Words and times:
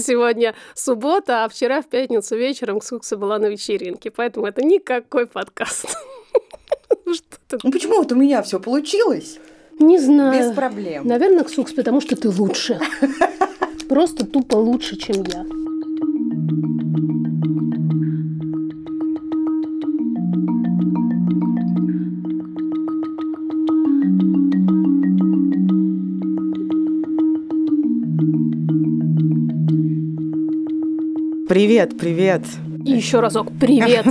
Сегодня 0.00 0.54
суббота, 0.74 1.44
а 1.44 1.48
вчера 1.48 1.82
в 1.82 1.88
пятницу 1.88 2.36
вечером 2.36 2.80
Ксукса 2.80 3.16
была 3.16 3.38
на 3.38 3.46
вечеринке, 3.46 4.10
поэтому 4.10 4.46
это 4.46 4.64
никакой 4.64 5.26
подкаст. 5.26 5.96
Ну 7.64 7.72
почему 7.72 7.96
вот 7.96 8.12
у 8.12 8.14
меня 8.14 8.40
все 8.42 8.60
получилось? 8.60 9.40
Не 9.80 9.98
знаю. 9.98 10.38
Без 10.38 10.54
проблем. 10.54 11.04
Наверное, 11.04 11.42
Ксукс, 11.42 11.72
потому 11.72 12.00
что 12.00 12.14
ты 12.14 12.28
лучше. 12.28 12.78
Просто 13.88 14.24
тупо 14.24 14.54
лучше, 14.54 14.96
чем 14.96 15.24
я. 15.24 15.44
Привет, 31.50 31.98
привет. 31.98 32.42
И 32.86 32.92
еще 32.92 33.18
разок 33.18 33.48
привет. 33.58 34.06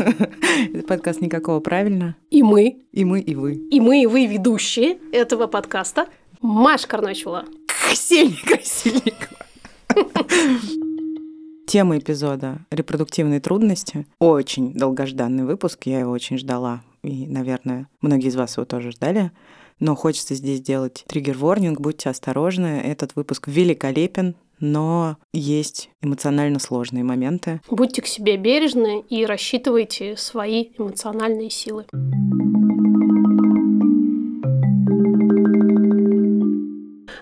Подкаст 0.89 1.21
«Никакого 1.21 1.61
правильно». 1.61 2.17
И 2.29 2.43
мы. 2.43 2.81
И 2.91 3.05
мы, 3.05 3.21
и 3.21 3.33
вы. 3.33 3.53
И 3.53 3.79
мы, 3.79 4.03
и 4.03 4.07
вы 4.07 4.25
ведущие 4.25 4.97
этого 5.13 5.47
подкаста. 5.47 6.07
Маш 6.41 6.85
Карначула. 6.85 7.45
Ксения 7.89 8.35
Красильникова. 8.45 9.37
Тема 11.65 11.97
эпизода 11.97 12.65
«Репродуктивные 12.71 13.39
трудности». 13.39 14.05
Очень 14.19 14.73
долгожданный 14.73 15.45
выпуск, 15.45 15.83
я 15.85 16.01
его 16.01 16.11
очень 16.11 16.37
ждала. 16.37 16.81
И, 17.03 17.25
наверное, 17.25 17.87
многие 18.01 18.27
из 18.27 18.35
вас 18.35 18.57
его 18.57 18.65
тоже 18.65 18.91
ждали. 18.91 19.31
Но 19.79 19.95
хочется 19.95 20.35
здесь 20.35 20.59
сделать 20.59 21.05
триггер-ворнинг, 21.07 21.79
будьте 21.79 22.09
осторожны. 22.09 22.81
Этот 22.83 23.15
выпуск 23.15 23.47
великолепен, 23.47 24.35
но 24.59 25.17
есть 25.33 25.89
эмоционально 26.01 26.59
сложные 26.59 27.03
моменты. 27.03 27.61
Будьте 27.69 28.01
к 28.01 28.07
себе 28.07 28.37
бережны 28.37 29.03
и 29.09 29.25
рассчитывайте 29.25 30.15
свои 30.17 30.71
эмоциональные 30.77 31.49
силы. 31.49 31.85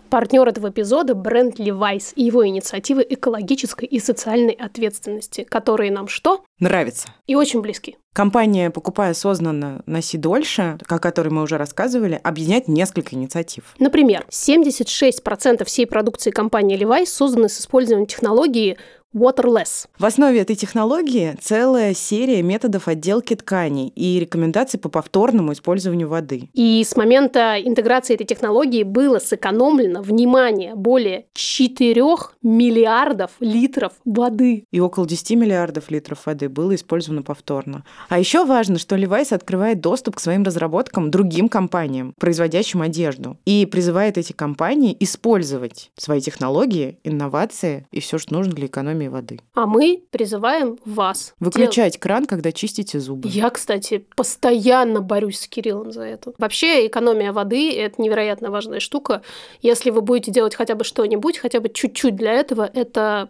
Партнер 0.10 0.48
этого 0.48 0.70
эпизода– 0.70 1.14
бренд 1.16 1.60
Levi's 1.60 2.14
и 2.16 2.24
его 2.24 2.48
инициативы 2.48 3.06
экологической 3.08 3.86
и 3.86 4.00
социальной 4.00 4.54
ответственности, 4.54 5.44
которые 5.44 5.92
нам 5.92 6.08
что? 6.08 6.44
Нравится. 6.60 7.10
И 7.28 7.36
очень 7.36 7.62
близки. 7.62 7.98
Компания 8.14 8.72
«Покупай 8.72 9.12
осознанно, 9.12 9.84
носи 9.86 10.18
дольше», 10.18 10.80
о 10.88 10.98
которой 10.98 11.30
мы 11.30 11.44
уже 11.44 11.58
рассказывали, 11.58 12.20
объединяет 12.24 12.68
несколько 12.68 13.16
инициатив. 13.16 13.76
Например, 13.78 14.26
76% 14.30 15.64
всей 15.66 15.86
продукции 15.86 16.32
компании 16.32 16.80
Levi's 16.80 17.06
созданы 17.06 17.48
с 17.48 17.60
использованием 17.60 18.08
технологии 18.08 18.78
Waterless. 19.16 19.88
В 19.98 20.06
основе 20.06 20.42
этой 20.42 20.56
технологии 20.56 21.36
целая 21.42 21.94
серия 21.94 22.44
методов 22.44 22.90
отделки 22.90 23.36
тканей 23.36 23.88
и 23.96 24.20
рекомендаций 24.20 24.80
по 24.80 24.90
повторному 24.90 25.54
использованию 25.54 26.10
воды. 26.10 26.50
И 26.54 26.84
с 26.84 26.96
момента 26.98 27.56
интеграции 27.58 28.16
этой 28.16 28.26
технологии 28.26 28.84
было 28.84 29.20
сэкономлено, 29.20 30.02
внимание, 30.02 30.76
более 30.76 31.26
4 31.34 32.04
миллиардов 32.44 33.32
литров 33.40 33.94
воды. 34.04 34.66
И 34.72 34.80
около 34.82 35.08
10 35.08 35.32
миллиардов 35.32 35.90
литров 35.90 36.26
воды 36.26 36.50
было 36.50 36.76
использовано 36.76 37.24
повторно. 37.24 37.86
А 38.10 38.20
еще 38.20 38.46
важно, 38.46 38.78
что 38.78 38.98
Levi's 38.98 39.34
открывает 39.34 39.80
доступ 39.80 40.18
к 40.18 40.20
своим 40.20 40.44
разработкам 40.44 41.12
другим 41.12 41.48
компаниям, 41.48 42.14
производящим 42.20 42.82
одежду, 42.82 43.38
и 43.46 43.66
призывает 43.66 44.18
эти 44.18 44.34
компании 44.34 44.96
использовать 45.00 45.92
свои 45.96 46.20
технологии, 46.20 47.00
инновации 47.04 47.88
и 47.92 48.02
все, 48.02 48.18
что 48.18 48.34
нужно 48.34 48.54
для 48.54 48.68
экономии 48.68 48.97
экономии 48.98 49.08
воды. 49.08 49.40
А 49.54 49.66
мы 49.66 50.04
призываем 50.12 50.78
вас. 50.86 51.34
Выключать 51.40 51.94
дел... 51.94 52.02
кран, 52.02 52.26
когда 52.26 52.52
чистите 52.52 53.00
зубы. 53.00 53.30
Я, 53.30 53.50
кстати, 53.50 54.06
постоянно 54.16 55.02
борюсь 55.02 55.40
с 55.40 55.48
Кириллом 55.48 55.92
за 55.92 56.04
это. 56.04 56.34
Вообще, 56.38 56.88
экономия 56.88 57.32
воды– 57.32 57.72
это 57.78 58.02
невероятно 58.02 58.52
важная 58.52 58.80
штука. 58.80 59.22
Если 59.62 59.92
вы 59.92 60.02
будете 60.02 60.32
делать 60.32 60.56
хотя 60.56 60.76
бы 60.76 60.84
что-нибудь, 60.84 61.38
хотя 61.38 61.60
бы 61.60 61.70
чуть-чуть 61.70 62.16
для 62.16 62.34
этого, 62.34 62.70
это 62.74 63.30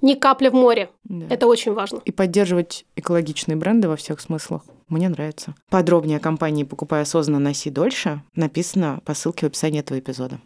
не 0.00 0.14
капля 0.14 0.50
в 0.50 0.54
море. 0.54 0.90
Да. 1.04 1.26
Это 1.30 1.46
очень 1.46 1.72
важно. 1.72 2.00
И 2.04 2.12
поддерживать 2.12 2.84
экологичные 2.96 3.56
бренды 3.56 3.88
во 3.88 3.96
всех 3.96 4.20
смыслах. 4.20 4.62
Мне 4.88 5.08
нравится. 5.08 5.54
Подробнее 5.68 6.18
о 6.18 6.20
компании 6.20 6.62
«Покупай 6.62 7.02
осознанно, 7.02 7.40
носи 7.40 7.70
дольше» 7.70 8.22
написано 8.36 9.00
по 9.04 9.14
ссылке 9.14 9.46
в 9.46 9.48
описании 9.48 9.80
этого 9.80 9.98
эпизода. 9.98 10.38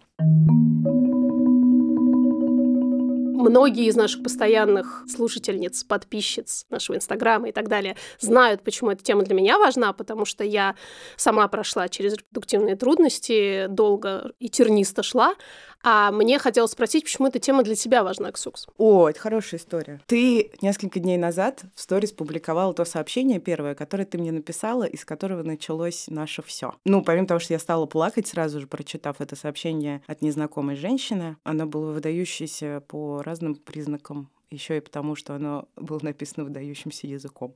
Многие 3.40 3.86
из 3.86 3.96
наших 3.96 4.22
постоянных 4.22 5.04
слушательниц, 5.08 5.84
подписчиц 5.84 6.66
нашего 6.68 6.96
Инстаграма 6.96 7.48
и 7.48 7.52
так 7.52 7.68
далее 7.68 7.96
знают, 8.18 8.62
почему 8.62 8.90
эта 8.90 9.02
тема 9.02 9.22
для 9.22 9.34
меня 9.34 9.58
важна, 9.58 9.94
потому 9.94 10.26
что 10.26 10.44
я 10.44 10.76
сама 11.16 11.48
прошла 11.48 11.88
через 11.88 12.14
репродуктивные 12.14 12.76
трудности, 12.76 13.66
долго 13.68 14.32
и 14.38 14.50
тернисто 14.50 15.02
шла, 15.02 15.34
а 15.82 16.10
мне 16.10 16.38
хотелось 16.38 16.72
спросить, 16.72 17.04
почему 17.04 17.28
эта 17.28 17.38
тема 17.38 17.62
для 17.62 17.74
тебя 17.74 18.02
важна, 18.04 18.30
Ксукс? 18.32 18.66
О, 18.76 19.08
это 19.08 19.18
хорошая 19.18 19.60
история. 19.60 20.00
Ты 20.06 20.52
несколько 20.60 21.00
дней 21.00 21.16
назад 21.16 21.64
в 21.74 21.80
сторис 21.80 22.12
публиковала 22.12 22.74
то 22.74 22.84
сообщение 22.84 23.40
первое, 23.40 23.74
которое 23.74 24.04
ты 24.04 24.18
мне 24.18 24.32
написала, 24.32 24.84
из 24.84 25.04
которого 25.04 25.42
началось 25.42 26.06
наше 26.08 26.42
все. 26.42 26.74
Ну, 26.84 27.02
помимо 27.02 27.26
того, 27.26 27.40
что 27.40 27.54
я 27.54 27.58
стала 27.58 27.86
плакать 27.86 28.26
сразу 28.26 28.60
же, 28.60 28.66
прочитав 28.66 29.20
это 29.20 29.36
сообщение 29.36 30.02
от 30.06 30.22
незнакомой 30.22 30.76
женщины, 30.76 31.36
оно 31.44 31.66
было 31.66 31.92
выдающееся 31.92 32.82
по 32.86 33.22
разным 33.22 33.54
признакам 33.54 34.30
еще 34.50 34.76
и 34.76 34.80
потому, 34.80 35.14
что 35.14 35.34
оно 35.34 35.68
было 35.76 36.00
написано 36.02 36.44
выдающимся 36.44 37.06
языком. 37.06 37.54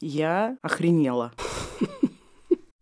Я 0.00 0.58
охренела. 0.62 1.32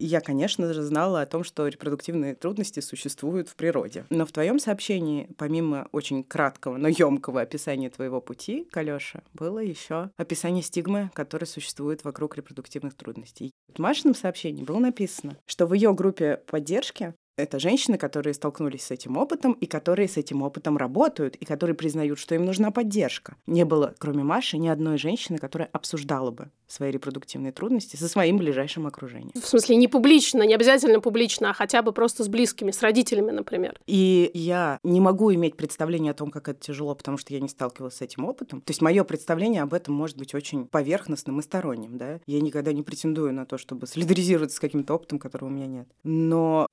Я, 0.05 0.21
конечно 0.21 0.73
же, 0.75 0.83
знала 0.83 1.21
о 1.21 1.27
том, 1.27 1.45
что 1.45 1.69
репродуктивные 1.69 2.35
трудности 2.35 2.81
существуют 2.81 3.49
в 3.49 3.55
природе. 3.55 4.05
Но 4.11 4.27
в 4.27 4.33
твоем 4.33 4.59
сообщении, 4.59 5.29
помимо 5.39 5.87
очень 5.93 6.25
краткого, 6.25 6.77
но 6.77 6.89
емкого 6.89 7.41
описания 7.41 7.89
твоего 7.89 8.21
пути, 8.21 8.67
Калёша, 8.73 9.23
было 9.33 9.61
еще 9.61 10.11
описание 10.17 10.65
стигмы, 10.65 11.13
которая 11.15 11.47
существует 11.47 12.03
вокруг 12.03 12.37
репродуктивных 12.37 12.97
трудностей. 12.97 13.53
В 13.73 13.79
Машином 13.79 14.17
сообщении 14.17 14.65
было 14.65 14.81
написано, 14.81 15.39
что 15.47 15.69
в 15.69 15.73
ее 15.73 15.95
группе 15.95 16.41
поддержки 16.49 17.15
это 17.37 17.59
женщины, 17.59 17.99
которые 17.99 18.35
столкнулись 18.35 18.85
с 18.85 18.91
этим 18.91 19.17
опытом 19.17 19.53
и 19.53 19.67
которые 19.67 20.09
с 20.09 20.17
этим 20.17 20.43
опытом 20.43 20.77
работают, 20.77 21.37
и 21.37 21.45
которые 21.45 21.75
признают, 21.77 22.19
что 22.19 22.35
им 22.35 22.45
нужна 22.45 22.71
поддержка. 22.71 23.37
Не 23.47 23.65
было, 23.65 23.95
кроме 23.99 24.23
Маши, 24.23 24.59
ни 24.59 24.69
одной 24.69 24.99
женщины, 24.99 25.39
которая 25.39 25.69
обсуждала 25.73 26.31
бы 26.31 26.51
свои 26.73 26.91
репродуктивные 26.91 27.53
трудности 27.53 27.97
со 27.97 28.09
своим 28.09 28.39
ближайшим 28.39 28.87
окружением. 28.87 29.33
В 29.35 29.47
смысле, 29.47 29.77
не 29.77 29.89
публично, 29.89 30.43
не 30.43 30.55
обязательно 30.55 31.01
публично, 31.01 31.51
а 31.51 31.53
хотя 31.53 31.83
бы 31.83 31.93
просто 31.93 32.25
с 32.25 32.29
близкими, 32.29 32.71
с 32.71 32.81
родителями, 32.81 33.31
например. 33.31 33.79
И 33.87 34.31
я 34.33 34.79
не 34.83 35.01
могу 35.01 35.35
иметь 35.35 35.57
представление 35.57 36.13
о 36.13 36.15
том, 36.15 36.31
как 36.31 36.49
это 36.49 36.59
тяжело, 36.61 36.95
потому 36.95 37.19
что 37.19 37.35
я 37.35 37.41
не 37.41 37.49
сталкивалась 37.49 37.97
с 37.97 38.01
этим 38.01 38.25
опытом. 38.25 38.63
То 38.63 38.71
есть 38.71 38.81
мое 38.81 39.05
представление 39.05 39.63
об 39.63 39.75
этом 39.75 39.95
может 39.95 40.17
быть 40.17 40.35
очень 40.35 40.67
поверхностным 40.67 41.41
и 41.41 41.43
сторонним, 41.43 41.99
да. 41.99 42.21
Я 42.27 42.41
никогда 42.41 42.73
не 42.73 42.83
претендую 42.83 43.35
на 43.35 43.45
то, 43.45 43.59
чтобы 43.59 43.87
солидаризироваться 43.87 44.57
с 44.57 44.61
каким-то 44.61 44.95
опытом, 44.95 45.19
которого 45.19 45.51
у 45.51 45.53
меня 45.53 45.67
нет. 45.67 45.89
Но 46.05 46.67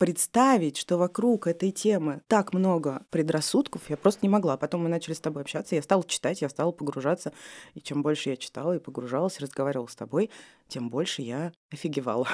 представить, 0.50 0.78
что 0.78 0.98
вокруг 0.98 1.46
этой 1.46 1.70
темы 1.70 2.22
так 2.28 2.54
много 2.54 3.06
предрассудков, 3.12 3.88
я 3.90 3.98
просто 3.98 4.22
не 4.24 4.30
могла. 4.30 4.58
Потом 4.58 4.82
мы 4.82 4.90
начали 4.90 5.14
с 5.14 5.20
тобой 5.20 5.44
общаться, 5.44 5.76
я 5.76 5.82
стала 5.84 6.04
читать, 6.04 6.42
я 6.42 6.50
стала 6.50 6.72
погружаться. 6.72 7.34
И 7.76 7.82
чем 7.82 8.02
больше 8.02 8.32
я 8.32 8.36
читала 8.36 8.76
и 8.76 8.80
погружалась, 8.80 9.40
разговаривала 9.40 9.86
с 9.86 9.96
тобой, 9.96 10.32
тем 10.68 10.90
больше 10.90 11.22
я 11.22 11.52
офигевала. 11.72 12.28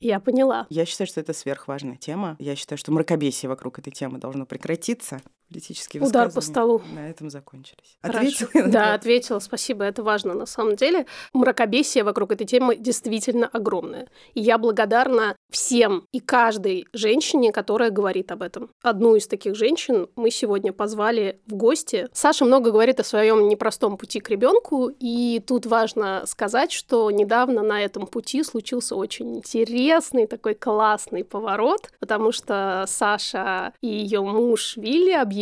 Я 0.00 0.20
поняла. 0.20 0.66
Я 0.68 0.84
считаю, 0.84 1.08
что 1.08 1.20
это 1.20 1.32
сверхважная 1.32 1.96
тема. 1.96 2.36
Я 2.38 2.56
считаю, 2.56 2.76
что 2.76 2.92
мракобесие 2.92 3.48
вокруг 3.48 3.78
этой 3.78 3.92
темы 3.92 4.18
должно 4.18 4.44
прекратиться. 4.44 5.22
Политические 5.52 6.02
Удар 6.02 6.32
по 6.32 6.40
столу. 6.40 6.80
На 6.94 7.10
этом 7.10 7.28
закончились. 7.28 7.98
Ответила? 8.00 8.50
Да, 8.68 8.94
ответила. 8.94 9.38
Спасибо, 9.38 9.84
это 9.84 10.02
важно 10.02 10.32
на 10.32 10.46
самом 10.46 10.76
деле. 10.76 11.04
Мракобесие 11.34 12.04
вокруг 12.04 12.32
этой 12.32 12.46
темы 12.46 12.76
действительно 12.76 13.48
огромное. 13.48 14.08
И 14.32 14.40
я 14.40 14.56
благодарна 14.56 15.36
всем 15.50 16.06
и 16.10 16.20
каждой 16.20 16.86
женщине, 16.94 17.52
которая 17.52 17.90
говорит 17.90 18.32
об 18.32 18.40
этом. 18.40 18.70
Одну 18.82 19.14
из 19.14 19.26
таких 19.26 19.54
женщин 19.54 20.08
мы 20.16 20.30
сегодня 20.30 20.72
позвали 20.72 21.38
в 21.46 21.54
гости. 21.54 22.08
Саша 22.14 22.46
много 22.46 22.70
говорит 22.70 22.98
о 23.00 23.04
своем 23.04 23.46
непростом 23.46 23.98
пути 23.98 24.20
к 24.20 24.30
ребенку, 24.30 24.90
и 24.98 25.42
тут 25.46 25.66
важно 25.66 26.22
сказать, 26.24 26.72
что 26.72 27.10
недавно 27.10 27.62
на 27.62 27.84
этом 27.84 28.06
пути 28.06 28.42
случился 28.42 28.96
очень 28.96 29.36
интересный 29.36 30.26
такой 30.26 30.54
классный 30.54 31.24
поворот, 31.24 31.90
потому 32.00 32.32
что 32.32 32.84
Саша 32.88 33.74
и 33.82 33.88
ее 33.88 34.22
муж 34.22 34.78
Вилли 34.78 35.12
объявили 35.12 35.41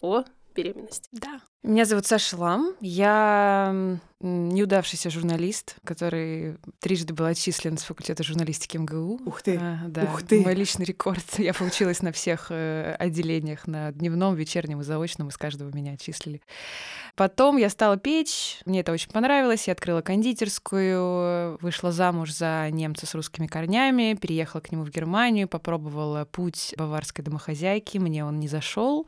о 0.00 0.24
беременности. 0.54 1.08
Да. 1.12 1.40
Меня 1.62 1.84
зовут 1.84 2.06
Саша 2.06 2.36
Лам. 2.36 2.74
Я 2.80 3.98
неудавшийся 4.20 5.10
журналист, 5.10 5.76
который 5.84 6.56
трижды 6.80 7.12
был 7.12 7.26
отчислен 7.26 7.76
с 7.76 7.82
факультета 7.82 8.22
журналистики 8.22 8.78
МГУ. 8.78 9.20
Ух 9.26 9.42
ты! 9.42 9.58
А, 9.60 9.80
да, 9.86 10.04
Ух 10.04 10.22
ты! 10.22 10.40
Мой 10.40 10.54
личный 10.54 10.86
рекорд. 10.86 11.24
Я 11.38 11.52
получилась 11.52 12.00
на 12.00 12.12
всех 12.12 12.46
э, 12.50 12.96
отделениях, 12.98 13.66
на 13.66 13.92
дневном, 13.92 14.34
вечернем 14.34 14.80
и 14.80 14.84
заочном, 14.84 15.28
из 15.28 15.36
каждого 15.36 15.74
меня 15.74 15.92
отчислили. 15.92 16.40
Потом 17.14 17.56
я 17.56 17.70
стала 17.70 17.96
печь, 17.96 18.60
мне 18.66 18.80
это 18.80 18.92
очень 18.92 19.10
понравилось, 19.10 19.68
я 19.68 19.72
открыла 19.72 20.02
кондитерскую, 20.02 21.56
вышла 21.62 21.90
замуж 21.90 22.34
за 22.34 22.68
немца 22.70 23.06
с 23.06 23.14
русскими 23.14 23.46
корнями, 23.46 24.18
переехала 24.20 24.60
к 24.60 24.70
нему 24.70 24.84
в 24.84 24.90
Германию, 24.90 25.48
попробовала 25.48 26.26
путь 26.26 26.74
баварской 26.76 27.24
домохозяйки, 27.24 27.96
мне 27.96 28.22
он 28.22 28.38
не 28.38 28.48
зашел, 28.48 29.06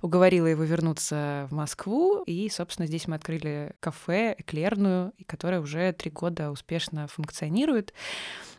уговорила 0.00 0.46
его 0.46 0.62
вернуться 0.64 1.48
в 1.50 1.54
Москву, 1.54 1.89
и, 2.26 2.48
собственно, 2.48 2.86
здесь 2.86 3.06
мы 3.06 3.16
открыли 3.16 3.72
кафе 3.80 4.34
эклерную, 4.38 5.12
которая 5.26 5.60
уже 5.60 5.92
три 5.92 6.10
года 6.10 6.50
успешно 6.50 7.06
функционирует. 7.06 7.92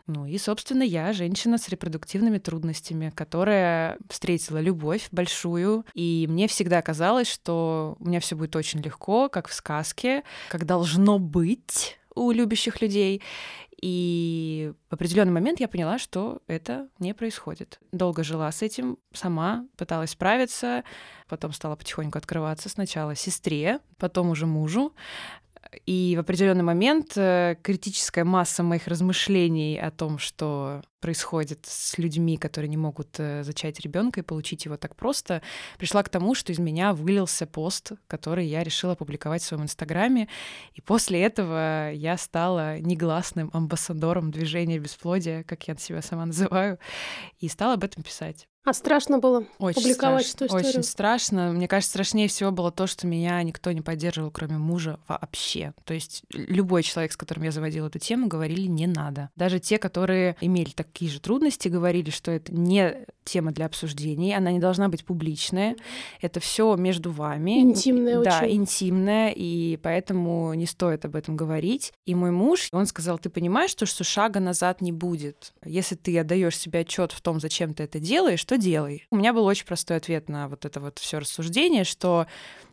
Ну 0.06 0.26
и, 0.26 0.36
собственно, 0.38 0.82
я 0.82 1.12
женщина 1.12 1.58
с 1.58 1.68
репродуктивными 1.68 2.38
трудностями, 2.38 3.12
которая 3.14 3.98
встретила 4.08 4.58
любовь 4.58 5.08
большую, 5.12 5.84
и 5.94 6.26
мне 6.28 6.48
всегда 6.48 6.82
казалось, 6.82 7.28
что 7.28 7.96
у 8.00 8.08
меня 8.08 8.20
все 8.20 8.36
будет 8.36 8.56
очень 8.56 8.80
легко, 8.80 9.28
как 9.28 9.48
в 9.48 9.54
сказке, 9.54 10.24
как 10.48 10.66
должно 10.66 11.18
быть 11.18 11.98
у 12.14 12.30
любящих 12.30 12.80
людей. 12.80 13.22
И 13.82 14.72
в 14.88 14.94
определенный 14.94 15.32
момент 15.32 15.58
я 15.58 15.66
поняла, 15.66 15.98
что 15.98 16.40
это 16.46 16.88
не 17.00 17.14
происходит. 17.14 17.80
Долго 17.90 18.22
жила 18.22 18.50
с 18.50 18.62
этим, 18.62 18.96
сама 19.12 19.66
пыталась 19.76 20.10
справиться, 20.10 20.84
потом 21.28 21.52
стала 21.52 21.74
потихоньку 21.74 22.16
открываться 22.16 22.68
сначала 22.68 23.16
сестре, 23.16 23.80
потом 23.98 24.30
уже 24.30 24.46
мужу. 24.46 24.94
И 25.86 26.14
в 26.16 26.20
определенный 26.20 26.62
момент 26.62 27.12
э, 27.16 27.56
критическая 27.62 28.24
масса 28.24 28.62
моих 28.62 28.86
размышлений 28.86 29.78
о 29.78 29.90
том, 29.90 30.18
что 30.18 30.82
происходит 31.00 31.60
с 31.64 31.96
людьми, 31.98 32.36
которые 32.36 32.68
не 32.68 32.76
могут 32.76 33.18
э, 33.18 33.42
зачать 33.42 33.80
ребенка 33.80 34.20
и 34.20 34.22
получить 34.22 34.66
его 34.66 34.76
так 34.76 34.94
просто, 34.94 35.40
пришла 35.78 36.02
к 36.02 36.10
тому, 36.10 36.34
что 36.34 36.52
из 36.52 36.58
меня 36.58 36.92
вылился 36.92 37.46
пост, 37.46 37.92
который 38.06 38.46
я 38.46 38.62
решила 38.62 38.94
публиковать 38.94 39.42
в 39.42 39.46
своем 39.46 39.64
инстаграме. 39.64 40.28
И 40.74 40.82
после 40.82 41.22
этого 41.22 41.90
я 41.92 42.18
стала 42.18 42.78
негласным 42.78 43.50
амбассадором 43.52 44.30
движения 44.30 44.78
бесплодия, 44.78 45.42
как 45.42 45.66
я 45.68 45.76
себя 45.76 46.02
сама 46.02 46.26
называю, 46.26 46.78
и 47.40 47.48
стала 47.48 47.74
об 47.74 47.84
этом 47.84 48.02
писать. 48.02 48.46
А 48.64 48.72
страшно 48.72 49.18
было 49.18 49.44
очень 49.58 49.82
публиковать 49.82 50.26
страшно, 50.26 50.44
эту 50.44 50.46
историю? 50.46 50.68
Очень 50.68 50.82
страшно. 50.84 51.52
Мне 51.52 51.66
кажется, 51.66 51.90
страшнее 51.90 52.28
всего 52.28 52.52
было 52.52 52.70
то, 52.70 52.86
что 52.86 53.08
меня 53.08 53.42
никто 53.42 53.72
не 53.72 53.80
поддерживал, 53.80 54.30
кроме 54.30 54.56
мужа, 54.56 55.00
вообще. 55.08 55.74
То 55.84 55.94
есть 55.94 56.22
любой 56.30 56.84
человек, 56.84 57.12
с 57.12 57.16
которым 57.16 57.42
я 57.44 57.50
заводила 57.50 57.88
эту 57.88 57.98
тему, 57.98 58.28
говорили 58.28 58.66
«не 58.66 58.86
надо». 58.86 59.30
Даже 59.34 59.58
те, 59.58 59.78
которые 59.78 60.36
имели 60.40 60.70
такие 60.70 61.10
же 61.10 61.20
трудности, 61.20 61.66
говорили, 61.66 62.10
что 62.10 62.30
это 62.30 62.54
не 62.54 63.04
тема 63.24 63.52
для 63.52 63.66
обсуждений, 63.66 64.34
она 64.34 64.52
не 64.52 64.58
должна 64.58 64.88
быть 64.88 65.04
публичная. 65.04 65.76
Это 66.20 66.40
все 66.40 66.76
между 66.76 67.10
вами. 67.10 67.60
Интимное 67.60 68.22
Да, 68.22 68.40
очень. 68.42 68.56
интимное, 68.56 69.32
и 69.34 69.76
поэтому 69.76 70.54
не 70.54 70.66
стоит 70.66 71.04
об 71.04 71.16
этом 71.16 71.36
говорить. 71.36 71.92
И 72.04 72.14
мой 72.14 72.30
муж, 72.30 72.68
он 72.72 72.86
сказал, 72.86 73.18
ты 73.18 73.28
понимаешь, 73.28 73.70
что, 73.70 73.86
что 73.86 74.04
шага 74.04 74.40
назад 74.40 74.80
не 74.80 74.92
будет. 74.92 75.52
Если 75.64 75.94
ты 75.94 76.16
отдаешь 76.18 76.56
себе 76.58 76.80
отчет 76.80 77.12
в 77.12 77.20
том, 77.20 77.40
зачем 77.40 77.74
ты 77.74 77.84
это 77.84 77.98
делаешь, 77.98 78.44
то 78.52 78.58
делай. 78.58 79.06
У 79.10 79.16
меня 79.16 79.32
был 79.32 79.46
очень 79.46 79.64
простой 79.64 79.96
ответ 79.96 80.28
на 80.28 80.46
вот 80.46 80.66
это 80.66 80.78
вот 80.78 80.98
все 80.98 81.18
рассуждение, 81.18 81.84
что 81.84 82.26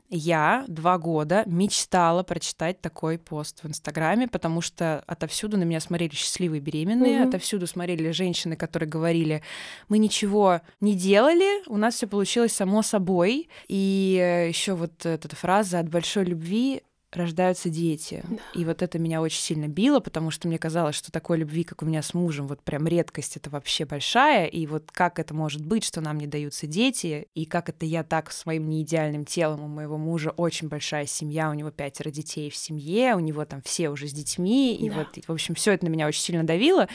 я 0.09 0.65
два 0.67 0.97
года 0.97 1.43
мечтала 1.45 2.23
прочитать 2.23 2.81
такой 2.81 3.17
пост 3.17 3.63
в 3.63 3.67
Инстаграме, 3.67 4.27
потому 4.27 4.59
что 4.59 5.03
отовсюду 5.07 5.55
на 5.57 5.63
меня 5.63 5.79
смотрели 5.79 6.13
счастливые 6.15 6.59
беременные, 6.59 7.19
Мгм. 7.19 7.29
отовсюду 7.29 7.65
смотрели 7.67 8.11
женщины, 8.11 8.57
которые 8.57 8.89
говорили, 8.89 9.41
мы 9.87 9.99
ничего 9.99 10.59
не 10.81 10.95
делали, 10.95 11.63
у 11.69 11.77
нас 11.77 11.93
все 11.95 12.07
получилось 12.07 12.51
само 12.53 12.81
собой. 12.81 13.47
И 13.69 14.45
еще 14.49 14.73
вот 14.73 15.05
эта 15.05 15.33
фраза 15.33 15.79
от 15.79 15.87
большой 15.89 16.25
любви 16.25 16.81
рождаются 17.11 17.69
дети. 17.69 18.23
Да. 18.29 18.38
И 18.53 18.65
вот 18.65 18.81
это 18.81 19.00
меня 19.00 19.21
очень 19.21 19.41
сильно 19.41 19.67
било, 19.67 20.00
потому 20.00 20.31
что 20.31 20.47
мне 20.47 20.57
казалось, 20.59 20.95
что 20.95 21.11
такой 21.11 21.38
любви, 21.39 21.63
как 21.63 21.81
у 21.81 21.85
меня 21.85 22.01
с 22.01 22.13
мужем, 22.13 22.47
вот 22.47 22.61
прям 22.61 22.88
редкость 22.88 23.38
это 23.38 23.50
вообще 23.50 23.85
большая. 23.85 24.45
И 24.45 24.65
вот 24.67 24.91
как 24.91 25.19
это 25.19 25.33
может 25.33 25.65
быть, 25.65 25.83
что 25.83 26.01
нам 26.01 26.17
не 26.17 26.27
даются 26.27 26.67
дети, 26.67 27.27
и 27.33 27.45
как 27.45 27.69
это 27.69 27.85
я 27.85 28.03
так 28.03 28.31
с 28.31 28.45
моим 28.45 28.69
неидеальным 28.69 29.25
телом, 29.25 29.63
у 29.63 29.67
моего 29.67 29.97
мужа 29.97 30.31
очень 30.31 30.67
большая 30.67 31.06
семья, 31.06 31.50
у 31.50 31.53
него 31.53 31.71
пятеро 31.71 32.11
детей 32.11 32.50
в 32.50 32.56
семье, 32.56 33.15
у 33.15 33.19
него 33.19 33.45
там 33.45 33.61
все 33.63 33.89
уже 33.89 34.07
с 34.07 34.13
детьми, 34.13 34.75
и 34.75 34.89
Да. 34.89 34.97
вот, 34.97 35.25
в 35.27 35.31
общем, 35.31 35.56
все 35.56 35.73
это 35.73 35.85
на 35.85 35.89
меня 35.89 36.07
очень 36.07 36.21
сильно 36.21 36.44
давило. 36.44 36.88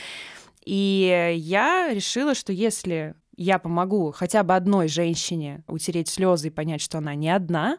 И 0.65 1.33
я 1.37 1.93
решила, 1.93 2.33
что 2.33 2.51
если 2.51 3.15
я 3.37 3.59
помогу 3.59 4.11
хотя 4.11 4.43
бы 4.43 4.55
одной 4.55 4.87
женщине 4.87 5.63
утереть 5.67 6.07
слезы 6.07 6.47
и 6.47 6.51
понять, 6.51 6.81
что 6.81 6.97
она 6.97 7.15
не 7.15 7.29
одна, 7.29 7.77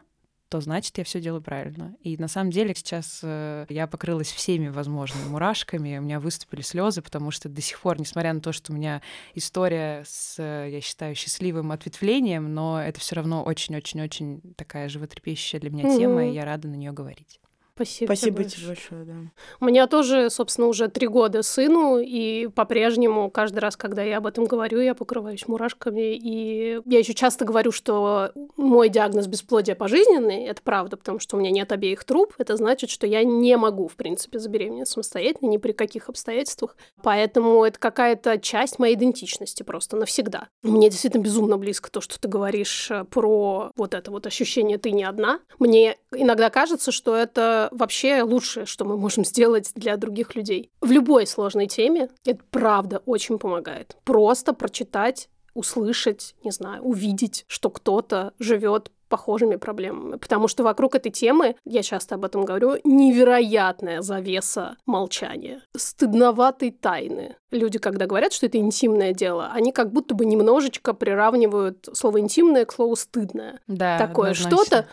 то 0.49 0.61
значит 0.61 0.97
я 0.97 1.03
все 1.03 1.19
делаю 1.19 1.41
правильно. 1.41 1.95
И 2.01 2.17
на 2.17 2.27
самом 2.27 2.51
деле 2.51 2.73
сейчас 2.75 3.19
э, 3.23 3.65
я 3.69 3.87
покрылась 3.87 4.31
всеми 4.31 4.67
возможными 4.69 5.27
мурашками, 5.27 5.97
у 5.97 6.01
меня 6.01 6.19
выступили 6.19 6.61
слезы, 6.61 7.01
потому 7.01 7.31
что 7.31 7.49
до 7.49 7.61
сих 7.61 7.79
пор, 7.81 7.99
несмотря 7.99 8.33
на 8.33 8.39
то, 8.41 8.51
что 8.51 8.71
у 8.71 8.75
меня 8.75 9.01
история 9.33 10.03
с, 10.07 10.35
э, 10.39 10.69
я 10.71 10.81
считаю, 10.81 11.15
счастливым 11.15 11.71
ответвлением, 11.71 12.53
но 12.53 12.81
это 12.81 12.99
все 12.99 13.15
равно 13.15 13.43
очень-очень-очень 13.43 14.53
такая 14.55 14.89
животрепещущая 14.89 15.59
для 15.59 15.69
меня 15.69 15.83
тема, 15.97 16.21
Мгм. 16.21 16.31
и 16.31 16.33
я 16.33 16.45
рада 16.45 16.67
на 16.67 16.75
нее 16.75 16.91
говорить. 16.91 17.39
Спасибо, 17.77 18.07
Спасибо 18.07 18.37
тебе 18.43 18.49
тебе 18.49 18.67
большое, 18.69 19.03
да. 19.05 19.13
У 19.59 19.65
меня 19.65 19.85
тоже, 19.85 20.31
собственно, 20.31 20.65
уже 20.65 20.87
три 20.87 21.05
года 21.05 21.43
сыну, 21.43 21.99
и 21.99 22.47
по-прежнему 22.47 23.29
каждый 23.29 23.59
раз, 23.59 23.77
когда 23.77 24.01
я 24.01 24.17
об 24.17 24.25
этом 24.25 24.45
говорю, 24.45 24.79
я 24.79 24.95
покрываюсь 24.95 25.47
мурашками. 25.47 26.15
И 26.15 26.81
я 26.85 26.99
еще 26.99 27.13
часто 27.13 27.45
говорю, 27.45 27.71
что 27.71 28.31
мой 28.55 28.89
диагноз 28.89 29.27
бесплодия 29.27 29.75
пожизненный, 29.75 30.45
это 30.45 30.63
правда, 30.63 30.97
потому 30.97 31.19
что 31.19 31.37
у 31.37 31.39
меня 31.39 31.51
нет 31.51 31.71
обеих 31.71 32.03
труб. 32.03 32.33
Это 32.39 32.55
значит, 32.57 32.89
что 32.89 33.05
я 33.05 33.23
не 33.23 33.55
могу, 33.57 33.87
в 33.87 33.95
принципе, 33.95 34.39
забеременеть 34.39 34.87
самостоятельно 34.87 35.49
ни 35.49 35.57
при 35.57 35.71
каких 35.71 36.09
обстоятельствах. 36.09 36.75
Поэтому 37.03 37.63
это 37.63 37.77
какая-то 37.77 38.39
часть 38.39 38.79
моей 38.79 38.95
идентичности 38.95 39.61
просто 39.61 39.97
навсегда. 39.97 40.47
Мне 40.63 40.89
действительно 40.89 41.21
безумно 41.21 41.59
близко 41.59 41.91
то, 41.91 42.01
что 42.01 42.19
ты 42.19 42.27
говоришь 42.27 42.89
э, 42.89 43.03
про 43.03 43.71
вот 43.75 43.93
это 43.93 44.09
вот 44.09 44.25
ощущение 44.25 44.79
«ты 44.79 44.89
не 44.89 45.03
одна». 45.03 45.41
Мне 45.59 45.97
иногда 46.11 46.49
кажется, 46.49 46.91
что 46.91 47.15
это 47.15 47.66
вообще 47.71 48.21
лучшее, 48.23 48.65
что 48.65 48.85
мы 48.85 48.97
можем 48.97 49.25
сделать 49.25 49.71
для 49.75 49.97
других 49.97 50.35
людей. 50.35 50.71
В 50.81 50.91
любой 50.91 51.27
сложной 51.27 51.67
теме 51.67 52.09
это 52.25 52.41
правда 52.51 53.01
очень 53.05 53.37
помогает. 53.37 53.97
Просто 54.03 54.53
прочитать, 54.53 55.29
услышать, 55.53 56.35
не 56.43 56.51
знаю, 56.51 56.83
увидеть, 56.83 57.45
что 57.47 57.69
кто-то 57.69 58.33
живет 58.39 58.91
похожими 59.09 59.55
проблемами. 59.55 60.17
Потому 60.17 60.47
что 60.47 60.63
вокруг 60.63 60.95
этой 60.95 61.11
темы, 61.11 61.55
я 61.65 61.81
часто 61.81 62.15
об 62.15 62.25
этом 62.25 62.45
говорю, 62.45 62.77
невероятная 62.83 64.01
завеса 64.01 64.77
молчания, 64.85 65.61
стыдноватой 65.75 66.71
тайны. 66.71 67.35
Люди, 67.51 67.79
когда 67.79 68.05
говорят, 68.05 68.33
что 68.33 68.45
это 68.45 68.57
интимное 68.57 69.13
дело, 69.13 69.49
они 69.53 69.71
как 69.71 69.91
будто 69.91 70.13
бы 70.13 70.25
немножечко 70.25 70.93
приравнивают 70.93 71.87
слово 71.93 72.19
интимное 72.19 72.65
к 72.65 72.73
слову 72.73 72.95
стыдное. 72.95 73.59
Да, 73.67 73.97
Такое 73.97 74.33
что-то, 74.33 74.87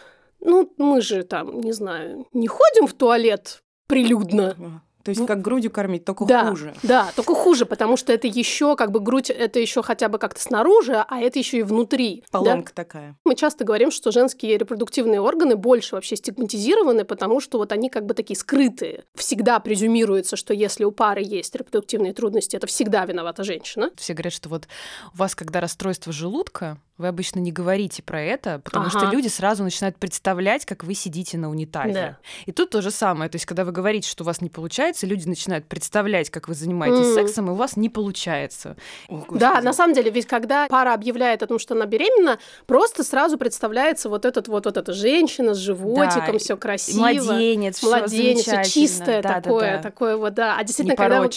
ну, 0.44 0.72
мы 0.78 1.00
же 1.00 1.24
там, 1.24 1.60
не 1.60 1.72
знаю, 1.72 2.26
не 2.32 2.46
ходим 2.46 2.86
в 2.86 2.94
туалет 2.94 3.62
прилюдно. 3.86 4.82
То 5.04 5.10
есть 5.10 5.20
Ну, 5.20 5.26
как 5.26 5.42
грудью 5.42 5.70
кормить, 5.70 6.06
только 6.06 6.24
да, 6.24 6.48
хуже. 6.48 6.74
Да, 6.82 7.12
только 7.14 7.34
хуже, 7.34 7.66
потому 7.66 7.98
что 7.98 8.10
это 8.10 8.26
еще 8.26 8.74
как 8.74 8.90
бы 8.90 9.00
грудь, 9.00 9.28
это 9.28 9.60
еще 9.60 9.82
хотя 9.82 10.08
бы 10.08 10.18
как-то 10.18 10.40
снаружи, 10.40 10.94
а 11.06 11.20
это 11.20 11.38
еще 11.38 11.58
и 11.58 11.62
внутри. 11.62 12.24
да? 12.32 12.38
Поломка 12.38 12.72
такая. 12.72 13.14
Мы 13.22 13.34
часто 13.34 13.64
говорим, 13.64 13.90
что 13.90 14.10
женские 14.12 14.56
репродуктивные 14.56 15.20
органы 15.20 15.56
больше 15.56 15.94
вообще 15.94 16.16
стигматизированы, 16.16 17.04
потому 17.04 17.40
что 17.40 17.58
вот 17.58 17.70
они 17.72 17.90
как 17.90 18.06
бы 18.06 18.14
такие 18.14 18.36
скрытые. 18.36 19.04
Всегда 19.14 19.60
презюмируется, 19.60 20.36
что 20.36 20.54
если 20.54 20.84
у 20.84 20.90
пары 20.90 21.22
есть 21.22 21.54
репродуктивные 21.54 22.14
трудности, 22.14 22.56
это 22.56 22.66
всегда 22.66 23.04
виновата 23.04 23.44
женщина. 23.44 23.90
Все 23.96 24.14
говорят, 24.14 24.32
что 24.32 24.48
вот 24.48 24.68
у 25.12 25.18
вас, 25.18 25.34
когда 25.34 25.60
расстройство 25.60 26.14
желудка, 26.14 26.78
вы 26.96 27.08
обычно 27.08 27.40
не 27.40 27.50
говорите 27.50 28.02
про 28.04 28.22
это, 28.22 28.60
потому 28.62 28.88
что 28.88 29.00
Ага. 29.00 29.10
люди 29.10 29.26
сразу 29.26 29.64
начинают 29.64 29.96
представлять, 29.96 30.64
как 30.64 30.84
вы 30.84 30.94
сидите 30.94 31.36
на 31.36 31.50
унитазе. 31.50 31.92
Да. 31.92 32.18
И 32.46 32.52
тут 32.52 32.70
то 32.70 32.82
же 32.82 32.92
самое. 32.92 33.28
То 33.28 33.36
есть, 33.36 33.46
когда 33.46 33.64
вы 33.64 33.72
говорите, 33.72 34.08
что 34.08 34.22
у 34.22 34.26
вас 34.26 34.40
не 34.40 34.48
получается, 34.48 35.04
люди 35.06 35.26
начинают 35.28 35.66
представлять, 35.66 36.30
как 36.30 36.46
вы 36.46 36.54
занимаетесь 36.54 37.08
М. 37.08 37.14
сексом, 37.14 37.48
и 37.48 37.50
у 37.50 37.54
вас 37.54 37.76
не 37.76 37.88
получается. 37.88 38.76
О, 39.08 39.24
Да, 39.30 39.60
на 39.60 39.72
самом 39.72 39.94
деле, 39.94 40.10
ведь 40.12 40.26
когда 40.26 40.68
пара 40.68 40.94
объявляет 40.94 41.42
о 41.42 41.48
том, 41.48 41.58
что 41.58 41.74
она 41.74 41.86
беременна, 41.86 42.38
просто 42.66 43.02
сразу 43.02 43.38
представляется 43.38 44.08
вот 44.08 44.24
этот 44.24 44.46
вот, 44.46 44.66
вот 44.66 44.76
эта 44.76 44.92
женщина 44.92 45.54
с 45.54 45.58
животиком, 45.58 46.32
Да, 46.34 46.38
все 46.38 46.56
красиво. 46.56 46.98
Младенец, 46.98 47.82
Младенец, 47.82 48.44
замечательно. 48.44 48.64
чистое 48.64 49.22
Да, 49.22 49.28
да, 49.34 49.40
такое, 49.40 49.76
да. 49.78 49.82
такое 49.82 50.16
вот, 50.16 50.34
да. 50.34 50.56
А 50.56 50.62
действительно, 50.62 50.96
когда 50.96 51.20
вот. 51.22 51.34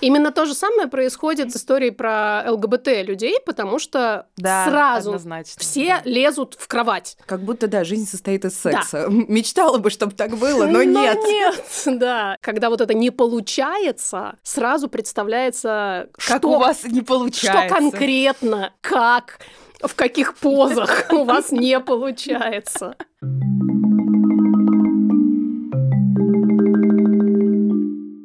Именно 0.00 0.32
то 0.32 0.46
же 0.46 0.54
самое 0.54 0.88
происходит 0.88 1.52
с 1.52 1.56
историей 1.56 1.92
про 1.92 2.42
ЛГБТ 2.50 3.02
людей, 3.04 3.38
потому 3.44 3.78
что 3.78 4.26
Да, 4.36 4.66
сразу 4.68 4.95
сразу. 4.96 5.10
Однозначно. 5.10 5.60
Все 5.60 6.00
лезут 6.04 6.56
в 6.58 6.66
кровать. 6.68 7.16
Как 7.26 7.42
будто, 7.42 7.68
да, 7.68 7.84
жизнь 7.84 8.06
состоит 8.06 8.44
из 8.44 8.58
секса. 8.58 9.06
Мечтала 9.08 9.78
бы, 9.78 9.90
чтобы 9.90 10.12
так 10.14 10.36
было, 10.36 10.66
но, 10.66 10.78
Но 10.82 10.82
нет. 10.82 11.18
нет, 11.24 11.64
да. 11.98 12.36
Когда 12.40 12.70
вот 12.70 12.80
это 12.80 12.94
не 12.94 13.10
получается, 13.10 14.36
сразу 14.42 14.88
представляется, 14.88 16.08
Как 16.12 16.38
что, 16.38 16.48
у 16.48 16.58
вас 16.58 16.84
не 16.84 17.00
что 17.00 17.04
получается. 17.04 17.74
конкретно, 17.74 18.72
как, 18.80 19.40
в 19.82 19.94
каких 19.94 20.36
позах 20.36 21.06
у 21.12 21.24
вас 21.24 21.50
не 21.52 21.78
получается. 21.80 22.96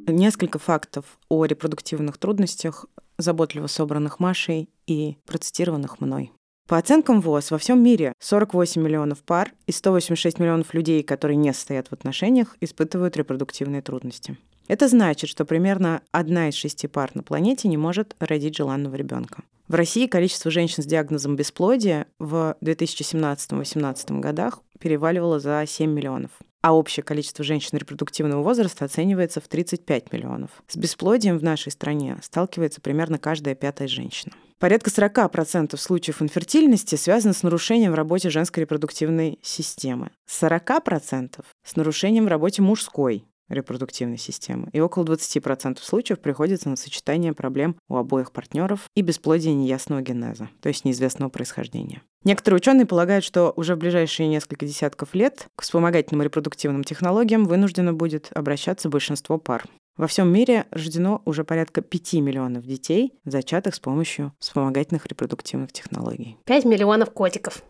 Несколько 0.07 0.59
фактов 0.59 1.05
о 1.29 1.45
репродуктивных 1.45 2.17
трудностях, 2.17 2.85
заботливо 3.17 3.67
собранных 3.67 4.19
Машей 4.19 4.69
и 4.85 5.17
процитированных 5.25 5.99
мной. 6.01 6.31
По 6.71 6.77
оценкам 6.77 7.19
ВОЗ, 7.19 7.51
во 7.51 7.57
всем 7.57 7.83
мире 7.83 8.13
48 8.19 8.81
миллионов 8.81 9.23
пар 9.23 9.51
и 9.67 9.73
186 9.73 10.39
миллионов 10.39 10.73
людей, 10.73 11.03
которые 11.03 11.35
не 11.35 11.51
состоят 11.51 11.89
в 11.89 11.91
отношениях, 11.91 12.55
испытывают 12.61 13.17
репродуктивные 13.17 13.81
трудности. 13.81 14.37
Это 14.69 14.87
значит, 14.87 15.29
что 15.29 15.43
примерно 15.43 16.01
одна 16.13 16.47
из 16.47 16.53
шести 16.53 16.87
пар 16.87 17.11
на 17.13 17.23
планете 17.23 17.67
не 17.67 17.75
может 17.75 18.15
родить 18.21 18.55
желанного 18.55 18.95
ребенка. 18.95 19.43
В 19.67 19.75
России 19.75 20.07
количество 20.07 20.49
женщин 20.49 20.81
с 20.81 20.85
диагнозом 20.85 21.35
бесплодия 21.35 22.07
в 22.19 22.55
2017-2018 22.61 24.21
годах 24.21 24.61
переваливало 24.79 25.41
за 25.41 25.65
7 25.67 25.91
миллионов 25.91 26.31
а 26.63 26.75
общее 26.75 27.03
количество 27.03 27.43
женщин 27.43 27.79
репродуктивного 27.79 28.43
возраста 28.43 28.85
оценивается 28.85 29.41
в 29.41 29.47
35 29.47 30.13
миллионов. 30.13 30.51
С 30.67 30.77
бесплодием 30.77 31.39
в 31.39 31.43
нашей 31.43 31.71
стране 31.71 32.17
сталкивается 32.21 32.81
примерно 32.81 33.17
каждая 33.17 33.55
пятая 33.55 33.87
женщина. 33.87 34.33
Порядка 34.61 34.91
40% 34.91 35.75
случаев 35.75 36.21
инфертильности 36.21 36.93
связано 36.93 37.33
с 37.33 37.41
нарушением 37.41 37.93
в 37.93 37.95
работе 37.95 38.29
женской 38.29 38.61
репродуктивной 38.61 39.39
системы. 39.41 40.11
40% 40.29 41.43
с 41.65 41.75
нарушением 41.75 42.25
в 42.25 42.27
работе 42.27 42.61
мужской 42.61 43.25
репродуктивной 43.49 44.19
системы. 44.19 44.69
И 44.71 44.79
около 44.79 45.03
20% 45.03 45.79
случаев 45.81 46.19
приходится 46.19 46.69
на 46.69 46.75
сочетание 46.75 47.33
проблем 47.33 47.75
у 47.89 47.95
обоих 47.95 48.31
партнеров 48.31 48.81
и 48.95 49.01
бесплодия 49.01 49.51
неясного 49.55 50.03
генеза, 50.03 50.47
то 50.61 50.69
есть 50.69 50.85
неизвестного 50.85 51.29
происхождения. 51.31 52.03
Некоторые 52.23 52.57
ученые 52.57 52.85
полагают, 52.85 53.25
что 53.25 53.51
уже 53.55 53.73
в 53.73 53.79
ближайшие 53.79 54.29
несколько 54.29 54.67
десятков 54.67 55.15
лет 55.15 55.47
к 55.55 55.63
вспомогательным 55.63 56.21
репродуктивным 56.21 56.83
технологиям 56.83 57.45
вынуждено 57.45 57.93
будет 57.93 58.29
обращаться 58.35 58.89
большинство 58.89 59.39
пар. 59.39 59.65
Во 59.97 60.07
всем 60.07 60.31
мире 60.31 60.67
рождено 60.71 61.21
уже 61.25 61.43
порядка 61.43 61.81
5 61.81 62.13
миллионов 62.13 62.65
детей, 62.65 63.13
зачатых 63.25 63.75
с 63.75 63.79
помощью 63.79 64.33
вспомогательных 64.39 65.05
репродуктивных 65.05 65.73
технологий. 65.73 66.37
5 66.45 66.65
миллионов 66.65 67.11
котиков. 67.11 67.61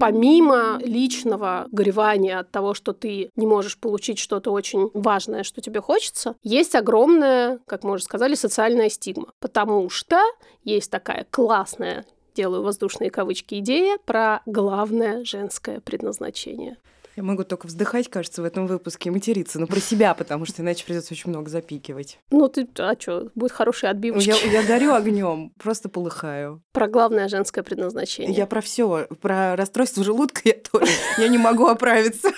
Помимо 0.00 0.78
личного 0.82 1.66
горевания 1.70 2.38
от 2.38 2.50
того, 2.50 2.72
что 2.72 2.92
ты 2.94 3.30
не 3.36 3.46
можешь 3.46 3.76
получить 3.76 4.18
что-то 4.18 4.50
очень 4.52 4.90
важное, 4.94 5.42
что 5.42 5.60
тебе 5.60 5.82
хочется, 5.82 6.36
есть 6.42 6.74
огромная, 6.74 7.58
как 7.66 7.84
мы 7.84 7.92
уже 7.92 8.04
сказали, 8.04 8.34
социальная 8.34 8.88
стигма. 8.88 9.32
Потому 9.40 9.90
что 9.90 10.18
есть 10.64 10.90
такая 10.90 11.26
классная 11.30 12.06
делаю 12.34 12.62
воздушные 12.62 13.10
кавычки, 13.10 13.58
идея 13.58 13.98
про 14.06 14.42
главное 14.46 15.24
женское 15.24 15.80
предназначение. 15.80 16.76
Я 17.18 17.24
могу 17.24 17.42
только 17.42 17.66
вздыхать, 17.66 18.08
кажется, 18.08 18.42
в 18.42 18.44
этом 18.44 18.68
выпуске 18.68 19.08
и 19.08 19.12
материться, 19.12 19.58
но 19.58 19.66
про 19.66 19.80
себя, 19.80 20.14
потому 20.14 20.46
что 20.46 20.62
иначе 20.62 20.84
придется 20.84 21.14
очень 21.14 21.30
много 21.30 21.50
запикивать. 21.50 22.20
Ну 22.30 22.46
ты, 22.46 22.68
а 22.78 22.94
что, 22.96 23.32
будет 23.34 23.50
хорошая 23.50 23.90
отбивочка. 23.90 24.30
Я, 24.30 24.60
я 24.60 24.62
горю 24.62 24.94
огнем, 24.94 25.50
просто 25.58 25.88
полыхаю. 25.88 26.62
Про 26.70 26.86
главное 26.86 27.26
женское 27.26 27.64
предназначение. 27.64 28.32
Я 28.36 28.46
про 28.46 28.60
все, 28.60 29.08
про 29.20 29.56
расстройство 29.56 30.04
желудка 30.04 30.42
я 30.44 30.54
тоже. 30.54 30.92
Я 31.18 31.26
не 31.26 31.38
могу 31.38 31.66
оправиться. 31.66 32.30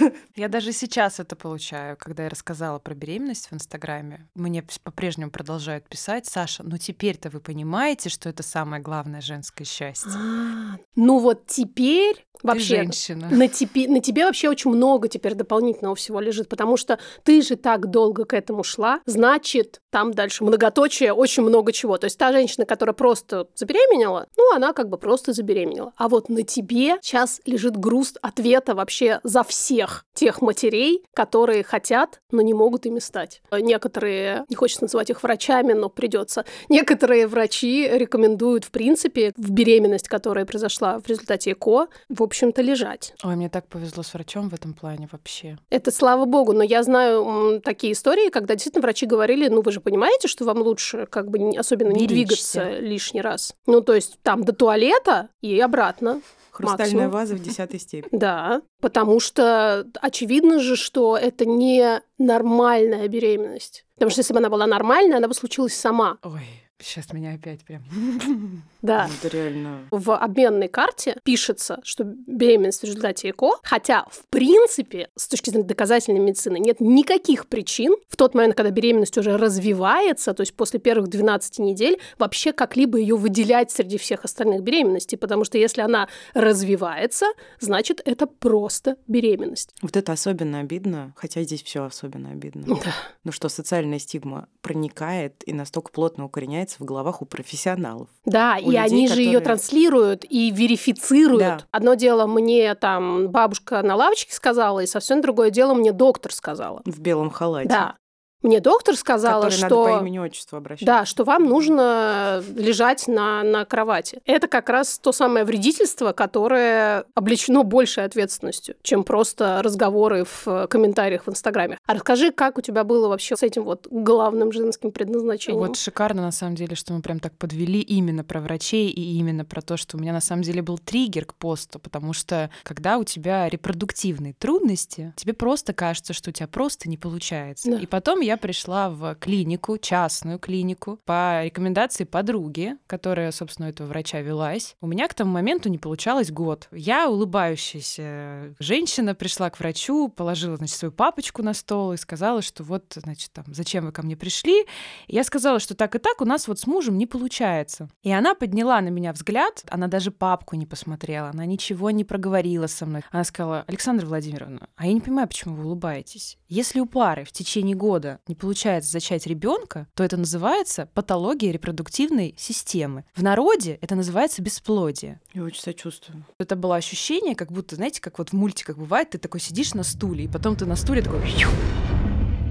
Я 0.36 0.48
даже 0.48 0.72
сейчас 0.72 1.20
это 1.20 1.36
получаю, 1.36 1.96
когда 1.96 2.24
я 2.24 2.28
рассказала 2.28 2.78
про 2.78 2.94
беременность 2.94 3.50
в 3.50 3.54
Инстаграме. 3.54 4.26
Мне 4.34 4.64
по-прежнему 4.82 5.30
продолжают 5.30 5.86
писать, 5.88 6.26
Саша, 6.26 6.62
ну 6.62 6.78
теперь-то 6.78 7.30
вы 7.30 7.40
понимаете, 7.40 8.08
что 8.08 8.28
это 8.28 8.42
самое 8.42 8.82
главное 8.82 9.20
женское 9.20 9.64
счастье. 9.64 10.12
А, 10.14 10.76
ну 10.96 11.18
вот 11.18 11.46
теперь 11.46 12.26
вообще 12.44 12.76
женщина. 12.76 13.28
на 13.30 13.48
тебе, 13.48 13.88
на 13.88 14.00
тебе 14.00 14.24
вообще 14.24 14.48
очень 14.48 14.70
много 14.70 15.08
теперь 15.08 15.34
дополнительного 15.34 15.96
всего 15.96 16.20
лежит, 16.20 16.48
потому 16.48 16.76
что 16.76 16.98
ты 17.24 17.42
же 17.42 17.56
так 17.56 17.90
долго 17.90 18.24
к 18.24 18.34
этому 18.34 18.62
шла, 18.62 19.00
значит, 19.06 19.80
там 19.90 20.12
дальше 20.12 20.44
многоточие, 20.44 21.12
очень 21.12 21.42
много 21.42 21.72
чего. 21.72 21.96
То 21.98 22.04
есть 22.06 22.18
та 22.18 22.32
женщина, 22.32 22.66
которая 22.66 22.94
просто 22.94 23.48
забеременела, 23.54 24.26
ну, 24.36 24.54
она 24.54 24.72
как 24.72 24.88
бы 24.88 24.98
просто 24.98 25.32
забеременела. 25.32 25.92
А 25.96 26.08
вот 26.08 26.28
на 26.28 26.42
тебе 26.42 26.98
сейчас 27.02 27.40
лежит 27.46 27.76
груз 27.76 28.14
ответа 28.20 28.74
вообще 28.74 29.20
за 29.22 29.42
всех 29.84 30.04
тех 30.14 30.40
матерей, 30.40 31.02
которые 31.12 31.64
хотят, 31.64 32.20
но 32.30 32.40
не 32.40 32.54
могут 32.54 32.86
ими 32.86 32.98
стать. 33.00 33.42
Некоторые, 33.52 34.44
не 34.48 34.56
хочется 34.56 34.84
называть 34.84 35.10
их 35.10 35.22
врачами, 35.22 35.72
но 35.72 35.88
придется. 35.88 36.44
Некоторые 36.68 37.26
врачи 37.26 37.88
рекомендуют, 37.92 38.64
в 38.64 38.70
принципе, 38.70 39.32
в 39.36 39.50
беременность, 39.50 40.08
которая 40.08 40.46
произошла 40.46 41.00
в 41.00 41.06
результате 41.08 41.52
ЭКО, 41.52 41.88
в 42.08 42.22
общем-то, 42.22 42.62
лежать. 42.62 43.12
Ой, 43.24 43.36
мне 43.36 43.48
так 43.48 43.66
повезло 43.66 44.02
с 44.02 44.14
врачом 44.14 44.48
в 44.48 44.54
этом 44.54 44.72
плане 44.72 45.08
вообще. 45.10 45.58
Это 45.68 45.90
слава 45.90 46.24
богу, 46.24 46.52
но 46.52 46.62
я 46.62 46.82
знаю 46.84 47.60
такие 47.62 47.92
истории, 47.92 48.30
когда 48.30 48.54
действительно 48.54 48.82
врачи 48.82 49.06
говорили, 49.06 49.48
ну 49.48 49.62
вы 49.62 49.72
же 49.72 49.80
понимаете, 49.80 50.28
что 50.28 50.44
вам 50.44 50.58
лучше 50.58 51.06
как 51.06 51.28
бы 51.28 51.38
не- 51.38 51.58
особенно 51.58 51.90
не 51.90 52.06
Беречься. 52.06 52.60
двигаться 52.60 52.78
лишний 52.78 53.20
раз. 53.20 53.54
Ну 53.66 53.80
то 53.80 53.94
есть 53.94 54.18
там 54.22 54.44
до 54.44 54.52
туалета 54.52 55.28
и 55.42 55.58
обратно. 55.60 56.22
Хрустальная 56.54 57.08
Максимум. 57.08 57.10
ваза 57.10 57.34
в 57.34 57.40
десятой 57.40 57.80
степени. 57.80 58.08
Да, 58.24 58.62
потому 58.80 59.18
что 59.18 59.86
очевидно 60.00 60.60
же, 60.60 60.76
что 60.76 61.16
это 61.16 61.44
не 61.44 62.00
нормальная 62.18 63.08
беременность. 63.08 63.84
Потому 63.96 64.10
что 64.10 64.20
если 64.20 64.32
бы 64.32 64.38
она 64.38 64.50
была 64.50 64.66
нормальная, 64.66 65.18
она 65.18 65.26
бы 65.28 65.34
случилась 65.34 65.74
сама. 65.74 66.18
Ой, 66.22 66.40
сейчас 66.78 67.12
меня 67.12 67.34
опять 67.34 67.64
прям... 67.64 67.82
Да. 68.82 69.08
Это 69.18 69.34
реально... 69.34 69.88
в 69.90 70.14
обменной 70.14 70.68
карте 70.68 71.16
пишется, 71.22 71.80
что 71.84 72.04
беременность 72.04 72.82
в 72.82 72.84
результате 72.84 73.30
ЭКО, 73.30 73.52
хотя, 73.62 74.04
в 74.10 74.26
принципе, 74.28 75.08
с 75.16 75.26
точки 75.26 75.48
зрения 75.48 75.66
доказательной 75.66 76.20
медицины, 76.20 76.58
нет 76.58 76.80
никаких 76.80 77.46
причин 77.46 77.94
в 78.08 78.16
тот 78.16 78.34
момент, 78.34 78.56
когда 78.56 78.70
беременность 78.70 79.16
уже 79.16 79.38
развивается, 79.38 80.34
то 80.34 80.42
есть 80.42 80.54
после 80.54 80.80
первых 80.80 81.08
12 81.08 81.60
недель, 81.60 81.98
вообще 82.18 82.52
как-либо 82.52 82.98
ее 82.98 83.16
выделять 83.16 83.70
среди 83.70 83.96
всех 83.96 84.26
остальных 84.26 84.62
беременностей, 84.62 85.16
потому 85.16 85.44
что 85.44 85.56
если 85.56 85.80
она 85.80 86.08
развивается, 86.34 87.26
значит, 87.60 88.02
это 88.04 88.26
просто 88.26 88.96
беременность. 89.06 89.74
Вот 89.80 89.96
это 89.96 90.12
особенно 90.12 90.60
обидно, 90.60 91.14
хотя 91.16 91.42
здесь 91.42 91.62
все 91.62 91.84
особенно 91.84 92.32
обидно. 92.32 92.66
Да. 92.66 92.92
Ну 93.24 93.32
что, 93.32 93.48
социальная 93.48 93.98
стигма 93.98 94.48
проникает 94.60 95.42
и 95.46 95.54
настолько 95.54 95.90
плотно 95.90 96.26
укореняется 96.26 96.63
в 96.78 96.84
головах 96.84 97.22
у 97.22 97.24
профессионалов. 97.26 98.08
Да, 98.24 98.54
У 98.56 98.62
и 98.62 98.64
людей, 98.66 98.78
они 98.80 99.08
же 99.08 99.20
ее 99.20 99.38
которые- 99.38 99.44
транслируют 99.44 100.24
и 100.28 100.50
верифицируют. 100.50 101.40
Да. 101.40 101.58
Одно 101.70 101.94
дело 101.94 102.26
мне 102.26 102.74
там 102.74 103.28
бабушка 103.28 103.82
на 103.82 103.94
лавочке 103.96 104.32
сказала, 104.34 104.80
и 104.80 104.86
совсем 104.86 105.20
другое 105.20 105.50
дело 105.50 105.74
мне 105.74 105.92
доктор 105.92 106.32
сказала. 106.32 106.82
В 106.84 107.00
белом 107.00 107.30
халате. 107.30 107.68
Да. 107.68 107.96
Мне 108.44 108.60
доктор 108.60 108.94
сказала, 108.94 109.44
Который 109.44 109.56
что... 109.56 109.84
надо 109.84 109.98
по 109.98 110.02
имени 110.02 110.18
отчеству 110.18 110.58
обращаться. 110.58 110.84
Да, 110.84 111.06
что 111.06 111.24
вам 111.24 111.44
нужно 111.44 112.44
лежать 112.54 113.08
на, 113.08 113.42
на 113.42 113.64
кровати. 113.64 114.20
Это 114.26 114.48
как 114.48 114.68
раз 114.68 114.98
то 114.98 115.12
самое 115.12 115.46
вредительство, 115.46 116.12
которое 116.12 117.06
облечено 117.14 117.62
большей 117.62 118.04
ответственностью, 118.04 118.76
чем 118.82 119.02
просто 119.02 119.62
разговоры 119.62 120.26
в 120.26 120.66
комментариях 120.68 121.26
в 121.26 121.30
Инстаграме. 121.30 121.78
А 121.86 121.94
расскажи, 121.94 122.32
как 122.32 122.58
у 122.58 122.60
тебя 122.60 122.84
было 122.84 123.08
вообще 123.08 123.34
с 123.34 123.42
этим 123.42 123.64
вот 123.64 123.88
главным 123.90 124.52
женским 124.52 124.92
предназначением? 124.92 125.60
Вот 125.66 125.78
шикарно, 125.78 126.20
на 126.20 126.30
самом 126.30 126.54
деле, 126.54 126.76
что 126.76 126.92
мы 126.92 127.00
прям 127.00 127.20
так 127.20 127.32
подвели 127.38 127.80
именно 127.80 128.24
про 128.24 128.42
врачей 128.42 128.90
и 128.90 129.18
именно 129.18 129.46
про 129.46 129.62
то, 129.62 129.78
что 129.78 129.96
у 129.96 130.00
меня 130.00 130.12
на 130.12 130.20
самом 130.20 130.42
деле 130.42 130.60
был 130.60 130.76
триггер 130.76 131.24
к 131.24 131.34
посту, 131.34 131.78
потому 131.78 132.12
что 132.12 132.50
когда 132.62 132.98
у 132.98 133.04
тебя 133.04 133.48
репродуктивные 133.48 134.34
трудности, 134.34 135.14
тебе 135.16 135.32
просто 135.32 135.72
кажется, 135.72 136.12
что 136.12 136.28
у 136.28 136.32
тебя 136.34 136.46
просто 136.46 136.90
не 136.90 136.98
получается. 136.98 137.70
Да. 137.70 137.78
И 137.78 137.86
потом 137.86 138.20
я 138.20 138.33
пришла 138.36 138.90
в 138.90 139.14
клинику, 139.16 139.78
частную 139.78 140.38
клинику, 140.38 140.98
по 141.04 141.44
рекомендации 141.44 142.04
подруги, 142.04 142.76
которая, 142.86 143.32
собственно, 143.32 143.66
этого 143.66 143.88
врача 143.88 144.20
велась. 144.20 144.76
У 144.80 144.86
меня 144.86 145.08
к 145.08 145.14
тому 145.14 145.32
моменту 145.32 145.68
не 145.68 145.78
получалось 145.78 146.30
год. 146.30 146.68
Я, 146.72 147.08
улыбающаяся 147.08 148.54
женщина, 148.58 149.14
пришла 149.14 149.50
к 149.50 149.58
врачу, 149.58 150.08
положила, 150.08 150.56
значит, 150.56 150.76
свою 150.76 150.92
папочку 150.92 151.42
на 151.42 151.54
стол 151.54 151.92
и 151.92 151.96
сказала, 151.96 152.42
что 152.42 152.62
вот, 152.62 152.94
значит, 152.96 153.32
там, 153.32 153.44
зачем 153.48 153.86
вы 153.86 153.92
ко 153.92 154.02
мне 154.02 154.16
пришли? 154.16 154.62
И 155.06 155.14
я 155.14 155.24
сказала, 155.24 155.58
что 155.58 155.74
так 155.74 155.94
и 155.94 155.98
так 155.98 156.20
у 156.20 156.24
нас 156.24 156.48
вот 156.48 156.58
с 156.58 156.66
мужем 156.66 156.98
не 156.98 157.06
получается. 157.06 157.88
И 158.02 158.12
она 158.12 158.34
подняла 158.34 158.80
на 158.80 158.88
меня 158.88 159.12
взгляд, 159.12 159.64
она 159.68 159.86
даже 159.88 160.10
папку 160.10 160.56
не 160.56 160.66
посмотрела, 160.66 161.30
она 161.30 161.46
ничего 161.46 161.90
не 161.90 162.04
проговорила 162.04 162.66
со 162.66 162.86
мной. 162.86 163.02
Она 163.10 163.24
сказала, 163.24 163.64
Александра 163.66 164.06
Владимировна, 164.06 164.68
а 164.76 164.86
я 164.86 164.92
не 164.92 165.00
понимаю, 165.00 165.28
почему 165.28 165.54
вы 165.54 165.64
улыбаетесь. 165.64 166.38
Если 166.48 166.80
у 166.80 166.86
пары 166.86 167.24
в 167.24 167.32
течение 167.32 167.76
года 167.76 168.20
не 168.26 168.34
получается 168.34 168.90
зачать 168.90 169.26
ребенка, 169.26 169.86
то 169.94 170.04
это 170.04 170.16
называется 170.16 170.88
патология 170.94 171.52
репродуктивной 171.52 172.34
системы. 172.38 173.04
В 173.14 173.22
народе 173.22 173.78
это 173.80 173.94
называется 173.94 174.42
бесплодие. 174.42 175.20
Я 175.32 175.42
очень 175.42 175.60
сочувствую. 175.60 176.24
Это 176.38 176.56
было 176.56 176.76
ощущение, 176.76 177.34
как 177.34 177.52
будто, 177.52 177.76
знаете, 177.76 178.00
как 178.00 178.18
вот 178.18 178.30
в 178.30 178.32
мультиках 178.32 178.78
бывает, 178.78 179.10
ты 179.10 179.18
такой 179.18 179.40
сидишь 179.40 179.74
на 179.74 179.82
стуле, 179.82 180.24
и 180.24 180.28
потом 180.28 180.56
ты 180.56 180.66
на 180.66 180.76
стуле 180.76 181.02
такой 181.02 181.20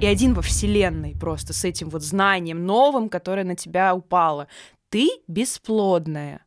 и 0.03 0.05
один 0.05 0.33
во 0.33 0.41
вселенной 0.41 1.15
просто 1.17 1.53
с 1.53 1.63
этим 1.63 1.87
вот 1.87 2.03
знанием 2.03 2.65
новым, 2.65 3.07
которое 3.07 3.45
на 3.45 3.55
тебя 3.55 3.95
упало. 3.95 4.49
Ты 4.89 5.09
бесплодная. 5.29 6.42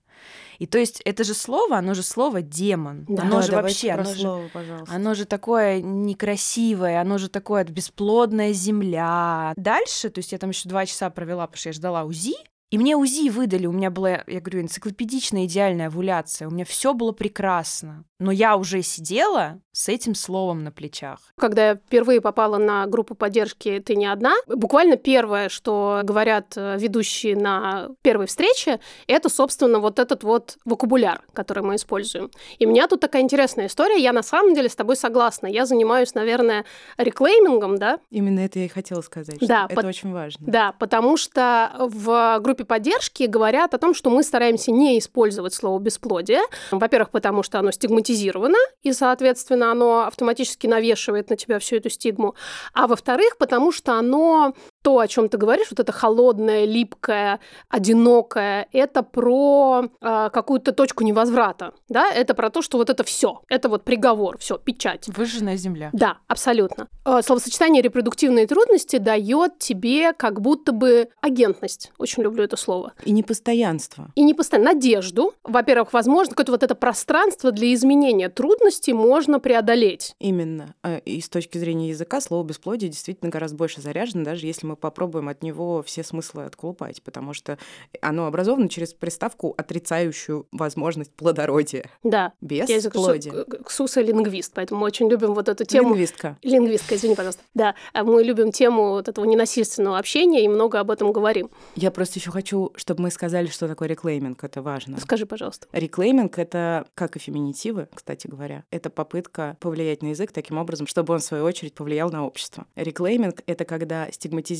И 0.59 0.67
то 0.67 0.79
есть 0.79 1.01
это 1.05 1.25
же 1.25 1.35
слово, 1.35 1.79
оно 1.79 1.95
же 1.95 2.03
слово 2.03 2.43
демон. 2.43 3.05
Да, 3.09 3.23
оно 3.23 3.43
же 3.43 3.53
вообще, 3.53 3.91
оно 3.91 4.05
же, 4.05 4.21
слово, 4.21 4.49
пожалуйста. 4.53 4.95
оно 4.95 5.15
же 5.15 5.25
такое 5.25 5.81
некрасивое, 5.81 7.01
оно 7.01 7.19
же 7.19 7.29
такое 7.29 7.65
бесплодная 7.65 8.53
земля. 8.53 9.53
Дальше, 9.57 10.11
то 10.11 10.19
есть 10.19 10.33
я 10.33 10.39
там 10.39 10.51
еще 10.51 10.69
два 10.69 10.87
часа 10.87 11.11
провела, 11.11 11.47
потому 11.47 11.59
что 11.59 11.69
я 11.69 11.73
ждала 11.73 12.05
УЗИ, 12.05 12.35
и 12.71 12.79
мне 12.79 12.97
УЗИ 12.97 13.31
выдали, 13.31 13.67
у 13.67 13.73
меня 13.73 13.91
была, 13.91 14.23
я 14.27 14.41
говорю, 14.41 14.61
энциклопедичная 14.63 15.45
идеальная 15.45 15.87
овуляция, 15.87 16.49
у 16.49 16.51
меня 16.51 16.65
все 16.65 16.95
было 16.95 17.13
прекрасно. 17.13 18.05
Но 18.19 18.33
я 18.33 18.57
уже 18.57 18.81
сидела 18.83 19.61
с 19.73 19.89
этим 19.91 20.15
словом 20.15 20.65
на 20.65 20.73
плечах. 20.73 21.19
Когда 21.39 21.69
я 21.69 21.75
впервые 21.77 22.23
попала 22.23 22.57
на 22.57 22.87
группу 22.87 23.15
поддержки 23.15 23.79
«Ты 23.85 23.95
не 23.95 24.07
одна», 24.07 24.35
буквально 24.47 24.97
первое, 24.97 25.51
что 25.51 26.01
говорят 26.03 26.55
э, 26.57 26.77
ведущие 26.79 27.37
на 27.37 27.89
первой 28.01 28.27
встрече, 28.27 28.81
это, 29.07 29.29
собственно, 29.29 29.79
вот 29.81 29.99
этот 29.99 30.25
вот 30.25 30.57
вокабуляр, 30.65 31.23
который 31.35 31.63
мы 31.63 31.77
используем. 31.77 32.31
И 32.59 32.65
у 32.67 32.71
меня 32.71 32.89
тут 32.89 33.01
такая 33.01 33.21
интересная 33.21 33.67
история. 33.67 34.03
Я 34.03 34.13
на 34.15 34.23
самом 34.23 34.55
деле 34.55 34.71
с 34.71 34.75
тобой 34.77 34.97
согласна. 34.97 35.47
Я 35.47 35.67
занимаюсь, 35.67 36.15
наверное, 36.15 36.65
реклеймингом, 36.97 37.77
да? 37.79 38.01
Именно 38.11 38.41
это 38.41 38.59
я 38.61 38.65
и 38.65 38.69
хотела 38.69 39.03
сказать. 39.03 39.39
Да, 39.41 39.67
это 39.67 39.75
под- 39.75 39.85
очень 39.85 40.13
важно. 40.13 40.47
Да, 40.49 40.73
потому 40.73 41.19
что 41.19 41.73
в 41.79 42.39
группе 42.41 42.56
поддержки 42.65 43.25
говорят 43.25 43.75
о 43.75 43.79
том, 43.79 43.95
что 43.95 44.11
мы 44.11 44.23
стараемся 44.23 44.73
не 44.73 44.99
использовать 44.99 45.55
слово 45.55 45.79
бесплодие. 45.79 46.41
Во-первых, 46.71 47.11
потому 47.11 47.43
что 47.43 47.59
оно 47.59 47.71
стигматизировано, 47.71 48.59
и, 48.83 48.93
соответственно, 48.93 49.71
оно 49.71 50.07
автоматически 50.07 50.67
навешивает 50.67 51.31
на 51.31 51.37
тебя 51.37 51.59
всю 51.59 51.77
эту 51.77 51.91
стигму. 51.91 52.35
А 52.73 52.87
во-вторых, 52.87 53.37
потому 53.39 53.73
что 53.73 53.95
оно 53.95 54.55
то, 54.87 55.01
о 55.01 55.09
чем 55.09 55.29
ты 55.29 55.37
говоришь, 55.37 55.67
вот 55.71 55.81
это 55.81 55.91
холодное, 55.91 56.65
липкое, 56.65 57.41
одинокое, 57.69 58.69
это 58.71 59.03
про 59.03 59.87
э, 60.01 60.31
какую-то 60.33 60.71
точку 60.71 61.03
невозврата, 61.03 61.73
да, 61.89 62.09
это 62.13 62.35
про 62.35 62.51
то, 62.51 62.63
что 62.63 62.79
вот 62.79 62.89
это 62.89 63.03
все, 63.03 63.43
это 63.49 63.69
вот 63.69 63.83
приговор, 63.83 64.39
все, 64.39 64.59
печать. 64.59 65.09
Выжженная 65.09 65.57
земля. 65.57 65.91
Да, 65.93 66.19
абсолютно. 66.29 66.87
Э, 67.05 67.21
Словосочетание 67.21 67.83
репродуктивные 67.83 68.47
трудности 68.47 68.99
дает 68.99 69.59
тебе 69.59 70.13
как 70.13 70.41
будто 70.41 70.71
бы 70.71 71.09
агентность. 71.21 71.91
Очень 71.99 72.23
люблю 72.23 72.45
это 72.45 72.57
слово. 72.57 72.93
И 73.05 73.11
непостоянство. 73.11 74.13
И 74.15 74.23
не 74.23 74.35
постоянно 74.35 74.73
надежду. 74.73 75.35
Во-первых, 75.43 75.93
возможно, 75.93 76.31
какое-то 76.31 76.53
вот 76.53 76.63
это 76.63 76.77
пространство 76.77 77.51
для 77.51 77.75
изменения 77.75 78.29
трудностей 78.29 78.93
можно 78.93 79.41
преодолеть. 79.41 80.15
Именно. 80.21 80.77
А, 80.85 80.99
И 80.99 81.21
с 81.21 81.29
точки 81.29 81.59
зрения 81.59 81.89
языка 81.89 82.21
слово 82.21 82.45
бесплодие 82.47 82.89
действительно 82.89 83.33
гораздо 83.33 83.57
больше 83.57 83.81
заряжено, 83.81 84.23
даже 84.23 84.47
если 84.47 84.65
мы 84.65 84.76
попробуем 84.77 85.29
от 85.29 85.43
него 85.43 85.83
все 85.83 86.03
смыслы 86.03 86.45
отколупать, 86.45 87.03
потому 87.03 87.33
что 87.33 87.59
оно 88.01 88.27
образовано 88.27 88.69
через 88.69 88.95
приставку, 88.95 89.55
отрицающую 89.57 90.47
возможность 90.53 91.13
плодородия. 91.13 91.91
Да. 92.03 92.33
Я 92.41 92.67
Бесплодие. 92.67 93.45
Ксуса 93.65 94.01
лингвист, 94.01 94.53
поэтому 94.55 94.81
мы 94.81 94.87
очень 94.87 95.09
любим 95.09 95.35
вот 95.35 95.49
эту 95.49 95.65
тему. 95.65 95.91
Лингвистка. 95.91 96.39
Лингвистка, 96.43 96.97
извини, 96.97 97.15
пожалуйста. 97.15 97.43
Да, 97.55 97.75
а 97.93 98.05
мы 98.05 98.23
любим 98.23 98.53
тему 98.53 98.91
вот 98.91 99.09
этого 99.09 99.25
ненасильственного 99.25 99.99
общения 99.99 100.45
и 100.45 100.49
много 100.49 100.81
об 100.81 100.91
этом 100.91 101.13
говорим. 101.13 101.51
Я 101.75 101.91
просто 101.91 102.19
еще 102.19 102.31
хочу, 102.31 102.73
чтобы 102.77 103.03
мы 103.03 103.11
сказали, 103.11 103.47
что 103.47 103.69
такое 103.69 103.89
реклейминг. 103.89 104.43
Это 104.43 104.63
важно. 104.63 104.99
Скажи, 105.01 105.27
пожалуйста. 105.27 105.67
Реклейминг— 105.73 106.39
это, 106.39 106.87
как 106.95 107.17
и 107.17 107.19
феминитивы, 107.19 107.89
кстати 107.95 108.27
говоря, 108.27 108.65
это 108.71 108.91
попытка 108.91 109.57
повлиять 109.61 110.03
на 110.03 110.09
язык 110.09 110.33
таким 110.33 110.59
образом, 110.59 110.87
чтобы 110.87 111.15
он, 111.15 111.21
в 111.21 111.25
свою 111.25 111.45
очередь, 111.45 111.75
повлиял 111.75 112.11
на 112.11 112.27
общество. 112.27 112.67
Реклейминг— 112.77 113.43
это 113.47 113.65
когда 113.65 114.11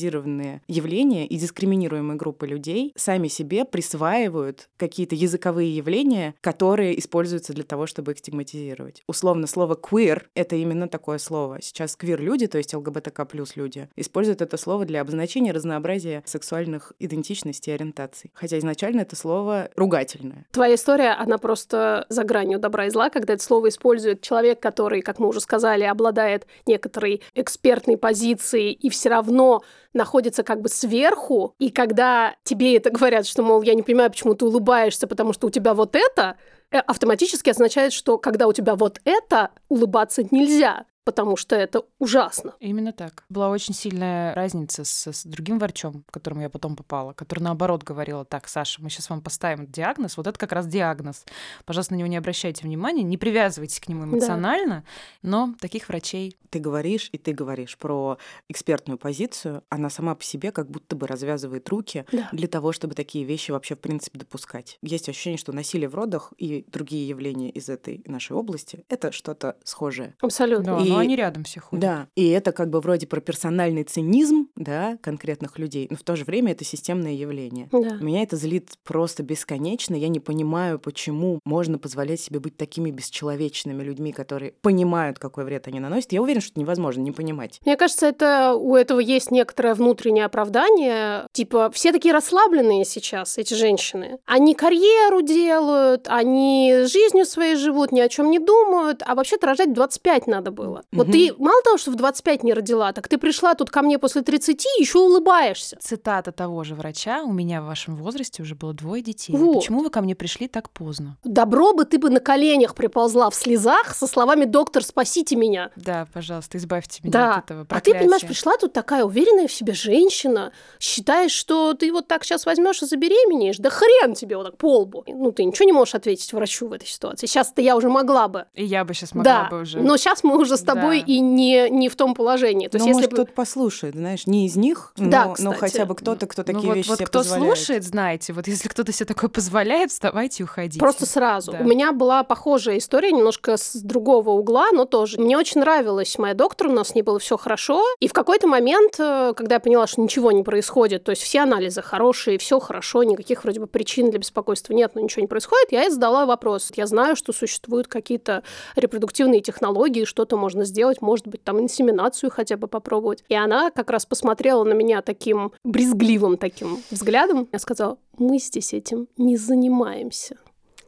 стигматизированные 0.07 0.61
явления 0.67 1.27
и 1.27 1.37
дискриминируемые 1.37 2.17
группы 2.17 2.47
людей 2.47 2.93
сами 2.95 3.27
себе 3.27 3.65
присваивают 3.65 4.69
какие-то 4.77 5.15
языковые 5.15 5.75
явления, 5.75 6.35
которые 6.41 6.97
используются 6.99 7.53
для 7.53 7.63
того, 7.63 7.87
чтобы 7.87 8.13
их 8.13 8.19
стигматизировать. 8.19 9.03
Условно, 9.07 9.47
слово 9.47 9.75
queer— 9.75 10.23
это 10.35 10.55
именно 10.55 10.87
такое 10.87 11.17
слово. 11.17 11.61
Сейчас 11.61 11.95
квир-люди, 11.95 12.47
то 12.47 12.57
есть 12.57 12.73
ЛГБТК 12.73 13.25
плюс 13.25 13.55
люди, 13.55 13.89
используют 13.95 14.41
это 14.41 14.57
слово 14.57 14.85
для 14.85 15.01
обозначения 15.01 15.51
разнообразия 15.51 16.23
сексуальных 16.25 16.93
идентичностей 16.99 17.71
и 17.71 17.75
ориентаций. 17.75 18.31
Хотя 18.33 18.57
изначально 18.57 19.01
это 19.01 19.15
слово 19.15 19.69
ругательное. 19.75 20.45
Твоя 20.51 20.75
история, 20.75 21.11
она 21.11 21.37
просто 21.37 22.05
за 22.09 22.23
гранью 22.23 22.59
добра 22.59 22.85
и 22.85 22.89
зла, 22.89 23.09
когда 23.09 23.33
это 23.33 23.43
слово 23.43 23.69
использует 23.69 24.21
человек, 24.21 24.59
который, 24.59 25.01
как 25.01 25.19
мы 25.19 25.27
уже 25.27 25.41
сказали, 25.41 25.83
обладает 25.83 26.47
некоторой 26.65 27.21
экспертной 27.35 27.97
позицией 27.97 28.71
и 28.71 28.89
все 28.89 29.09
равно 29.09 29.63
находится 29.97 30.43
как 30.43 30.61
бы 30.61 30.69
сверху, 30.69 31.55
и 31.59 31.69
когда 31.69 32.35
тебе 32.43 32.77
это 32.77 32.89
говорят, 32.89 33.27
что, 33.27 33.43
мол, 33.43 33.61
я 33.61 33.73
не 33.73 33.83
понимаю, 33.83 34.09
почему 34.09 34.33
ты 34.33 34.45
улыбаешься, 34.45 35.07
потому 35.07 35.33
что 35.33 35.47
у 35.47 35.49
тебя 35.49 35.73
вот 35.73 35.95
это, 35.95 36.37
э, 36.71 36.77
автоматически 36.77 37.49
означает, 37.49 37.91
что 37.91 38.17
когда 38.17 38.47
у 38.47 38.53
тебя 38.53 38.75
вот 38.75 39.01
это, 39.03 39.51
улыбаться 39.67 40.23
нельзя, 40.31 40.85
потому 41.07 41.37
что 41.37 41.55
это 41.55 41.83
ужасно. 41.99 42.53
Именно 42.59 42.91
так. 42.91 43.23
Была 43.29 43.49
очень 43.49 43.73
сильная 43.73 44.35
разница 44.35 44.83
с, 44.83 45.07
с 45.07 45.23
другим 45.25 45.57
врачом, 45.57 46.03
к 46.05 46.11
которому 46.11 46.41
я 46.41 46.49
потом 46.49 46.75
попала, 46.75 47.13
который 47.13 47.39
наоборот 47.39 47.81
говорила, 47.83 48.25
так, 48.25 48.49
Саша, 48.49 48.81
мы 48.83 48.89
сейчас 48.89 49.09
вам 49.09 49.21
поставим 49.21 49.67
диагноз, 49.67 50.17
вот 50.17 50.27
это 50.27 50.37
как 50.37 50.51
раз 50.51 50.67
диагноз. 50.67 51.23
Пожалуйста, 51.65 51.93
на 51.93 51.97
него 51.99 52.09
не 52.09 52.17
обращайте 52.17 52.65
внимания, 52.65 53.03
не 53.03 53.17
привязывайтесь 53.17 53.79
к 53.79 53.87
нему 53.87 54.03
эмоционально, 54.03 54.83
но 55.21 55.55
таких 55.61 55.87
врачей 55.87 56.35
Ты 56.49 56.59
говоришь, 56.59 57.09
и 57.13 57.17
ты 57.17 57.33
говоришь 57.33 57.77
про 57.77 58.17
экспертную 58.49 58.97
позицию, 58.97 59.63
она 59.69 59.89
сама 59.89 60.15
по 60.15 60.23
себе 60.23 60.51
как 60.51 60.69
будто 60.69 60.95
бы 60.95 61.05
развязывает 61.07 61.67
руки 61.69 62.05
Да. 62.11 62.29
для 62.31 62.47
того, 62.47 62.71
чтобы 62.71 62.95
такие 62.95 63.25
вещи 63.25 63.51
вообще 63.51 63.75
в 63.75 63.79
принципе 63.79 64.19
допускать. 64.19 64.77
Есть 64.81 65.09
ощущение, 65.09 65.37
что 65.37 65.51
насилие 65.53 65.87
в 65.89 65.95
родах 65.95 66.33
и 66.37 66.65
другие 66.67 67.07
явления 67.07 67.49
из 67.49 67.69
этой 67.69 68.01
нашей 68.07 68.35
области— 68.35 68.83
это 68.89 69.11
что-то 69.11 69.55
схожее. 69.63 70.15
Абсолютно. 70.21 70.77
Да, 70.77 70.81
И- 70.83 70.89
но 70.97 71.03
они 71.03 71.15
рядом 71.15 71.43
все 71.43 71.59
ходят. 71.59 71.81
Да, 71.81 72.07
и 72.15 72.27
это 72.29 72.51
как 72.51 72.69
бы 72.69 72.81
вроде 72.81 73.07
про 73.07 73.21
персональный 73.21 73.83
цинизм, 73.83 74.49
да, 74.55 74.97
конкретных 75.01 75.59
людей, 75.59 75.87
но 75.89 75.97
в 75.97 76.03
то 76.03 76.15
же 76.15 76.25
время 76.25 76.51
это 76.51 76.63
системное 76.63 77.13
явление. 77.13 77.69
Да. 77.71 77.97
Меня 78.01 78.23
это 78.23 78.35
злит 78.35 78.73
просто 78.83 79.23
бесконечно. 79.23 79.95
Я 79.95 80.07
не 80.07 80.19
понимаю, 80.19 80.79
почему 80.79 81.39
можно 81.45 81.77
позволять 81.77 82.19
себе 82.19 82.39
быть 82.39 82.57
такими 82.57 82.91
бесчеловечными 82.91 83.83
людьми, 83.83 84.11
которые 84.11 84.53
понимают, 84.61 85.19
какой 85.19 85.45
вред 85.45 85.67
они 85.67 85.79
наносят. 85.79 86.11
Я 86.11 86.21
уверена, 86.21 86.41
что 86.41 86.51
это 86.51 86.59
невозможно 86.61 87.01
не 87.01 87.11
понимать. 87.11 87.59
Мне 87.65 87.77
кажется, 87.77 88.07
это 88.07 88.53
у 88.53 88.75
этого 88.75 88.99
есть 88.99 89.31
некоторое 89.31 89.73
внутреннее 89.73 90.25
оправдание. 90.25 91.27
Типа, 91.31 91.69
все 91.71 91.91
такие 91.91 92.13
расслабленные 92.13 92.85
сейчас, 92.85 93.37
эти 93.37 93.53
женщины. 93.53 94.19
Они 94.25 94.55
карьеру 94.55 95.21
делают, 95.21 96.07
они 96.07 96.83
жизнью 96.85 97.25
своей 97.25 97.55
живут, 97.55 97.91
ни 97.91 97.99
о 97.99 98.09
чем 98.09 98.29
не 98.29 98.39
думают, 98.39 99.03
а 99.05 99.15
вообще-то 99.15 99.47
рожать 99.47 99.69
в 99.69 99.73
25 99.73 100.27
надо 100.27 100.51
было. 100.51 100.83
Вот 100.93 101.07
Мгм. 101.07 101.11
ты 101.11 101.33
мало 101.37 101.61
того, 101.63 101.77
что 101.77 101.91
в 101.91 101.95
25 101.95 102.43
не 102.43 102.53
родила, 102.53 102.93
так 102.93 103.09
ты 103.09 103.17
пришла 103.17 103.55
тут 103.55 103.69
ко 103.69 103.81
мне 103.81 103.99
после 103.99 104.21
30 104.21 104.63
и 104.65 104.81
еще 104.81 104.99
улыбаешься. 104.99 105.77
Цитата 105.81 106.31
того 106.31 106.63
же 106.63 106.75
врача. 106.75 107.23
У 107.23 107.33
меня 107.33 107.61
в 107.61 107.65
вашем 107.65 107.97
возрасте 107.97 108.41
уже 108.41 108.55
было 108.55 108.73
двое 108.73 109.03
детей. 109.03 109.35
Вот. 109.35 109.55
Почему 109.55 109.81
вы 109.83 109.89
ко 109.89 109.99
мне 109.99 110.15
пришли 110.15 110.47
так 110.47 110.69
поздно? 110.69 111.17
Добро 111.25 111.73
бы 111.73 111.83
ты 111.83 111.97
бы 111.99 112.09
на 112.09 112.21
коленях 112.21 112.73
приползла 112.73 113.29
в 113.29 113.35
слезах 113.35 113.93
со 113.93 114.07
словами 114.07 114.45
«Доктор, 114.45 114.81
спасите 114.81 115.35
меня». 115.35 115.71
Да, 115.75 116.07
пожалуйста, 116.13 116.57
избавьте 116.57 117.01
меня 117.03 117.11
Да. 117.11 117.35
от 117.35 117.45
этого 117.45 117.61
А 117.61 117.63
ты, 117.65 117.67
проклятия. 117.67 117.99
понимаешь, 117.99 118.21
пришла 118.25 118.55
тут 118.57 118.71
такая 118.71 119.03
уверенная 119.03 119.49
в 119.49 119.51
себе 119.51 119.73
женщина, 119.73 120.53
считаешь, 120.79 121.31
что 121.33 121.73
ты 121.73 121.91
вот 121.91 122.07
так 122.07 122.23
сейчас 122.23 122.45
возьмешь 122.45 122.81
и 122.81 122.85
забеременеешь, 122.85 123.57
да 123.57 123.69
хрен 123.69 124.13
тебе 124.13 124.37
вот 124.37 124.45
так 124.45 124.57
по 124.57 124.79
лбу. 124.79 125.03
Ну, 125.05 125.33
ты 125.33 125.43
ничего 125.43 125.65
не 125.65 125.73
можешь 125.73 125.95
ответить 125.95 126.31
врачу 126.31 126.69
в 126.69 126.71
этой 126.71 126.87
ситуации. 126.87 127.27
Сейчас-то 127.27 127.61
я 127.61 127.75
уже 127.75 127.89
могла 127.89 128.29
бы. 128.29 128.45
И 128.53 128.63
я 128.63 128.85
бы 128.85 128.93
сейчас 128.93 129.13
могла 129.13 129.43
да, 129.43 129.49
бы 129.49 129.61
уже. 129.63 129.79
но 129.81 129.97
сейчас 129.97 130.23
мы 130.23 130.37
уже 130.37 130.55
тобой 130.67 130.99
Да. 130.99 131.05
и 131.07 131.19
не, 131.19 131.69
не 131.69 131.89
в 131.89 131.95
том 131.95 132.13
положении. 132.13 132.67
То 132.67 132.77
но, 132.77 132.83
есть, 132.85 132.93
может, 132.93 133.09
если 133.09 133.15
бы... 133.21 133.23
кто-то 133.23 133.35
послушает, 133.35 133.95
знаешь, 133.95 134.27
не 134.27 134.45
из 134.45 134.55
них, 134.55 134.91
Да, 134.97 135.25
но, 135.25 135.35
но 135.39 135.53
хотя 135.53 135.85
бы 135.85 135.95
кто-то, 135.95 136.27
кто 136.27 136.43
Ну 136.45 136.53
такие 136.53 136.67
вот, 136.67 136.75
вещи 136.75 136.87
вот 136.89 136.97
себе 136.97 137.07
кто 137.07 137.19
позволяет. 137.19 137.57
слушает, 137.57 137.83
знаете, 137.83 138.33
вот 138.33 138.47
если 138.47 138.67
кто-то 138.67 138.91
себе 138.91 139.05
такое 139.05 139.29
позволяет, 139.29 139.91
вставайте 139.91 140.43
и 140.43 140.45
уходите. 140.45 140.79
Просто 140.79 141.05
сразу. 141.05 141.53
Да. 141.53 141.59
У 141.61 141.63
меня 141.63 141.91
была 141.91 142.23
похожая 142.23 142.77
история, 142.77 143.11
немножко 143.11 143.57
с 143.57 143.73
другого 143.75 144.31
угла, 144.31 144.67
но 144.71 144.85
тоже. 144.85 145.19
Мне 145.19 145.37
очень 145.37 145.61
нравилась 145.61 146.17
моя 146.17 146.33
доктор, 146.33 146.67
у 146.67 146.71
нас 146.71 146.89
с 146.89 146.95
ней 146.95 147.01
было 147.01 147.19
все 147.19 147.37
хорошо. 147.37 147.83
И 147.99 148.07
в 148.07 148.13
какой-то 148.13 148.47
момент, 148.47 148.95
э, 148.99 149.33
когда 149.35 149.55
я 149.55 149.59
поняла, 149.59 149.87
что 149.87 150.01
ничего 150.01 150.31
не 150.31 150.43
происходит, 150.43 151.03
то 151.03 151.11
есть 151.11 151.21
все 151.21 151.39
анализы 151.41 151.81
хорошие, 151.81 152.37
все 152.37 152.59
хорошо, 152.59 153.03
никаких 153.03 153.43
вроде 153.43 153.59
бы 153.59 153.67
причин 153.67 154.09
для 154.09 154.19
беспокойства 154.19 154.73
нет, 154.73 154.91
но 154.95 155.01
ничего 155.01 155.21
не 155.21 155.27
происходит, 155.27 155.71
я 155.71 155.83
ей 155.83 155.89
задала 155.89 156.25
вопрос. 156.25 156.71
Я 156.75 156.87
знаю, 156.87 157.15
что 157.15 157.33
существуют 157.33 157.87
какие-то 157.87 158.43
репродуктивные 158.75 159.41
технологии, 159.41 160.05
что-то 160.05 160.37
можно 160.37 160.56
можно 160.57 160.65
сделать, 160.65 161.01
может 161.01 161.27
быть, 161.27 161.43
там 161.43 161.59
инсеминацию 161.59 162.31
хотя 162.31 162.57
бы 162.57 162.67
попробовать. 162.67 163.23
И 163.29 163.35
она 163.35 163.69
как 163.69 163.91
раз 163.91 164.05
посмотрела 164.05 164.63
на 164.63 164.73
меня 164.73 165.01
таким 165.01 165.51
брезгливым 165.63 166.37
таким 166.37 166.79
взглядом. 166.89 167.47
Я 167.51 167.59
сказала, 167.59 167.97
мы 168.17 168.39
здесь 168.39 168.73
этим 168.73 169.07
не 169.17 169.37
занимаемся. 169.37 170.37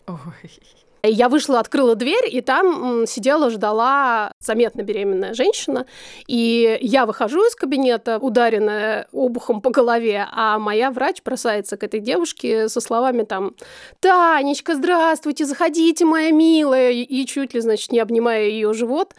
Ой. 0.07 0.17
Я 1.01 1.29
вышла, 1.29 1.59
открыла 1.59 1.95
дверь, 1.95 2.25
и 2.29 2.41
там 2.41 3.05
сидела, 3.07 3.49
ждала 3.49 4.33
заметно 4.39 4.81
беременная 4.81 5.33
женщина. 5.33 5.85
И 6.27 6.77
я 6.81 7.05
выхожу 7.05 7.45
из 7.45 7.55
кабинета, 7.55 8.17
ударенная 8.17 9.07
обухом 9.13 9.61
по 9.61 9.69
голове, 9.69 10.27
а 10.29 10.59
моя 10.59 10.91
врач 10.91 11.21
бросается 11.23 11.77
к 11.77 11.83
этой 11.83 12.01
девушке 12.01 12.67
со 12.67 12.81
словами 12.81 13.23
там 13.23 13.53
«Танечка, 14.01 14.75
здравствуйте, 14.75 15.45
заходите, 15.45 16.03
моя 16.03 16.31
милая!» 16.31 16.91
И 16.91 17.25
чуть 17.25 17.53
ли, 17.53 17.61
значит, 17.61 17.93
не 17.93 17.99
обнимая 17.99 18.49
ее 18.49 18.73
живот. 18.73 19.13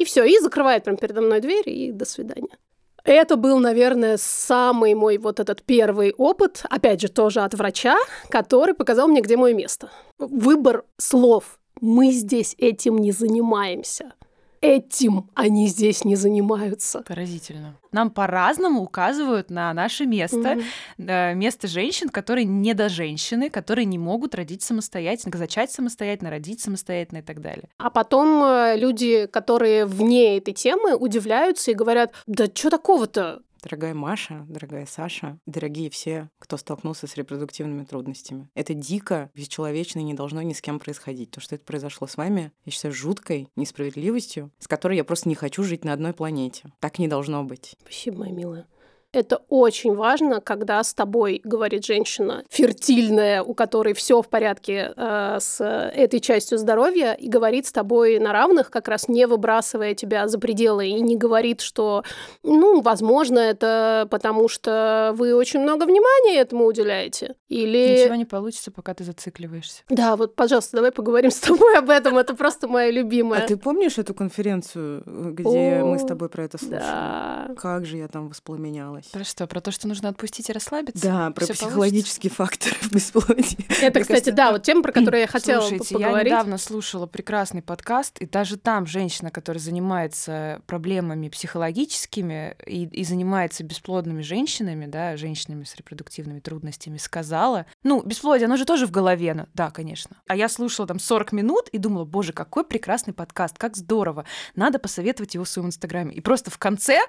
И 0.00 0.04
все, 0.04 0.24
и 0.24 0.38
закрывает 0.38 0.84
прям 0.84 0.96
передо 0.96 1.20
мной 1.20 1.40
дверь, 1.40 1.68
и 1.68 1.92
до 1.92 2.06
свидания. 2.06 2.56
Это 3.04 3.36
был, 3.36 3.58
наверное, 3.58 4.16
самый 4.16 4.94
мой 4.94 5.18
вот 5.18 5.40
этот 5.40 5.62
первый 5.62 6.14
опыт, 6.16 6.64
опять 6.70 7.02
же, 7.02 7.08
тоже 7.08 7.40
от 7.40 7.52
врача, 7.52 7.98
который 8.30 8.72
показал 8.72 9.08
мне, 9.08 9.20
где 9.20 9.36
мое 9.36 9.52
место. 9.52 9.90
Выбор 10.18 10.84
слов. 10.96 11.58
Мы 11.82 12.12
здесь 12.12 12.54
этим 12.56 12.96
не 12.96 13.12
занимаемся 13.12 14.14
этим 14.60 15.30
они 15.34 15.68
здесь 15.68 16.04
не 16.04 16.16
занимаются. 16.16 17.02
Поразительно. 17.02 17.76
Нам 17.92 18.10
по-разному 18.10 18.82
указывают 18.82 19.50
на 19.50 19.72
наше 19.72 20.06
место, 20.06 20.58
mm-hmm. 20.98 21.34
место 21.34 21.66
женщин, 21.66 22.08
которые 22.08 22.44
не 22.44 22.74
до 22.74 22.88
женщины, 22.88 23.50
которые 23.50 23.84
не 23.84 23.98
могут 23.98 24.34
родить 24.34 24.62
самостоятельно, 24.62 25.36
зачать 25.36 25.70
самостоятельно, 25.70 26.30
родить 26.30 26.60
самостоятельно 26.60 27.18
и 27.18 27.22
так 27.22 27.40
далее. 27.40 27.68
А 27.78 27.90
потом 27.90 28.44
э, 28.44 28.76
люди, 28.76 29.26
которые 29.26 29.86
вне 29.86 30.36
этой 30.36 30.54
темы, 30.54 30.94
удивляются 30.94 31.70
и 31.70 31.74
говорят, 31.74 32.12
да 32.26 32.46
что 32.52 32.70
такого-то? 32.70 33.42
Дорогая 33.62 33.92
Маша, 33.92 34.46
дорогая 34.48 34.86
Саша, 34.86 35.38
дорогие 35.44 35.90
все, 35.90 36.30
кто 36.38 36.56
столкнулся 36.56 37.06
с 37.06 37.16
репродуктивными 37.16 37.84
трудностями. 37.84 38.48
Это 38.54 38.72
дико, 38.72 39.30
бесчеловечно 39.34 39.98
и 39.98 40.04
не 40.04 40.14
должно 40.14 40.40
ни 40.40 40.54
с 40.54 40.62
кем 40.62 40.78
происходить. 40.78 41.30
То, 41.30 41.40
что 41.40 41.56
это 41.56 41.64
произошло 41.64 42.06
с 42.06 42.16
вами, 42.16 42.52
я 42.64 42.72
считаю 42.72 42.94
жуткой 42.94 43.48
несправедливостью, 43.56 44.50
с 44.58 44.66
которой 44.66 44.96
я 44.96 45.04
просто 45.04 45.28
не 45.28 45.34
хочу 45.34 45.62
жить 45.62 45.84
на 45.84 45.92
одной 45.92 46.14
планете. 46.14 46.72
Так 46.80 46.98
не 46.98 47.06
должно 47.06 47.44
быть. 47.44 47.76
Спасибо, 47.82 48.20
моя 48.20 48.32
милая. 48.32 48.66
Это 49.12 49.40
очень 49.48 49.96
важно, 49.96 50.40
когда 50.40 50.82
с 50.84 50.94
тобой 50.94 51.40
говорит 51.42 51.84
женщина 51.84 52.44
фертильная, 52.48 53.42
у 53.42 53.54
которой 53.54 53.92
все 53.92 54.22
в 54.22 54.28
порядке 54.28 54.92
э, 54.96 55.38
с 55.40 55.64
этой 55.64 56.20
частью 56.20 56.58
здоровья, 56.58 57.14
и 57.14 57.28
говорит 57.28 57.66
с 57.66 57.72
тобой 57.72 58.20
на 58.20 58.32
равных, 58.32 58.70
как 58.70 58.86
раз 58.86 59.08
не 59.08 59.26
выбрасывая 59.26 59.94
тебя 59.94 60.28
за 60.28 60.38
пределы, 60.38 60.86
и 60.86 61.00
не 61.00 61.16
говорит, 61.16 61.60
что, 61.60 62.04
ну, 62.44 62.80
возможно, 62.82 63.40
это 63.40 64.06
потому 64.10 64.46
что 64.46 65.12
вы 65.16 65.34
очень 65.34 65.60
много 65.60 65.86
внимания 65.86 66.38
этому 66.38 66.66
уделяете. 66.66 67.34
Или... 67.48 68.02
Ничего 68.02 68.14
не 68.14 68.26
получится, 68.26 68.70
пока 68.70 68.94
ты 68.94 69.02
зацикливаешься. 69.02 69.82
Да, 69.88 70.14
вот, 70.14 70.36
пожалуйста, 70.36 70.76
давай 70.76 70.92
поговорим 70.92 71.30
с 71.32 71.40
тобой 71.40 71.78
об 71.78 71.90
этом. 71.90 72.16
Это 72.16 72.36
просто 72.36 72.68
моя 72.68 72.92
любимая. 72.92 73.42
А 73.42 73.46
ты 73.46 73.56
помнишь 73.56 73.98
эту 73.98 74.14
конференцию, 74.14 75.02
где 75.34 75.82
мы 75.82 75.98
с 75.98 76.04
тобой 76.04 76.28
про 76.28 76.44
это 76.44 76.58
слушали? 76.58 76.78
Да. 76.78 77.48
Как 77.56 77.86
же 77.86 77.96
я 77.96 78.06
там 78.06 78.28
воспламенялась 78.28 78.99
случилось? 79.02 79.12
Про 79.12 79.24
что? 79.24 79.46
Про 79.46 79.60
то, 79.60 79.70
что 79.70 79.88
нужно 79.88 80.08
отпустить 80.08 80.48
и 80.50 80.52
расслабиться? 80.52 81.02
Да, 81.02 81.30
про 81.30 81.46
психологический 81.46 82.28
фактор 82.28 82.72
в 82.80 82.92
бесплодии. 82.92 83.58
Это, 83.82 84.00
кстати, 84.00 84.30
да, 84.30 84.52
вот 84.52 84.62
тема, 84.62 84.82
про 84.82 84.92
которую 84.92 85.20
я 85.20 85.26
хотела 85.26 85.60
Слушайте, 85.60 85.94
поговорить. 85.94 86.30
я 86.30 86.36
недавно 86.36 86.58
слушала 86.58 87.06
прекрасный 87.06 87.62
подкаст, 87.62 88.18
и 88.18 88.26
даже 88.26 88.56
там 88.56 88.86
женщина, 88.86 89.30
которая 89.30 89.60
занимается 89.60 90.62
проблемами 90.66 91.28
психологическими 91.28 92.56
и, 92.66 92.84
и 92.84 93.04
занимается 93.04 93.64
бесплодными 93.64 94.22
женщинами, 94.22 94.86
да, 94.86 95.16
женщинами 95.16 95.64
с 95.64 95.74
репродуктивными 95.76 96.40
трудностями, 96.40 96.98
сказала, 96.98 97.66
ну, 97.82 98.02
бесплодие, 98.02 98.46
оно 98.46 98.56
же 98.56 98.64
тоже 98.64 98.86
в 98.86 98.90
голове, 98.90 99.34
ну, 99.34 99.46
да, 99.54 99.70
конечно. 99.70 100.16
А 100.26 100.36
я 100.36 100.48
слушала 100.48 100.86
там 100.86 100.98
40 100.98 101.32
минут 101.32 101.68
и 101.68 101.78
думала, 101.78 102.04
боже, 102.04 102.32
какой 102.32 102.64
прекрасный 102.64 103.14
подкаст, 103.14 103.58
как 103.58 103.76
здорово, 103.76 104.24
надо 104.54 104.78
посоветовать 104.78 105.34
его 105.34 105.44
в 105.44 105.48
своем 105.48 105.68
инстаграме. 105.68 106.14
И 106.14 106.20
просто 106.20 106.50
в 106.50 106.58
конце 106.58 107.00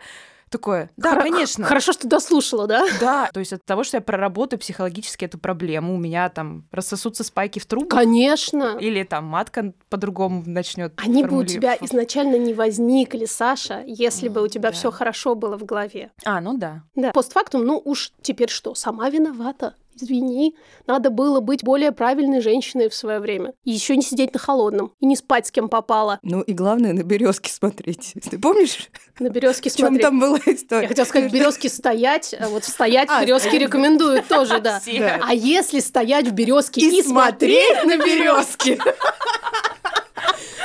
Такое, 0.51 0.91
да, 0.97 1.13
Хор- 1.13 1.23
конечно. 1.23 1.65
Хорошо, 1.65 1.93
что 1.93 2.07
дослушала, 2.07 2.67
да? 2.67 2.85
Да, 2.99 3.29
то 3.33 3.39
есть 3.39 3.53
от 3.53 3.63
того, 3.63 3.85
что 3.85 3.97
я 3.97 4.01
проработаю 4.01 4.59
психологически 4.59 5.23
эту 5.23 5.39
проблему, 5.39 5.95
у 5.95 5.97
меня 5.97 6.27
там 6.27 6.65
рассосутся 6.71 7.23
спайки 7.23 7.59
в 7.59 7.65
трубу. 7.65 7.87
Конечно. 7.87 8.77
Или 8.79 9.03
там 9.03 9.23
матка 9.23 9.73
по-другому 9.89 10.43
начнет. 10.45 10.93
Они 10.97 11.23
бы 11.23 11.37
у 11.37 11.45
тебя 11.45 11.77
изначально 11.79 12.35
не 12.35 12.53
возникли, 12.53 13.25
Саша, 13.25 13.81
если 13.87 14.27
бы 14.27 14.43
у 14.43 14.47
тебя 14.49 14.69
да. 14.69 14.75
все 14.75 14.91
хорошо 14.91 15.35
было 15.35 15.57
в 15.57 15.63
голове. 15.63 16.11
А, 16.25 16.41
ну 16.41 16.57
да. 16.57 16.83
Да. 16.95 17.11
Постфактум, 17.11 17.63
ну 17.63 17.81
уж 17.83 18.11
теперь 18.21 18.49
что, 18.49 18.75
сама 18.75 19.09
виновата 19.09 19.75
извини, 19.95 20.55
надо 20.87 21.09
было 21.09 21.39
быть 21.39 21.63
более 21.63 21.91
правильной 21.91 22.41
женщиной 22.41 22.89
в 22.89 22.95
свое 22.95 23.19
время. 23.19 23.53
И 23.63 23.71
еще 23.71 23.95
не 23.95 24.01
сидеть 24.01 24.33
на 24.33 24.39
холодном, 24.39 24.93
и 24.99 25.05
не 25.05 25.15
спать 25.15 25.47
с 25.47 25.51
кем 25.51 25.69
попало. 25.69 26.19
Ну 26.23 26.41
и 26.41 26.53
главное, 26.53 26.93
на 26.93 27.03
березке 27.03 27.51
смотреть. 27.51 28.13
Ты 28.29 28.39
помнишь? 28.39 28.89
На 29.19 29.29
березке 29.29 29.69
смотреть. 29.69 30.01
там 30.01 30.19
была 30.19 30.39
история? 30.45 30.83
Я 30.83 30.87
хотела 30.87 31.05
сказать, 31.05 31.31
в 31.31 31.33
березке 31.33 31.69
стоять, 31.69 32.35
а 32.39 32.49
вот 32.49 32.63
стоять 32.63 33.09
в 33.09 33.13
а, 33.13 33.21
березке 33.21 33.57
рекомендуют 33.57 34.27
тоже, 34.27 34.59
да. 34.61 34.81
А 35.21 35.33
если 35.33 35.79
стоять 35.79 36.27
в 36.27 36.31
березке 36.31 36.81
и 36.81 37.01
смотреть 37.03 37.85
на 37.85 37.97
березке? 37.97 38.79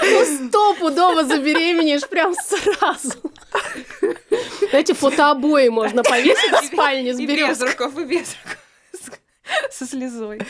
Ну, 0.03 0.49
стопудово 0.49 1.25
забеременеешь 1.25 2.07
прям 2.09 2.35
сразу. 2.35 3.15
Эти 4.73 4.93
фотообои 4.93 5.69
можно 5.69 6.03
повесить 6.03 6.53
в 6.53 6.67
спальне 6.73 7.15
с 7.15 7.19
березкой. 7.19 7.47
И 7.47 7.49
без 7.49 7.61
рукав, 7.61 7.99
и 7.99 8.05
без 8.05 8.37
рукав. 8.45 8.66
со 9.71 9.87
слезой. 9.87 10.41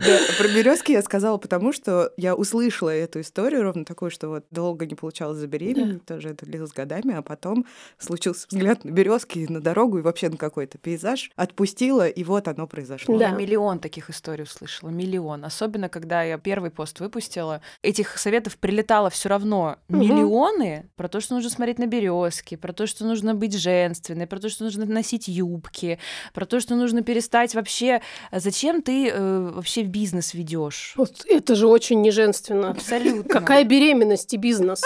Да, 0.00 0.18
про 0.38 0.48
березки 0.48 0.92
я 0.92 1.02
сказала, 1.02 1.38
потому 1.38 1.72
что 1.72 2.12
я 2.16 2.34
услышала 2.34 2.90
эту 2.90 3.20
историю 3.20 3.62
ровно 3.62 3.84
такую, 3.84 4.10
что 4.10 4.28
вот 4.28 4.44
долго 4.50 4.86
не 4.86 4.94
получалось 4.94 5.38
забеременеть, 5.38 6.04
да. 6.06 6.14
тоже 6.14 6.30
это 6.30 6.46
длилось 6.46 6.72
годами, 6.72 7.14
а 7.14 7.22
потом 7.22 7.66
случился 7.98 8.46
взгляд 8.48 8.84
на 8.84 8.90
березки, 8.90 9.46
на 9.48 9.60
дорогу 9.60 9.98
и 9.98 10.02
вообще 10.02 10.28
на 10.28 10.36
какой-то 10.36 10.78
пейзаж. 10.78 11.30
Отпустила, 11.36 12.08
и 12.08 12.24
вот 12.24 12.48
оно 12.48 12.66
произошло. 12.66 13.18
Да. 13.18 13.30
Я 13.30 13.34
миллион 13.34 13.78
таких 13.78 14.10
историй 14.10 14.44
услышала, 14.44 14.90
миллион. 14.90 15.44
Особенно, 15.44 15.88
когда 15.88 16.22
я 16.22 16.38
первый 16.38 16.70
пост 16.70 17.00
выпустила, 17.00 17.60
этих 17.82 18.18
советов 18.18 18.56
прилетало 18.58 19.10
все 19.10 19.28
равно 19.28 19.78
угу. 19.88 19.98
миллионы 19.98 20.88
про 20.96 21.08
то, 21.08 21.20
что 21.20 21.34
нужно 21.34 21.50
смотреть 21.50 21.78
на 21.78 21.86
березки, 21.86 22.56
про 22.56 22.72
то, 22.72 22.86
что 22.86 23.04
нужно 23.04 23.34
быть 23.34 23.56
женственной, 23.56 24.26
про 24.26 24.38
то, 24.38 24.48
что 24.48 24.64
нужно 24.64 24.84
носить 24.86 25.28
юбки, 25.28 25.98
про 26.32 26.46
то, 26.46 26.60
что 26.60 26.74
нужно 26.74 27.02
перестать 27.02 27.54
вообще 27.54 28.00
зачем 28.32 28.82
ты 28.82 29.08
э, 29.08 29.50
вообще 29.54 29.82
бизнес 29.82 30.34
ведешь? 30.34 30.94
Вот 30.96 31.24
это 31.26 31.54
же 31.54 31.66
очень 31.66 32.00
неженственно. 32.00 32.70
Абсолютно. 32.70 33.32
Какая 33.32 33.64
беременность 33.64 34.32
и 34.34 34.36
бизнес? 34.36 34.82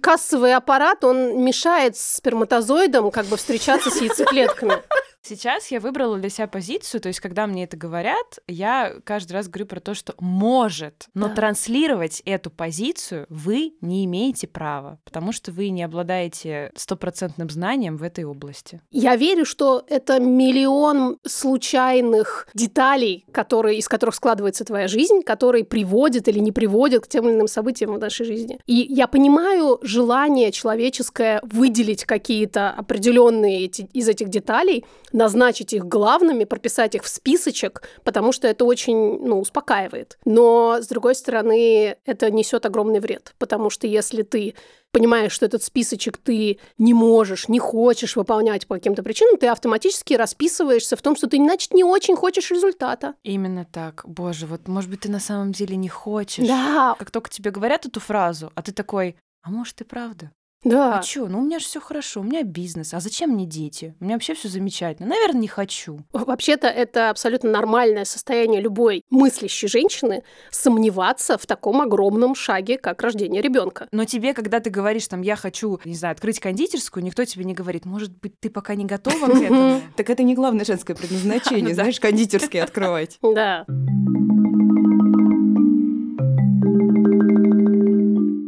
Кассовый 0.00 0.54
аппарат, 0.54 1.04
он 1.04 1.44
мешает 1.44 1.96
сперматозоидам 1.96 3.10
как 3.10 3.26
бы 3.26 3.36
встречаться 3.36 3.90
с 3.90 4.00
яйцеклетками. 4.00 4.82
Сейчас 5.22 5.70
я 5.70 5.80
выбрала 5.80 6.18
для 6.18 6.30
себя 6.30 6.46
позицию, 6.46 7.00
то 7.00 7.08
есть, 7.08 7.20
когда 7.20 7.46
мне 7.46 7.64
это 7.64 7.76
говорят, 7.76 8.38
я 8.46 8.94
каждый 9.04 9.32
раз 9.32 9.48
говорю 9.48 9.66
про 9.66 9.80
то, 9.80 9.94
что 9.94 10.14
может, 10.20 11.06
но 11.14 11.28
да. 11.28 11.34
транслировать 11.34 12.22
эту 12.24 12.50
позицию 12.50 13.26
вы 13.28 13.74
не 13.80 14.04
имеете 14.04 14.46
права, 14.46 14.98
потому 15.04 15.32
что 15.32 15.52
вы 15.52 15.70
не 15.70 15.82
обладаете 15.82 16.72
стопроцентным 16.76 17.50
знанием 17.50 17.96
в 17.96 18.02
этой 18.02 18.24
области. 18.24 18.80
Я 18.90 19.16
верю, 19.16 19.44
что 19.44 19.84
это 19.88 20.20
миллион 20.20 21.18
случайных 21.26 22.48
деталей, 22.54 23.26
которые, 23.32 23.78
из 23.78 23.88
которых 23.88 24.14
складывается 24.14 24.64
твоя 24.64 24.88
жизнь, 24.88 25.22
которые 25.22 25.64
приводят 25.64 26.28
или 26.28 26.38
не 26.38 26.52
приводят 26.52 27.04
к 27.04 27.08
тем 27.08 27.28
или 27.28 27.34
иным 27.34 27.48
событиям 27.48 27.92
в 27.92 27.98
нашей 27.98 28.24
жизни. 28.24 28.58
И 28.66 28.74
я 28.74 29.06
понимаю 29.06 29.78
желание 29.82 30.52
человеческое 30.52 31.40
выделить 31.42 32.04
какие-то 32.04 32.70
определенные 32.70 33.64
эти, 33.64 33.88
из 33.92 34.08
этих 34.08 34.28
деталей, 34.28 34.84
назначить 35.12 35.72
их 35.72 35.86
главными, 35.86 36.44
прописать 36.44 36.94
их 36.94 37.04
в 37.04 37.08
списочек, 37.08 37.82
потому 38.04 38.32
что 38.32 38.48
это 38.48 38.64
очень 38.64 39.18
ну, 39.20 39.40
успокаивает. 39.40 40.18
Но, 40.24 40.78
с 40.80 40.86
другой 40.86 41.14
стороны, 41.14 41.96
это 42.04 42.30
несет 42.30 42.66
огромный 42.66 43.00
вред, 43.00 43.34
потому 43.38 43.70
что 43.70 43.86
если 43.86 44.22
ты 44.22 44.54
понимаешь, 44.90 45.32
что 45.32 45.46
этот 45.46 45.62
списочек 45.62 46.16
ты 46.16 46.58
не 46.78 46.94
можешь, 46.94 47.48
не 47.48 47.58
хочешь 47.58 48.16
выполнять 48.16 48.66
по 48.66 48.74
каким-то 48.76 49.02
причинам, 49.02 49.36
ты 49.36 49.48
автоматически 49.48 50.14
расписываешься 50.14 50.96
в 50.96 51.02
том, 51.02 51.16
что 51.16 51.26
ты, 51.26 51.36
значит, 51.36 51.74
не 51.74 51.84
очень 51.84 52.16
хочешь 52.16 52.50
результата. 52.50 53.14
Именно 53.22 53.66
так. 53.70 54.02
Боже, 54.06 54.46
вот, 54.46 54.66
может 54.68 54.90
быть, 54.90 55.00
ты 55.00 55.10
на 55.10 55.20
самом 55.20 55.52
деле 55.52 55.76
не 55.76 55.88
хочешь. 55.88 56.46
Да. 56.46 56.96
Как 56.98 57.10
только 57.10 57.30
тебе 57.30 57.50
говорят 57.50 57.86
эту 57.86 58.00
фразу, 58.00 58.50
а 58.54 58.62
ты 58.62 58.72
такой, 58.72 59.16
а 59.42 59.50
может 59.50 59.80
и 59.80 59.84
правда? 59.84 60.32
Да. 60.64 60.98
А 60.98 61.02
чё? 61.02 61.28
Ну, 61.28 61.38
у 61.38 61.42
меня 61.42 61.58
же 61.58 61.66
все 61.66 61.80
хорошо, 61.80 62.20
у 62.20 62.24
меня 62.24 62.42
бизнес. 62.42 62.92
А 62.92 63.00
зачем 63.00 63.30
мне 63.30 63.46
дети? 63.46 63.94
У 64.00 64.04
меня 64.04 64.14
вообще 64.14 64.34
все 64.34 64.48
замечательно. 64.48 65.08
Наверное, 65.08 65.40
не 65.40 65.48
хочу. 65.48 66.00
Вообще-то 66.12 66.66
это 66.66 67.10
абсолютно 67.10 67.50
нормальное 67.50 68.04
состояние 68.04 68.60
любой 68.60 69.02
мыслящей 69.10 69.68
женщины 69.68 70.24
сомневаться 70.50 71.38
в 71.38 71.46
таком 71.46 71.80
огромном 71.80 72.34
шаге, 72.34 72.78
как 72.78 73.02
рождение 73.02 73.40
ребенка. 73.40 73.88
Но 73.92 74.04
тебе, 74.04 74.34
когда 74.34 74.60
ты 74.60 74.70
говоришь, 74.70 75.06
там, 75.06 75.22
я 75.22 75.36
хочу, 75.36 75.80
не 75.84 75.94
знаю, 75.94 76.12
открыть 76.12 76.40
кондитерскую, 76.40 77.04
никто 77.04 77.24
тебе 77.24 77.44
не 77.44 77.54
говорит, 77.54 77.84
может 77.84 78.16
быть, 78.18 78.38
ты 78.40 78.50
пока 78.50 78.74
не 78.74 78.84
готова 78.84 79.26
к 79.26 79.36
этому. 79.36 79.80
Так 79.96 80.10
это 80.10 80.22
не 80.22 80.34
главное 80.34 80.64
женское 80.64 80.94
предназначение, 80.94 81.74
знаешь, 81.74 81.98
кондитерские 82.00 82.62
открывать. 82.62 83.18
Да. 83.22 83.64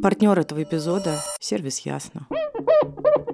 Партнер 0.02 0.38
этого 0.38 0.62
эпизода— 0.62 1.20
сервис 1.40 1.80
Ясно. 1.80 2.26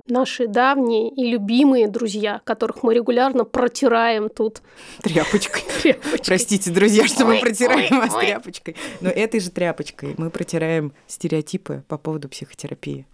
Наши 0.08 0.46
давние 0.46 1.10
и 1.10 1.28
любимые 1.28 1.88
друзья, 1.88 2.40
которых 2.44 2.82
мы 2.82 2.94
регулярно 2.94 3.44
протираем 3.44 4.28
тут 4.28 4.62
Тряпочкой. 5.02 5.62
тряпочкой. 5.82 6.20
Простите, 6.24 6.70
друзья, 6.70 7.06
что 7.06 7.24
мы 7.24 7.34
Ой, 7.34 7.40
протираем 7.40 7.92
ой, 7.92 7.98
вас 8.06 8.14
ой. 8.14 8.26
тряпочкой. 8.26 8.76
Но 9.00 9.10
этой 9.10 9.40
же 9.40 9.50
тряпочкой 9.50 10.14
мы 10.16 10.30
протираем 10.30 10.92
стереотипы 11.06 11.84
по 11.88 11.98
поводу 11.98 12.28
психотерапии. 12.28 13.06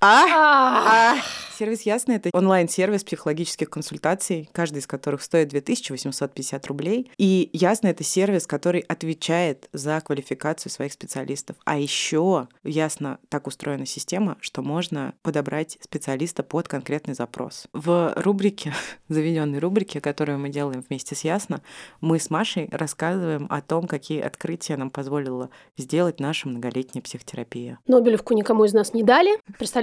А? 0.00 0.24
А, 0.26 1.14
А, 1.14 1.16
сервис 1.58 1.82
Ясно— 1.82 2.12
это 2.12 2.30
онлайн-сервис 2.32 3.02
психологических 3.02 3.68
консультаций, 3.68 4.48
каждый 4.52 4.78
из 4.78 4.86
которых 4.86 5.22
стоит 5.22 5.48
2850 5.48 6.66
рублей. 6.66 7.10
И 7.18 7.50
Ясно— 7.52 7.86
это 7.88 8.04
сервис, 8.04 8.46
который 8.46 8.80
отвечает 8.80 9.68
за 9.72 10.00
квалификацию 10.00 10.70
своих 10.70 10.92
специалистов. 10.92 11.56
А 11.64 11.78
еще 11.78 12.48
Ясно 12.62 13.18
так 13.28 13.46
устроена 13.46 13.86
система, 13.86 14.36
что 14.40 14.62
можно 14.62 15.14
подобрать 15.22 15.78
специалиста 15.80 16.42
под 16.42 16.68
конкретный 16.68 17.14
запрос. 17.14 17.66
В 17.72 18.12
рубрике, 18.16 18.72
заведенной 19.08 19.58
рубрике, 19.58 20.00
которую 20.00 20.38
мы 20.38 20.48
делаем 20.50 20.84
вместе 20.88 21.16
с 21.16 21.24
Ясно, 21.24 21.62
мы 22.00 22.20
с 22.20 22.30
Машей 22.30 22.68
рассказываем 22.70 23.46
о 23.50 23.62
том, 23.62 23.88
какие 23.88 24.20
открытия 24.20 24.76
нам 24.76 24.90
позволила 24.90 25.50
сделать 25.76 26.20
наша 26.20 26.48
многолетняя 26.48 27.02
психотерапия. 27.02 27.78
Нобелевку 27.88 28.34
никому 28.34 28.64
из 28.64 28.72
нас 28.72 28.94
не 28.94 29.02
дали. 29.02 29.38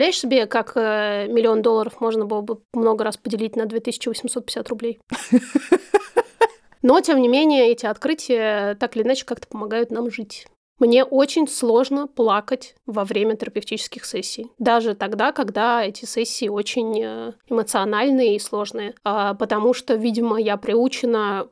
Представляешь 0.06 0.20
себе, 0.22 0.46
как 0.46 0.74
э, 0.76 1.28
миллион 1.30 1.64
долларов 1.64 2.00
можно 2.00 2.26
было 2.26 2.42
бы 2.42 2.62
много 2.74 3.04
раз 3.04 3.18
поделить 3.18 3.56
на 3.56 3.66
2850 3.66 4.70
рублей? 4.70 5.00
Но, 6.84 7.02
тем 7.02 7.20
не 7.20 7.28
менее, 7.28 7.72
эти 7.72 7.88
открытия 7.88 8.76
так 8.76 8.96
или 8.96 9.02
иначе 9.02 9.26
как-то 9.26 9.48
помогают 9.48 9.90
нам 9.90 10.12
жить. 10.12 10.46
Мне 10.80 11.04
очень 11.06 11.48
сложно 11.48 12.08
плакать 12.08 12.76
во 12.86 13.06
время 13.06 13.36
терапевтических 13.36 14.06
сессий. 14.06 14.48
Даже 14.60 14.94
тогда, 14.94 15.32
когда 15.32 15.84
эти 15.84 16.06
сессии 16.06 16.50
очень 16.50 17.02
э, 17.02 17.34
эмоциональные 17.50 18.36
и 18.36 18.40
сложные. 18.40 18.94
А, 19.04 19.34
Потому 19.36 19.74
что, 19.74 19.96
видимо, 19.96 20.38
я 20.38 20.58
приучена 20.58 21.48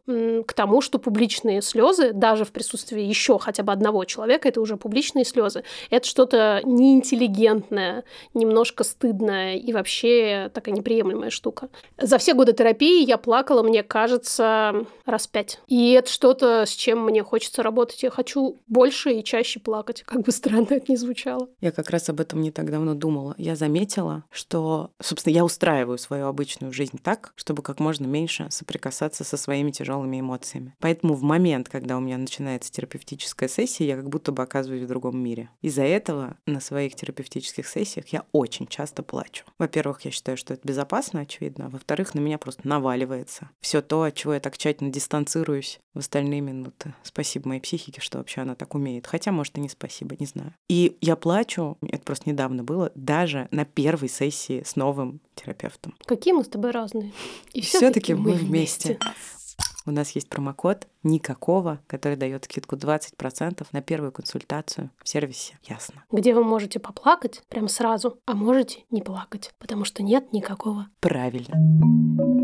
к 0.46 0.54
тому, 0.54 0.82
что 0.82 1.00
публичные 1.00 1.62
слезы, 1.62 2.12
даже 2.12 2.44
в 2.44 2.52
присутствии 2.52 3.02
еще 3.02 3.40
хотя 3.40 3.64
бы 3.64 3.72
одного 3.72 4.04
человека, 4.06 4.50
это 4.50 4.60
уже 4.60 4.78
публичные 4.78 5.26
слезы, 5.26 5.64
это 5.90 6.08
что-то 6.08 6.62
неинтеллигентное, 6.64 8.04
немножко 8.34 8.84
стыдное 8.84 9.56
и 9.56 9.72
вообще 9.74 10.50
такая 10.54 10.76
неприемлемая 10.76 11.30
штука. 11.30 11.70
За 11.98 12.18
все 12.18 12.34
годы 12.34 12.54
терапии 12.54 13.06
я 13.06 13.18
плакала, 13.18 13.64
мне 13.64 13.84
кажется, 13.84 14.86
раз 15.06 15.28
пять. 15.28 15.60
И 15.68 15.92
это 15.92 16.10
что-то, 16.10 16.66
с 16.66 16.72
чем 16.72 17.06
мне 17.06 17.24
хочется 17.24 17.64
работать. 17.64 18.04
Я 18.04 18.10
хочу 18.10 18.58
больше 18.68 19.13
и 19.20 19.24
чаще 19.24 19.60
плакать, 19.60 20.04
как 20.04 20.22
бы 20.22 20.32
странно 20.32 20.68
это 20.72 20.92
ни 20.92 20.96
звучало. 20.96 21.50
Я 21.62 21.72
как 21.72 21.90
раз 21.90 22.10
об 22.10 22.20
этом 22.20 22.42
не 22.42 22.52
так 22.52 22.72
давно 22.72 22.94
думала. 22.94 23.36
Я 23.38 23.56
заметила, 23.56 24.24
что, 24.32 24.92
собственно, 25.02 25.34
я 25.34 25.46
устраиваю 25.46 25.98
свою 25.98 26.28
обычную 26.28 26.74
жизнь 26.74 27.00
так, 27.02 27.34
чтобы 27.36 27.64
как 27.64 27.80
можно 27.80 28.06
меньше 28.06 28.48
соприкасаться 28.50 29.24
со 29.24 29.38
своими 29.38 29.72
тяжелыми 29.72 30.20
эмоциями. 30.20 30.76
Поэтому 30.80 31.14
в 31.14 31.24
момент, 31.24 31.70
когда 31.70 31.98
у 31.98 32.00
меня 32.00 32.18
начинается 32.18 32.72
терапевтическая 32.72 33.50
сессия, 33.50 33.88
я 33.88 33.96
как 33.96 34.10
будто 34.10 34.32
бы 34.32 34.44
оказываюсь 34.44 34.84
в 34.84 34.88
другом 34.88 35.18
мире. 35.18 35.50
Из-за 35.62 35.84
этого 35.84 36.38
на 36.46 36.60
своих 36.60 36.96
терапевтических 36.96 37.68
сессиях 37.68 38.08
я 38.10 38.26
очень 38.32 38.68
часто 38.68 39.04
плачу. 39.04 39.46
Во-первых, 39.58 40.02
я 40.02 40.12
считаю, 40.12 40.38
что 40.38 40.54
это 40.54 40.68
безопасно, 40.68 41.22
очевидно. 41.22 41.70
Во-вторых, 41.70 42.14
на 42.14 42.20
меня 42.20 42.38
просто 42.38 42.68
наваливается 42.68 43.50
все 43.60 43.82
то, 43.82 44.04
от 44.04 44.16
чего 44.16 44.34
я 44.34 44.40
так 44.40 44.58
тщательно 44.58 44.92
дистанцируюсь 44.92 45.80
в 45.94 46.00
остальные 46.00 46.42
минуты. 46.42 46.94
Спасибо 47.04 47.50
моей 47.50 47.62
психике, 47.62 48.02
что 48.02 48.18
вообще 48.18 48.42
она 48.42 48.56
так 48.56 48.76
умеет. 48.76 49.03
Хотя, 49.08 49.32
может, 49.32 49.58
и 49.58 49.62
не 49.62 49.70
спасибо, 49.70 50.16
не 50.20 50.26
знаю. 50.26 50.54
И 50.70 50.98
я 51.02 51.16
плачу, 51.16 51.78
это 51.82 52.04
просто 52.04 52.30
недавно 52.30 52.64
было, 52.64 52.92
даже 52.96 53.48
на 53.52 53.66
первой 53.66 54.10
сессии 54.10 54.64
с 54.66 54.76
новым 54.76 55.22
терапевтом. 55.36 55.96
Какие 56.06 56.34
мы 56.34 56.44
с 56.44 56.48
тобой 56.48 56.72
разные. 56.72 57.12
И 57.54 57.62
Всё-таки 57.62 58.14
мы 58.14 58.34
вместе. 58.34 59.00
У 59.86 59.92
нас 59.92 60.12
есть 60.12 60.30
промокод 60.30 60.88
никакого, 61.04 61.82
который 61.88 62.16
дает 62.16 62.46
скидку 62.46 62.78
20% 62.78 63.66
на 63.74 63.82
первую 63.82 64.14
консультацию 64.14 64.92
в 65.04 65.10
сервисе 65.10 65.60
Ясно. 65.64 66.06
Где 66.10 66.34
вы 66.34 66.44
можете 66.44 66.80
поплакать 66.80 67.44
прям 67.50 67.68
сразу, 67.68 68.18
а 68.26 68.34
можете 68.34 68.86
не 68.92 69.02
плакать, 69.02 69.54
потому 69.60 69.84
что 69.84 70.02
нет 70.02 70.32
никакого. 70.32 70.88
Правильно. 71.02 72.43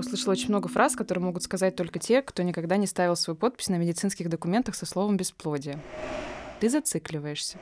Услышала 0.00 0.32
очень 0.32 0.48
много 0.48 0.66
фраз, 0.66 0.96
которые 0.96 1.22
могут 1.22 1.42
сказать 1.42 1.76
только 1.76 1.98
те, 1.98 2.22
кто 2.22 2.42
никогда 2.42 2.78
не 2.78 2.86
ставил 2.86 3.16
свою 3.16 3.36
подпись 3.36 3.68
на 3.68 3.74
медицинских 3.74 4.30
документах 4.30 4.74
со 4.74 4.86
словом 4.86 5.18
«бесплодие». 5.18 5.78
Ты 6.58 6.70
зацикливаешься. 6.70 7.58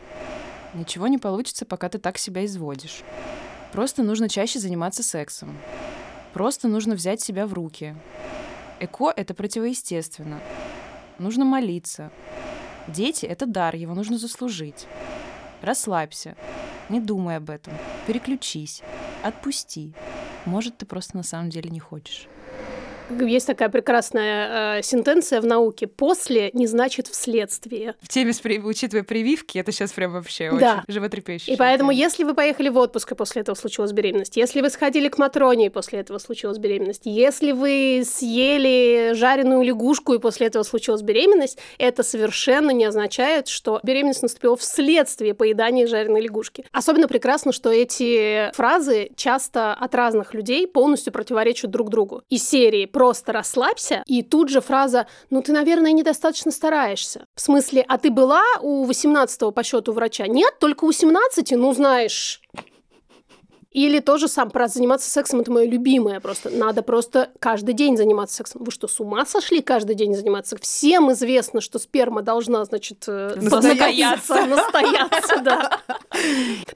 Ничего 0.72 1.08
не 1.08 1.18
получится, 1.18 1.66
пока 1.66 1.88
ты 1.88 1.98
так 1.98 2.16
себя 2.16 2.44
изводишь. 2.44 3.02
Просто 3.72 4.04
нужно 4.04 4.28
чаще 4.28 4.60
заниматься 4.60 5.02
сексом. 5.02 5.58
Просто 6.32 6.68
нужно 6.68 6.94
взять 6.94 7.20
себя 7.20 7.44
в 7.44 7.54
руки. 7.54 7.96
Эко— 8.78 9.12
это 9.16 9.34
противоестественно. 9.34 10.40
Нужно 11.18 11.44
молиться. 11.44 12.12
Дети— 12.86 13.26
это 13.26 13.46
дар, 13.46 13.74
его 13.74 13.94
нужно 13.94 14.16
заслужить. 14.16 14.86
Расслабься. 15.60 16.36
Не 16.88 17.00
думай 17.00 17.36
об 17.36 17.50
этом. 17.50 17.74
Переключись. 18.06 18.82
Отпусти. 19.24 19.92
Может, 20.44 20.78
ты 20.78 20.86
просто 20.86 21.16
на 21.16 21.22
самом 21.22 21.50
деле 21.50 21.70
не 21.70 21.80
хочешь. 21.80 22.28
Есть 23.10 23.46
такая 23.46 23.68
прекрасная 23.68 24.78
э, 24.78 24.82
сентенция 24.82 25.40
в 25.40 25.46
науке. 25.46 25.86
После 25.86 26.50
не 26.52 26.66
значит 26.66 27.06
вследствие. 27.08 27.94
В 28.02 28.08
теме, 28.08 28.32
с 28.32 28.40
при- 28.40 28.58
учитывая 28.58 29.02
прививки, 29.04 29.58
это 29.58 29.72
сейчас 29.72 29.92
прям 29.92 30.12
вообще 30.12 30.50
Да. 30.58 30.82
очень 30.86 30.94
животрепещуще. 30.94 31.52
И 31.52 31.56
поэтому, 31.56 31.90
если 31.90 32.24
вы 32.24 32.34
поехали 32.34 32.68
в 32.68 32.76
отпуск, 32.76 33.12
и 33.12 33.14
после 33.14 33.42
этого 33.42 33.54
случилась 33.56 33.92
беременность, 33.92 34.36
если 34.36 34.60
вы 34.60 34.70
сходили 34.70 35.08
к 35.08 35.18
Матроне, 35.18 35.66
и 35.66 35.68
после 35.70 36.00
этого 36.00 36.18
случилась 36.18 36.58
беременность, 36.58 37.02
если 37.04 37.52
вы 37.52 38.02
съели 38.04 39.12
жареную 39.14 39.62
лягушку, 39.62 40.14
и 40.14 40.18
после 40.18 40.46
этого 40.48 40.62
случилась 40.62 41.02
беременность, 41.02 41.58
это 41.78 42.02
совершенно 42.02 42.70
не 42.70 42.84
означает, 42.84 43.48
что 43.48 43.80
беременность 43.82 44.22
наступила 44.22 44.56
вследствие 44.56 45.34
поедания 45.34 45.86
жареной 45.86 46.20
лягушки. 46.20 46.64
Особенно 46.72 47.08
прекрасно, 47.08 47.52
что 47.52 47.70
эти 47.70 48.50
фразы 48.54 49.10
часто 49.16 49.72
от 49.74 49.94
разных 49.94 50.34
людей 50.34 50.66
полностью 50.66 51.12
противоречат 51.12 51.70
друг 51.70 51.90
другу. 51.90 52.22
Из 52.28 52.46
серии 52.46 52.86
«просто 52.98 53.32
расслабься» 53.32 54.02
и 54.06 54.24
тут 54.24 54.48
же 54.48 54.60
фраза 54.60 55.06
«ну 55.30 55.40
ты, 55.40 55.52
наверное, 55.52 55.92
недостаточно 55.92 56.50
стараешься». 56.50 57.26
В 57.36 57.40
смысле, 57.40 57.84
а 57.86 57.96
ты 57.96 58.10
была 58.10 58.42
у 58.60 58.84
18 58.86 59.54
по 59.54 59.62
счету 59.62 59.92
врача? 59.92 60.26
Нет, 60.26 60.58
только 60.58 60.84
у 60.84 60.90
17, 60.90 61.52
ну 61.52 61.72
знаешь... 61.72 62.42
Или 63.70 64.00
тоже 64.00 64.28
сам 64.28 64.50
про 64.50 64.66
заниматься 64.66 65.10
сексом 65.10 65.40
это 65.40 65.52
мое 65.52 65.66
любимое 65.66 66.20
просто. 66.20 66.48
Надо 66.48 66.82
просто 66.82 67.30
каждый 67.38 67.74
день 67.74 67.98
заниматься 67.98 68.36
сексом. 68.36 68.64
Вы 68.64 68.70
что, 68.70 68.88
с 68.88 68.98
ума 68.98 69.26
сошли 69.26 69.60
каждый 69.60 69.94
день 69.94 70.14
заниматься? 70.14 70.56
Всем 70.56 71.12
известно, 71.12 71.60
что 71.60 71.78
сперма 71.78 72.22
должна, 72.22 72.64
значит, 72.64 73.04
э, 73.06 73.34
Настояться. 73.36 74.46
настояться, 74.46 75.40
да. 75.42 75.80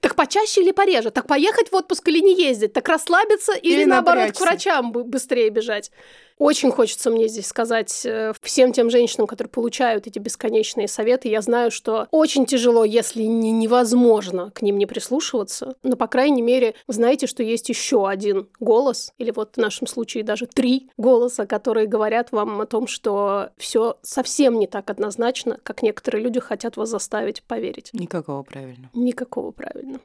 Так 0.00 0.14
почаще 0.16 0.60
или 0.60 0.70
пореже? 0.72 1.10
Так 1.10 1.26
поехать 1.26 1.72
в 1.72 1.74
отпуск 1.74 2.06
или 2.08 2.20
не 2.20 2.34
ездить? 2.34 2.74
Так 2.74 2.86
расслабиться 2.90 3.52
или, 3.54 3.84
наоборот 3.84 4.32
к 4.32 4.40
врачам 4.40 4.92
бы- 4.92 5.04
быстрее 5.04 5.48
бежать? 5.48 5.90
Очень 6.38 6.72
хочется 6.72 7.10
мне 7.10 7.28
здесь 7.28 7.46
сказать 7.46 8.02
э, 8.04 8.32
всем 8.42 8.72
тем 8.72 8.90
женщинам, 8.90 9.26
которые 9.26 9.50
получают 9.50 10.06
эти 10.06 10.18
бесконечные 10.18 10.88
советы. 10.88 11.28
Я 11.28 11.40
знаю, 11.40 11.70
что 11.70 12.08
очень 12.10 12.46
тяжело, 12.46 12.84
если 12.84 13.22
не 13.22 13.52
невозможно 13.52 14.50
к 14.50 14.62
ним 14.62 14.78
не 14.78 14.86
прислушиваться. 14.86 15.74
Но, 15.82 15.96
по 15.96 16.06
крайней 16.06 16.42
мере, 16.42 16.74
знаете, 16.88 17.26
что 17.26 17.42
есть 17.42 17.68
еще 17.68 18.08
один 18.08 18.48
голос, 18.60 19.12
или 19.18 19.30
вот 19.30 19.54
в 19.56 19.58
нашем 19.58 19.86
случае 19.86 20.24
даже 20.24 20.46
три 20.46 20.90
голоса, 20.96 21.46
которые 21.46 21.86
говорят 21.86 22.32
вам 22.32 22.60
о 22.60 22.66
том, 22.66 22.86
что 22.86 23.50
все 23.56 23.96
совсем 24.02 24.58
не 24.58 24.66
так 24.66 24.90
однозначно, 24.90 25.58
как 25.62 25.82
некоторые 25.82 26.22
люди 26.22 26.40
хотят 26.40 26.76
вас 26.76 26.90
заставить 26.90 27.42
поверить. 27.42 27.90
Никакого 27.92 28.42
правильно. 28.42 28.90
Никакого 28.94 29.50
правильно. 29.50 30.00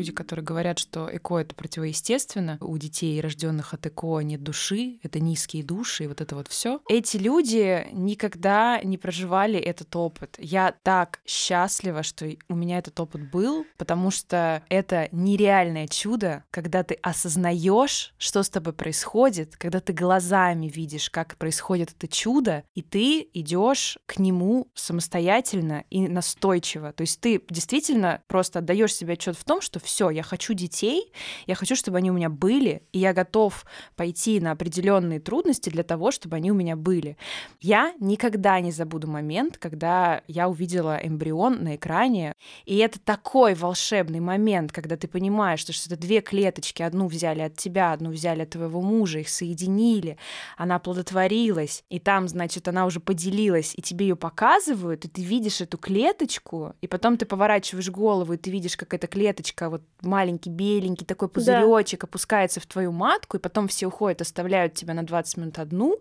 Люди, 0.00 0.12
которые 0.12 0.44
говорят, 0.44 0.78
что 0.78 1.08
ЭКО— 1.12 1.38
это 1.40 1.54
противоестественно, 1.54 2.56
у 2.62 2.78
детей, 2.78 3.20
рожденных 3.20 3.74
от 3.74 3.84
ЭКО, 3.86 4.20
нет 4.20 4.42
души, 4.42 4.98
это 5.02 5.20
низкие 5.20 5.62
души, 5.62 6.04
и 6.04 6.06
вот 6.06 6.22
это 6.22 6.34
вот 6.34 6.48
все. 6.48 6.80
Эти 6.88 7.18
люди 7.18 7.86
никогда 7.92 8.80
не 8.82 8.96
проживали 8.96 9.58
этот 9.58 9.94
опыт. 9.94 10.36
Я 10.38 10.74
так 10.82 11.20
счастлива, 11.26 12.02
что 12.02 12.26
у 12.48 12.54
меня 12.54 12.78
этот 12.78 12.98
опыт 12.98 13.30
был, 13.30 13.66
потому 13.76 14.10
что 14.10 14.62
это 14.70 15.08
нереальное 15.12 15.86
чудо, 15.86 16.44
когда 16.50 16.82
ты 16.82 16.94
осознаешь, 17.02 18.14
что 18.16 18.42
с 18.42 18.48
тобой 18.48 18.72
происходит, 18.72 19.56
когда 19.58 19.80
ты 19.80 19.92
глазами 19.92 20.68
видишь, 20.68 21.10
как 21.10 21.36
происходит 21.36 21.92
это 21.92 22.08
чудо, 22.08 22.64
и 22.74 22.80
ты 22.80 23.28
идешь 23.34 23.98
к 24.06 24.18
нему 24.18 24.68
самостоятельно 24.74 25.84
и 25.90 26.08
настойчиво. 26.08 26.94
То 26.94 27.02
есть 27.02 27.20
ты 27.20 27.42
действительно 27.50 28.22
просто 28.28 28.60
отдаешь 28.60 28.94
себе 28.94 29.12
отчет 29.12 29.36
в 29.36 29.44
том, 29.44 29.60
что 29.60 29.78
все, 29.90 30.10
я 30.10 30.22
хочу 30.22 30.54
детей, 30.54 31.12
я 31.46 31.56
хочу, 31.56 31.74
чтобы 31.74 31.98
они 31.98 32.10
у 32.10 32.14
меня 32.14 32.30
были, 32.30 32.82
и 32.92 33.00
я 33.00 33.12
готов 33.12 33.64
пойти 33.96 34.40
на 34.40 34.52
определенные 34.52 35.18
трудности 35.18 35.68
для 35.68 35.82
того, 35.82 36.12
чтобы 36.12 36.36
они 36.36 36.52
у 36.52 36.54
меня 36.54 36.76
были. 36.76 37.16
Я 37.60 37.92
никогда 37.98 38.60
не 38.60 38.70
забуду 38.70 39.08
момент, 39.08 39.58
когда 39.58 40.22
я 40.28 40.48
увидела 40.48 40.96
эмбрион 41.02 41.64
на 41.64 41.74
экране, 41.74 42.34
и 42.66 42.76
это 42.76 43.00
такой 43.00 43.54
волшебный 43.54 44.20
момент, 44.20 44.70
когда 44.70 44.96
ты 44.96 45.08
понимаешь, 45.08 45.60
что, 45.60 45.72
что 45.72 45.92
это 45.92 46.00
две 46.00 46.20
клеточки, 46.20 46.82
одну 46.82 47.08
взяли 47.08 47.40
от 47.40 47.56
тебя, 47.56 47.92
одну 47.92 48.10
взяли 48.10 48.42
от 48.42 48.50
твоего 48.50 48.80
мужа, 48.80 49.18
их 49.18 49.28
соединили, 49.28 50.18
она 50.56 50.76
оплодотворилась, 50.76 51.82
и 51.88 51.98
там, 51.98 52.28
значит, 52.28 52.68
она 52.68 52.86
уже 52.86 53.00
поделилась, 53.00 53.74
и 53.76 53.82
тебе 53.82 54.06
ее 54.06 54.16
показывают, 54.16 55.04
и 55.04 55.08
ты 55.08 55.22
видишь 55.22 55.60
эту 55.60 55.78
клеточку, 55.78 56.74
и 56.80 56.86
потом 56.86 57.16
ты 57.16 57.26
поворачиваешь 57.26 57.90
голову, 57.90 58.34
и 58.34 58.36
ты 58.36 58.50
видишь, 58.50 58.76
как 58.76 58.94
эта 58.94 59.08
клеточка, 59.08 59.68
вот 59.68 59.79
маленький, 60.02 60.50
беленький 60.50 61.06
такой 61.06 61.28
пузыречек 61.28 62.00
да. 62.00 62.06
опускается 62.06 62.60
в 62.60 62.66
твою 62.66 62.92
матку, 62.92 63.36
и 63.36 63.40
потом 63.40 63.68
все 63.68 63.86
уходят, 63.86 64.20
оставляют 64.20 64.74
тебя 64.74 64.94
на 64.94 65.02
20 65.02 65.36
минут 65.38 65.58
одну, 65.58 65.98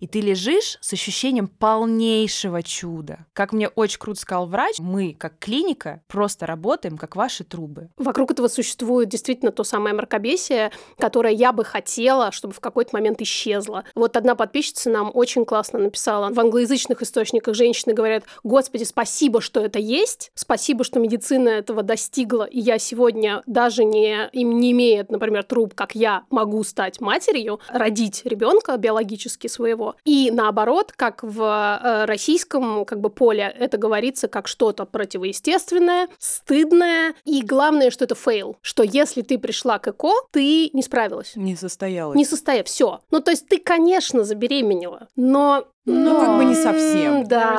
и 0.00 0.06
ты 0.06 0.20
лежишь 0.20 0.78
с 0.80 0.92
ощущением 0.92 1.48
полнейшего 1.48 2.62
чуда. 2.62 3.26
Как 3.32 3.52
мне 3.52 3.68
очень 3.68 3.98
круто 3.98 4.20
сказал 4.20 4.46
врач, 4.46 4.78
мы, 4.78 5.14
как 5.18 5.38
клиника, 5.38 6.02
просто 6.08 6.46
работаем, 6.46 6.96
как 6.96 7.16
ваши 7.16 7.44
трубы. 7.44 7.90
Вокруг 7.96 8.30
этого 8.30 8.48
существует 8.48 9.08
действительно 9.08 9.52
то 9.52 9.64
самое 9.64 9.94
мракобесие, 9.94 10.70
которое 10.98 11.34
я 11.34 11.52
бы 11.52 11.64
хотела, 11.64 12.32
чтобы 12.32 12.54
в 12.54 12.60
какой-то 12.60 12.90
момент 12.94 13.20
исчезло. 13.20 13.84
Вот 13.94 14.16
одна 14.16 14.34
подписчица 14.34 14.90
нам 14.90 15.10
очень 15.12 15.44
классно 15.44 15.78
написала. 15.78 16.32
В 16.32 16.40
англоязычных 16.40 17.02
источниках 17.02 17.54
женщины 17.54 17.94
говорят, 17.94 18.24
господи, 18.42 18.84
спасибо, 18.84 19.40
что 19.40 19.60
это 19.60 19.78
есть, 19.78 20.32
спасибо, 20.34 20.84
что 20.84 21.00
медицина 21.00 21.48
этого 21.48 21.82
достигла, 21.82 22.44
и 22.44 22.60
я 22.60 22.78
сегодня 22.78 23.21
даже 23.46 23.84
не, 23.84 24.28
им 24.32 24.58
не 24.58 24.72
имеет, 24.72 25.10
например, 25.10 25.44
труб, 25.44 25.74
как 25.74 25.94
я 25.94 26.24
могу 26.30 26.62
стать 26.64 27.00
матерью, 27.00 27.60
родить 27.68 28.22
ребенка 28.24 28.76
биологически 28.76 29.46
своего. 29.46 29.96
И 30.04 30.30
наоборот, 30.30 30.92
как 30.94 31.22
в 31.22 31.40
э, 31.40 32.04
российском 32.04 32.84
как 32.84 33.00
бы 33.00 33.10
поле 33.10 33.54
это 33.58 33.78
говорится 33.78 34.28
как 34.28 34.48
что-то 34.48 34.84
противоестественное, 34.84 36.08
стыдное, 36.18 37.14
и 37.24 37.42
главное, 37.42 37.90
что 37.90 38.04
это 38.04 38.14
фейл, 38.14 38.56
что 38.60 38.82
если 38.82 39.22
ты 39.22 39.38
пришла 39.38 39.78
к 39.78 39.88
ЭКО, 39.88 40.12
ты 40.30 40.70
не 40.72 40.82
справилась. 40.82 41.32
Не 41.36 41.56
состоялась. 41.56 42.16
Не 42.16 42.24
состоялась, 42.24 42.68
все. 42.68 43.00
Ну, 43.10 43.20
то 43.20 43.30
есть 43.30 43.48
ты, 43.48 43.58
конечно, 43.58 44.24
забеременела, 44.24 45.08
но 45.16 45.66
ну, 45.84 46.20
как 46.20 46.36
бы 46.36 46.44
не 46.44 46.54
совсем. 46.54 47.24
Да. 47.26 47.52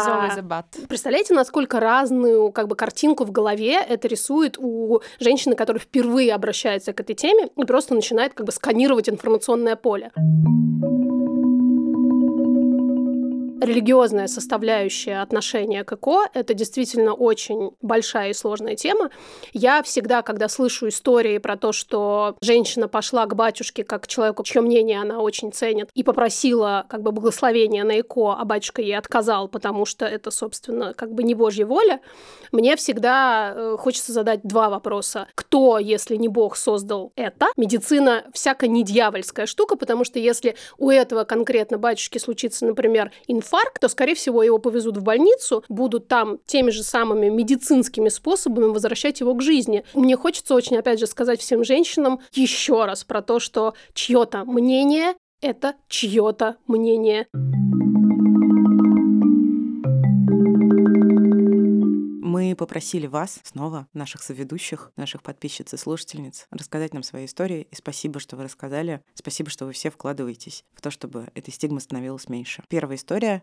Представляете, 0.88 1.33
насколько 1.33 1.79
разную 1.79 2.51
как 2.51 2.67
бы 2.67 2.75
картинку 2.75 3.25
в 3.25 3.31
голове 3.31 3.75
это 3.81 4.07
рисует 4.07 4.57
у 4.57 5.01
женщины, 5.19 5.55
которая 5.55 5.81
впервые 5.81 6.33
обращается 6.33 6.93
к 6.93 6.99
этой 6.99 7.15
теме 7.15 7.49
и 7.55 7.65
просто 7.65 7.93
начинает 7.93 8.33
как 8.33 8.45
бы 8.45 8.51
сканировать 8.51 9.09
информационное 9.09 9.75
поле 9.75 10.12
религиозная 13.63 14.28
составляющая 14.28 15.21
отношения 15.21 15.84
к 15.84 15.93
ЭКО— 15.93 16.30
это 16.34 16.54
действительно 16.54 17.13
очень 17.13 17.71
большая 17.82 18.30
и 18.30 18.34
сложная 18.34 18.76
тема. 18.76 19.10
Я 19.54 19.82
всегда, 19.84 20.21
когда 20.21 20.47
слышу 20.49 20.88
истории 20.88 21.38
про 21.38 21.58
то, 21.58 21.71
что 21.71 22.36
женщина 22.41 22.88
пошла 22.88 23.26
к 23.26 23.36
батюшке 23.36 23.84
как 23.84 24.04
к 24.04 24.08
человеку, 24.08 24.43
чье 24.43 24.62
мнение 24.62 25.02
она 25.02 25.19
очень 25.19 25.52
ценит, 25.52 25.89
и 25.93 26.04
попросила 26.04 26.86
как 26.89 27.02
бы 27.02 27.12
благословения 27.12 27.84
на 27.84 27.99
ЭКО, 27.99 28.34
а 28.34 28.45
батюшка 28.45 28.82
ей 28.82 28.97
отказал, 28.97 29.47
потому 29.47 29.86
что 29.86 30.06
это, 30.06 30.32
собственно, 30.32 30.93
как 30.93 31.13
бы 31.13 31.23
не 31.23 31.36
Божья 31.36 31.65
воля, 31.65 32.02
мне 32.52 32.76
всегда 32.76 33.54
э, 33.56 33.78
хочется 33.80 34.13
задать 34.13 34.41
два 34.43 34.69
вопроса. 34.69 35.28
Кто, 35.36 35.80
если 35.80 36.15
не 36.17 36.28
Бог, 36.28 36.56
создал 36.56 37.12
это? 37.15 37.47
Медицина 37.58 38.26
всяко 38.34 38.67
не 38.67 38.84
дьявольская 38.84 39.45
штука, 39.45 39.76
потому 39.76 40.04
что 40.04 40.19
если 40.19 40.56
у 40.78 40.89
этого 40.89 41.23
конкретно 41.23 41.78
батюшки 41.78 42.17
случится, 42.19 42.65
например, 42.65 43.12
инфаркт, 43.28 43.52
инфаркт, 43.53 43.79
то, 43.79 43.87
скорее 43.87 44.15
всего, 44.15 44.43
его 44.43 44.57
повезут 44.57 44.97
в 44.97 45.03
больницу, 45.03 45.63
будут 45.69 46.07
там 46.07 46.39
теми 46.45 46.71
же 46.71 46.83
самыми 46.83 47.29
медицинскими 47.29 48.09
способами 48.09 48.65
возвращать 48.65 49.19
его 49.19 49.33
к 49.35 49.41
жизни. 49.41 49.83
Мне 49.93 50.15
хочется 50.17 50.55
очень, 50.55 50.77
опять 50.77 50.99
же, 50.99 51.07
сказать 51.07 51.39
всем 51.39 51.63
женщинам 51.63 52.19
еще 52.31 52.85
раз 52.85 53.03
про 53.03 53.21
то, 53.21 53.39
что 53.39 53.73
чье-то 53.93 54.45
мнение— 54.45 55.13
это 55.41 55.75
чье-то 55.87 56.57
мнение. 56.67 57.27
Мы 62.53 62.57
попросили 62.57 63.07
вас, 63.07 63.39
снова, 63.41 63.87
наших 63.95 64.21
соведущих, 64.21 64.91
наших 64.95 65.23
подписчиц 65.23 65.73
и 65.73 65.77
слушательниц, 65.77 66.45
рассказать 66.51 66.93
нам 66.93 67.01
свои 67.01 67.25
истории. 67.25 67.67
И 67.71 67.75
спасибо, 67.75 68.19
что 68.19 68.35
вы 68.35 68.43
рассказали. 68.43 69.01
Спасибо, 69.15 69.49
что 69.49 69.65
вы 69.65 69.71
все 69.71 69.89
вкладываетесь 69.89 70.63
в 70.75 70.81
то, 70.81 70.91
чтобы 70.91 71.29
эта 71.33 71.49
стигма 71.49 71.79
становилась 71.79 72.29
меньше. 72.29 72.61
Первая 72.69 72.97
история. 72.97 73.41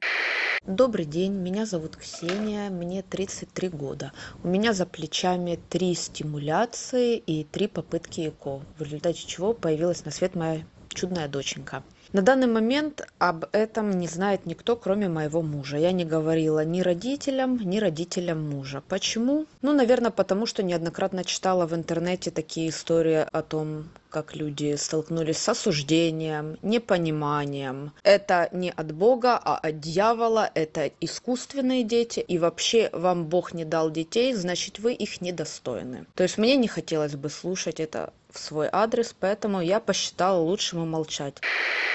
Добрый 0.64 1.06
день, 1.06 1.32
меня 1.32 1.66
зовут 1.66 1.96
Ксения, 1.96 2.70
мне 2.70 3.02
33 3.02 3.70
года. 3.70 4.12
У 4.44 4.48
меня 4.48 4.72
за 4.72 4.86
плечами 4.86 5.58
три 5.68 5.96
стимуляции 5.96 7.16
и 7.16 7.42
три 7.42 7.66
попытки 7.66 8.28
ЭКО, 8.28 8.62
в 8.78 8.80
результате 8.80 9.26
чего 9.26 9.54
появилась 9.54 10.04
на 10.04 10.12
свет 10.12 10.36
моя 10.36 10.64
чудная 10.90 11.26
доченька. 11.26 11.82
На 12.12 12.22
данный 12.22 12.48
момент 12.48 13.06
об 13.18 13.44
этом 13.52 13.90
не 13.92 14.08
знает 14.08 14.44
никто, 14.44 14.74
кроме 14.74 15.08
моего 15.08 15.42
мужа. 15.42 15.76
Я 15.76 15.92
не 15.92 16.04
говорила 16.04 16.64
ни 16.64 16.80
родителям, 16.80 17.56
ни 17.58 17.78
родителям 17.78 18.50
мужа. 18.50 18.82
Почему? 18.88 19.46
Ну, 19.62 19.72
наверное, 19.72 20.10
потому 20.10 20.46
что 20.46 20.64
неоднократно 20.64 21.24
читала 21.24 21.66
в 21.66 21.74
интернете 21.74 22.32
такие 22.32 22.70
истории 22.70 23.24
о 23.30 23.42
том, 23.42 23.90
как 24.10 24.34
люди 24.34 24.74
столкнулись 24.74 25.38
с 25.38 25.48
осуждением, 25.48 26.58
непониманием. 26.62 27.92
Это 28.02 28.48
не 28.50 28.72
от 28.72 28.92
Бога, 28.92 29.40
а 29.42 29.56
от 29.56 29.78
дьявола, 29.78 30.50
это 30.52 30.90
искусственные 31.00 31.84
дети, 31.84 32.18
и 32.18 32.38
вообще 32.38 32.90
вам 32.92 33.26
Бог 33.26 33.54
не 33.54 33.64
дал 33.64 33.88
детей, 33.88 34.34
значит 34.34 34.80
вы 34.80 34.94
их 34.94 35.20
недостойны. 35.20 36.06
То 36.16 36.24
есть 36.24 36.38
мне 36.38 36.56
не 36.56 36.66
хотелось 36.66 37.14
бы 37.14 37.30
слушать 37.30 37.78
это 37.78 38.12
в 38.32 38.38
свой 38.38 38.68
адрес, 38.70 39.14
поэтому 39.18 39.60
я 39.60 39.80
посчитала 39.80 40.40
лучшим 40.40 40.80
умолчать. 40.80 41.36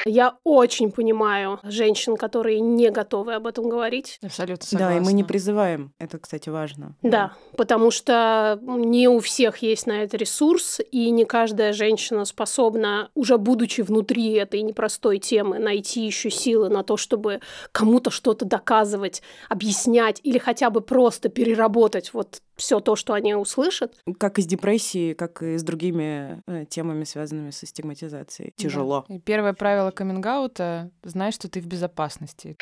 Я 0.08 0.36
очень 0.44 0.92
понимаю 0.92 1.60
женщин, 1.64 2.16
которые 2.16 2.60
не 2.60 2.92
готовы 2.92 3.34
об 3.34 3.48
этом 3.48 3.68
говорить. 3.68 4.20
Абсолютно 4.24 4.66
согласна. 4.66 4.96
Да, 4.96 4.98
и 4.98 5.00
мы 5.00 5.14
не 5.14 5.24
призываем. 5.24 5.94
Это, 5.98 6.20
кстати, 6.20 6.50
важно. 6.50 6.96
Да, 7.02 7.10
да, 7.10 7.34
потому 7.58 7.90
что 7.90 8.60
не 8.62 9.08
у 9.08 9.20
всех 9.20 9.58
есть 9.58 9.88
на 9.88 10.04
это 10.04 10.16
ресурс, 10.18 10.80
и 10.92 11.10
не 11.10 11.26
каждая 11.26 11.74
женщина 11.74 12.26
способна, 12.26 13.10
уже 13.16 13.38
будучи 13.40 13.82
внутри 13.82 14.34
этой 14.34 14.62
непростой 14.62 15.18
темы, 15.18 15.58
найти 15.58 16.06
еще 16.06 16.30
силы 16.30 16.70
на 16.70 16.84
то, 16.84 16.98
чтобы 16.98 17.40
кому-то 17.72 18.12
что-то 18.12 18.46
доказывать, 18.46 19.24
объяснять 19.50 20.20
или 20.24 20.38
хотя 20.38 20.70
бы 20.70 20.82
просто 20.82 21.30
переработать 21.30 22.14
вот 22.14 22.42
все 22.56 22.80
то, 22.80 22.96
что 22.96 23.14
они 23.14 23.36
услышат. 23.36 23.94
Как 24.18 24.40
и 24.40 24.42
с 24.42 24.46
депрессией, 24.46 25.14
как 25.14 25.42
и 25.42 25.58
с 25.58 25.64
другими 25.64 26.25
э, 26.48 26.66
темами, 26.70 27.04
связанными 27.04 27.52
со 27.52 27.66
стигматизацией. 27.66 28.54
Тяжело. 28.56 29.06
Да. 29.08 29.16
И 29.16 29.20
первое 29.20 29.54
правило 29.54 29.92
каминг-аута— 29.92 30.90
знай, 31.04 31.32
что 31.32 31.50
ты 31.50 31.62
в 31.62 31.68
безопасности. 31.68 32.58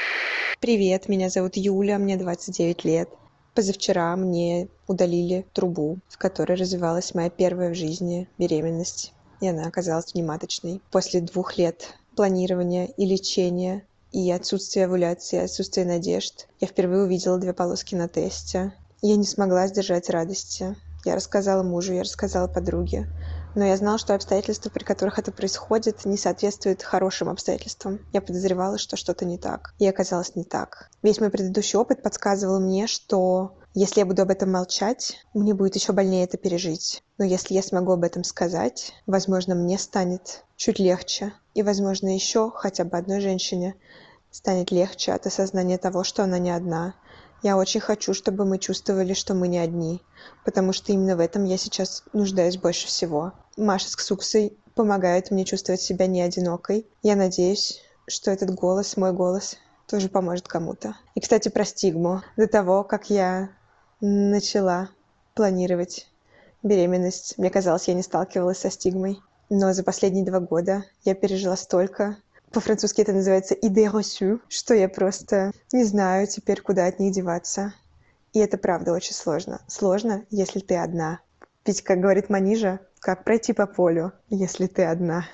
Привет, 0.60 1.10
меня 1.10 1.30
зовут 1.30 1.58
Юля, 1.58 1.98
мне 2.00 2.18
29 2.18 2.86
лет. 2.86 3.10
Позавчера 3.54 4.16
мне 4.16 4.68
удалили 4.88 5.46
трубу, 5.54 6.00
в 6.08 6.18
которой 6.18 6.54
развивалась 6.54 7.14
моя 7.14 7.30
первая 7.30 7.72
в 7.72 7.76
жизни 7.76 8.28
беременность, 8.38 9.14
и 9.42 9.48
она 9.48 9.68
оказалась 9.68 10.14
внематочной. 10.14 10.82
После 10.90 11.22
двух 11.22 11.58
лет 11.58 11.96
планирования 12.16 12.86
и 12.86 13.06
лечения 13.06 13.86
и 14.12 14.32
отсутствия 14.32 14.86
овуляции, 14.86 15.40
отсутствия 15.40 15.86
надежд, 15.86 16.48
я 16.60 16.68
впервые 16.68 17.04
увидела 17.04 17.38
две 17.38 17.54
полоски 17.54 17.96
на 17.96 18.08
тесте. 18.08 18.74
Я 19.02 19.18
не 19.18 19.26
смогла 19.26 19.68
сдержать 19.68 20.10
радости. 20.10 20.76
Я 21.04 21.16
рассказала 21.16 21.62
мужу, 21.62 21.94
я 21.94 22.04
рассказала 22.04 22.48
подруге. 22.48 23.08
Но 23.56 23.66
я 23.66 23.78
знала, 23.78 23.98
что 23.98 24.16
обстоятельства, 24.16 24.70
при 24.70 24.84
которых 24.84 25.20
это 25.20 25.32
происходит, 25.32 26.06
не 26.06 26.18
соответствуют 26.18 26.82
хорошим 26.82 27.30
обстоятельствам. 27.30 28.00
Я 28.12 28.22
подозревала, 28.22 28.78
что 28.78 28.98
что-то 28.98 29.26
не 29.26 29.38
так. 29.38 29.74
И 29.80 29.88
оказалось 29.88 30.36
не 30.36 30.44
так. 30.44 30.90
Весь 31.04 31.20
мой 31.20 31.30
предыдущий 31.30 31.78
опыт 31.78 32.02
подсказывал 32.02 32.60
мне, 32.60 32.88
что 32.88 33.56
если 33.76 34.02
я 34.02 34.06
буду 34.06 34.22
об 34.22 34.30
этом 34.30 34.52
молчать, 34.52 35.18
мне 35.34 35.54
будет 35.54 35.76
еще 35.76 35.94
больнее 35.94 36.24
это 36.26 36.38
пережить. 36.38 37.04
Но 37.18 37.26
если 37.26 37.54
я 37.54 37.64
смогу 37.64 37.92
об 37.92 38.04
этом 38.04 38.24
сказать, 38.24 38.94
возможно, 39.06 39.56
мне 39.56 39.78
станет 39.78 40.44
чуть 40.56 40.80
легче. 40.80 41.34
И, 41.54 41.62
возможно, 41.62 42.14
еще 42.14 42.52
хотя 42.52 42.84
бы 42.84 42.98
одной 42.98 43.20
женщине 43.20 43.76
станет 44.32 44.72
легче 44.72 45.12
от 45.12 45.28
осознания 45.28 45.78
того, 45.78 46.04
что 46.04 46.24
она 46.24 46.40
не 46.40 46.50
одна. 46.50 46.96
Я 47.44 47.58
очень 47.58 47.82
хочу, 47.82 48.14
чтобы 48.14 48.46
мы 48.46 48.58
чувствовали, 48.58 49.14
что 49.14 49.34
мы 49.34 49.48
не 49.48 49.60
одни, 49.60 50.02
потому 50.46 50.72
что 50.72 50.92
именно 50.92 51.18
в 51.18 51.20
этом 51.20 51.44
я 51.44 51.58
сейчас 51.58 52.04
нуждаюсь 52.14 52.58
больше 52.58 52.88
всего. 52.88 53.34
Маша 53.58 53.90
с 53.90 53.96
Ксуксой 53.96 54.58
помогают 54.76 55.32
мне 55.32 55.46
чувствовать 55.46 55.82
себя 55.82 56.08
не 56.08 56.22
одинокой. 56.22 56.88
Я 57.04 57.16
надеюсь, 57.16 57.82
что 58.08 58.32
этот 58.32 58.54
голос, 58.54 58.98
мой 58.98 59.14
голос, 59.14 59.58
тоже 59.88 60.10
поможет 60.10 60.48
кому-то. 60.48 60.96
И, 61.16 61.20
кстати, 61.20 61.50
про 61.50 61.66
стигму. 61.66 62.22
До 62.38 62.48
того, 62.48 62.84
как 62.84 63.10
я 63.10 63.50
начала 64.02 64.90
планировать 65.36 66.08
беременность, 66.64 67.38
мне 67.38 67.50
казалось, 67.50 67.88
я 67.88 67.94
не 67.94 68.04
сталкивалась 68.04 68.60
со 68.60 68.72
стигмой. 68.72 69.20
Но 69.50 69.74
за 69.74 69.84
последние 69.84 70.26
два 70.26 70.40
года 70.40 70.86
я 71.04 71.14
пережила 71.14 71.56
столько, 71.56 72.18
по-французски 72.54 73.02
это 73.02 73.14
называется 73.14 73.56
idées 73.56 73.92
reçues, 73.92 74.40
что 74.48 74.76
я 74.76 74.88
просто 74.88 75.52
не 75.72 75.84
знаю 75.84 76.28
теперь, 76.28 76.62
куда 76.62 76.86
от 76.86 77.00
них 77.00 77.12
деваться. 77.12 77.74
И 78.32 78.40
это 78.40 78.60
правда 78.60 78.94
очень 78.94 79.16
сложно. 79.16 79.62
Сложно, 79.68 80.26
если 80.30 80.60
ты 80.60 80.76
одна. 80.76 81.20
Ведь, 81.66 81.82
как 81.82 82.00
говорит 82.00 82.30
Манижа, 82.30 82.80
как 83.00 83.24
пройти 83.24 83.54
по 83.54 83.68
полю, 83.68 84.12
если 84.30 84.68
ты 84.68 84.84
одна. 84.84 85.26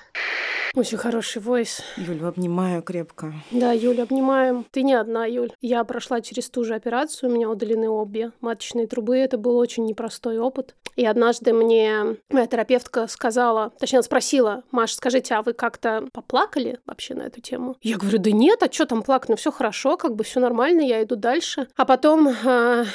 Очень 0.75 0.99
хороший 0.99 1.41
войс. 1.41 1.81
Юль, 1.97 2.23
обнимаю 2.23 2.83
крепко. 2.83 3.33
Да, 3.49 3.71
Юль, 3.71 4.01
обнимаем. 4.01 4.67
Ты 4.69 4.83
не 4.83 4.93
одна, 4.93 5.25
Юль. 5.25 5.51
Я 5.61 5.83
прошла 5.83 6.21
через 6.21 6.49
ту 6.49 6.63
же 6.63 6.75
операцию, 6.75 7.29
у 7.29 7.33
меня 7.33 7.49
удалены 7.49 7.89
обе 7.89 8.31
маточные 8.39 8.85
трубы. 8.85 9.17
Это 9.17 9.39
был 9.39 9.57
очень 9.57 9.85
непростой 9.85 10.37
опыт. 10.37 10.75
И 10.95 11.05
однажды 11.05 11.53
мне 11.53 12.17
моя 12.29 12.47
терапевтка 12.47 13.07
сказала, 13.07 13.71
точнее, 13.79 14.01
спросила, 14.01 14.63
Маша, 14.71 14.95
скажите, 14.95 15.35
а 15.35 15.41
вы 15.41 15.53
как-то 15.53 16.05
поплакали 16.11 16.79
вообще 16.85 17.15
на 17.15 17.23
эту 17.23 17.41
тему? 17.41 17.75
Я 17.81 17.97
говорю, 17.97 18.19
да 18.19 18.31
нет, 18.31 18.63
а 18.63 18.71
что 18.71 18.85
там 18.85 19.03
плакать? 19.03 19.29
Ну 19.29 19.35
все 19.35 19.51
хорошо, 19.51 19.97
как 19.97 20.15
бы 20.15 20.23
все 20.23 20.39
нормально, 20.39 20.81
я 20.81 21.03
иду 21.03 21.15
дальше. 21.15 21.67
А 21.75 21.85
потом 21.85 22.27
э, 22.29 22.85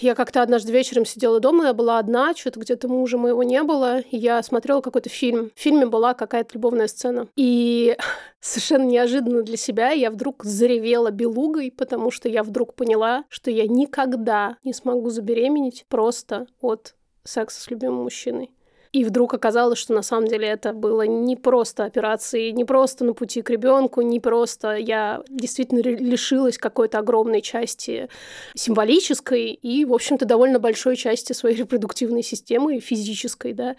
я 0.00 0.14
как-то 0.14 0.42
однажды 0.42 0.72
вечером 0.72 1.04
сидела 1.04 1.38
дома, 1.40 1.66
я 1.66 1.72
была 1.74 1.98
одна, 1.98 2.34
что-то 2.34 2.58
где-то 2.60 2.88
мужа 2.88 3.18
моего 3.18 3.42
не 3.42 3.62
было, 3.62 4.00
и 4.00 4.16
я 4.16 4.42
смотрела 4.42 4.80
какой-то 4.80 5.08
фильм. 5.08 5.50
В 5.54 5.60
фильме 5.60 5.86
была 5.86 6.14
какая-то 6.14 6.50
любовная 6.54 6.88
сцена. 6.88 7.28
И 7.36 7.96
совершенно 8.40 8.84
неожиданно 8.84 9.42
для 9.42 9.56
себя 9.56 9.90
я 9.90 10.10
вдруг 10.10 10.44
заревела 10.44 11.10
белугой, 11.10 11.70
потому 11.70 12.10
что 12.10 12.28
я 12.28 12.42
вдруг 12.42 12.74
поняла, 12.74 13.24
что 13.28 13.50
я 13.50 13.66
никогда 13.66 14.56
не 14.64 14.72
смогу 14.72 15.10
забеременеть 15.10 15.84
просто 15.88 16.46
от 16.60 16.94
секса 17.24 17.60
с 17.60 17.70
любимым 17.70 18.04
мужчиной. 18.04 18.50
И 18.92 19.04
вдруг 19.04 19.32
оказалось, 19.32 19.78
что 19.78 19.94
на 19.94 20.02
самом 20.02 20.28
деле 20.28 20.46
это 20.46 20.74
было 20.74 21.06
не 21.06 21.34
просто 21.34 21.84
операции, 21.84 22.50
не 22.50 22.66
просто 22.66 23.06
на 23.06 23.14
пути 23.14 23.40
к 23.40 23.48
ребенку, 23.48 24.02
не 24.02 24.20
просто 24.20 24.76
я 24.76 25.22
действительно 25.30 25.80
лишилась 25.80 26.58
какой-то 26.58 26.98
огромной 26.98 27.40
части 27.40 28.10
символической 28.54 29.52
и, 29.52 29.86
в 29.86 29.94
общем-то, 29.94 30.26
довольно 30.26 30.58
большой 30.58 30.96
части 30.96 31.32
своей 31.32 31.56
репродуктивной 31.56 32.22
системы 32.22 32.80
физической, 32.80 33.54
да. 33.54 33.76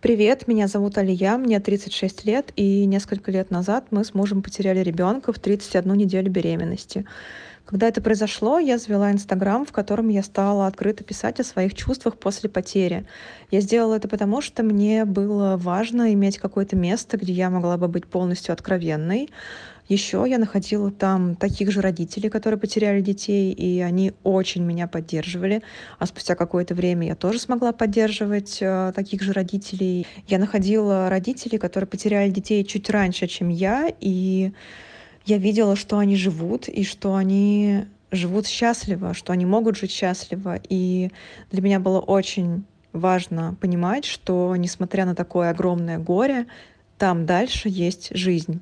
Привет, 0.00 0.48
меня 0.48 0.66
зовут 0.66 0.98
Алия, 0.98 1.38
мне 1.38 1.60
36 1.60 2.26
лет, 2.26 2.52
и 2.56 2.84
несколько 2.86 3.30
лет 3.30 3.50
назад 3.50 3.86
мы 3.90 4.04
с 4.04 4.14
мужем 4.14 4.42
потеряли 4.42 4.80
ребенка 4.80 5.32
в 5.32 5.38
31 5.38 5.94
неделю 5.94 6.30
беременности. 6.30 7.06
Когда 7.64 7.88
это 7.88 8.02
произошло, 8.02 8.58
я 8.58 8.76
завела 8.76 9.10
Инстаграм, 9.10 9.64
в 9.64 9.72
котором 9.72 10.10
я 10.10 10.22
стала 10.22 10.66
открыто 10.66 11.02
писать 11.02 11.40
о 11.40 11.44
своих 11.44 11.74
чувствах 11.74 12.18
после 12.18 12.50
потери. 12.50 13.06
Я 13.50 13.60
сделала 13.60 13.94
это 13.94 14.06
потому, 14.06 14.42
что 14.42 14.62
мне 14.62 15.06
было 15.06 15.56
важно 15.56 16.12
иметь 16.12 16.38
какое-то 16.38 16.76
место, 16.76 17.16
где 17.16 17.32
я 17.32 17.48
могла 17.48 17.78
бы 17.78 17.88
быть 17.88 18.06
полностью 18.06 18.52
откровенной, 18.52 19.30
еще 19.88 20.24
я 20.26 20.38
находила 20.38 20.90
там 20.90 21.36
таких 21.36 21.70
же 21.70 21.82
родителей, 21.82 22.30
которые 22.30 22.58
потеряли 22.58 23.02
детей, 23.02 23.52
и 23.52 23.80
они 23.80 24.12
очень 24.22 24.62
меня 24.62 24.88
поддерживали. 24.88 25.62
А 25.98 26.06
спустя 26.06 26.34
какое-то 26.34 26.74
время 26.74 27.08
я 27.08 27.14
тоже 27.14 27.38
смогла 27.38 27.72
поддерживать 27.72 28.58
э, 28.62 28.92
таких 28.96 29.22
же 29.22 29.32
родителей. 29.32 30.06
Я 30.26 30.38
находила 30.38 31.10
родителей, 31.10 31.58
которые 31.58 31.86
потеряли 31.86 32.30
детей 32.30 32.64
чуть 32.64 32.88
раньше, 32.88 33.26
чем 33.26 33.50
я, 33.50 33.92
и 34.00 34.52
я 35.24 35.38
видела, 35.38 35.76
что 35.76 35.98
они 35.98 36.16
живут, 36.16 36.68
и 36.68 36.84
что 36.84 37.14
они 37.14 37.86
живут 38.10 38.46
счастливо, 38.46 39.14
что 39.14 39.32
они 39.32 39.46
могут 39.46 39.76
жить 39.76 39.90
счастливо. 39.90 40.60
И 40.68 41.10
для 41.50 41.62
меня 41.62 41.80
было 41.80 42.00
очень 42.00 42.64
важно 42.92 43.56
понимать, 43.60 44.04
что, 44.04 44.54
несмотря 44.56 45.04
на 45.04 45.14
такое 45.14 45.50
огромное 45.50 45.98
горе, 45.98 46.46
там 46.98 47.26
дальше 47.26 47.68
есть 47.68 48.16
жизнь. 48.16 48.60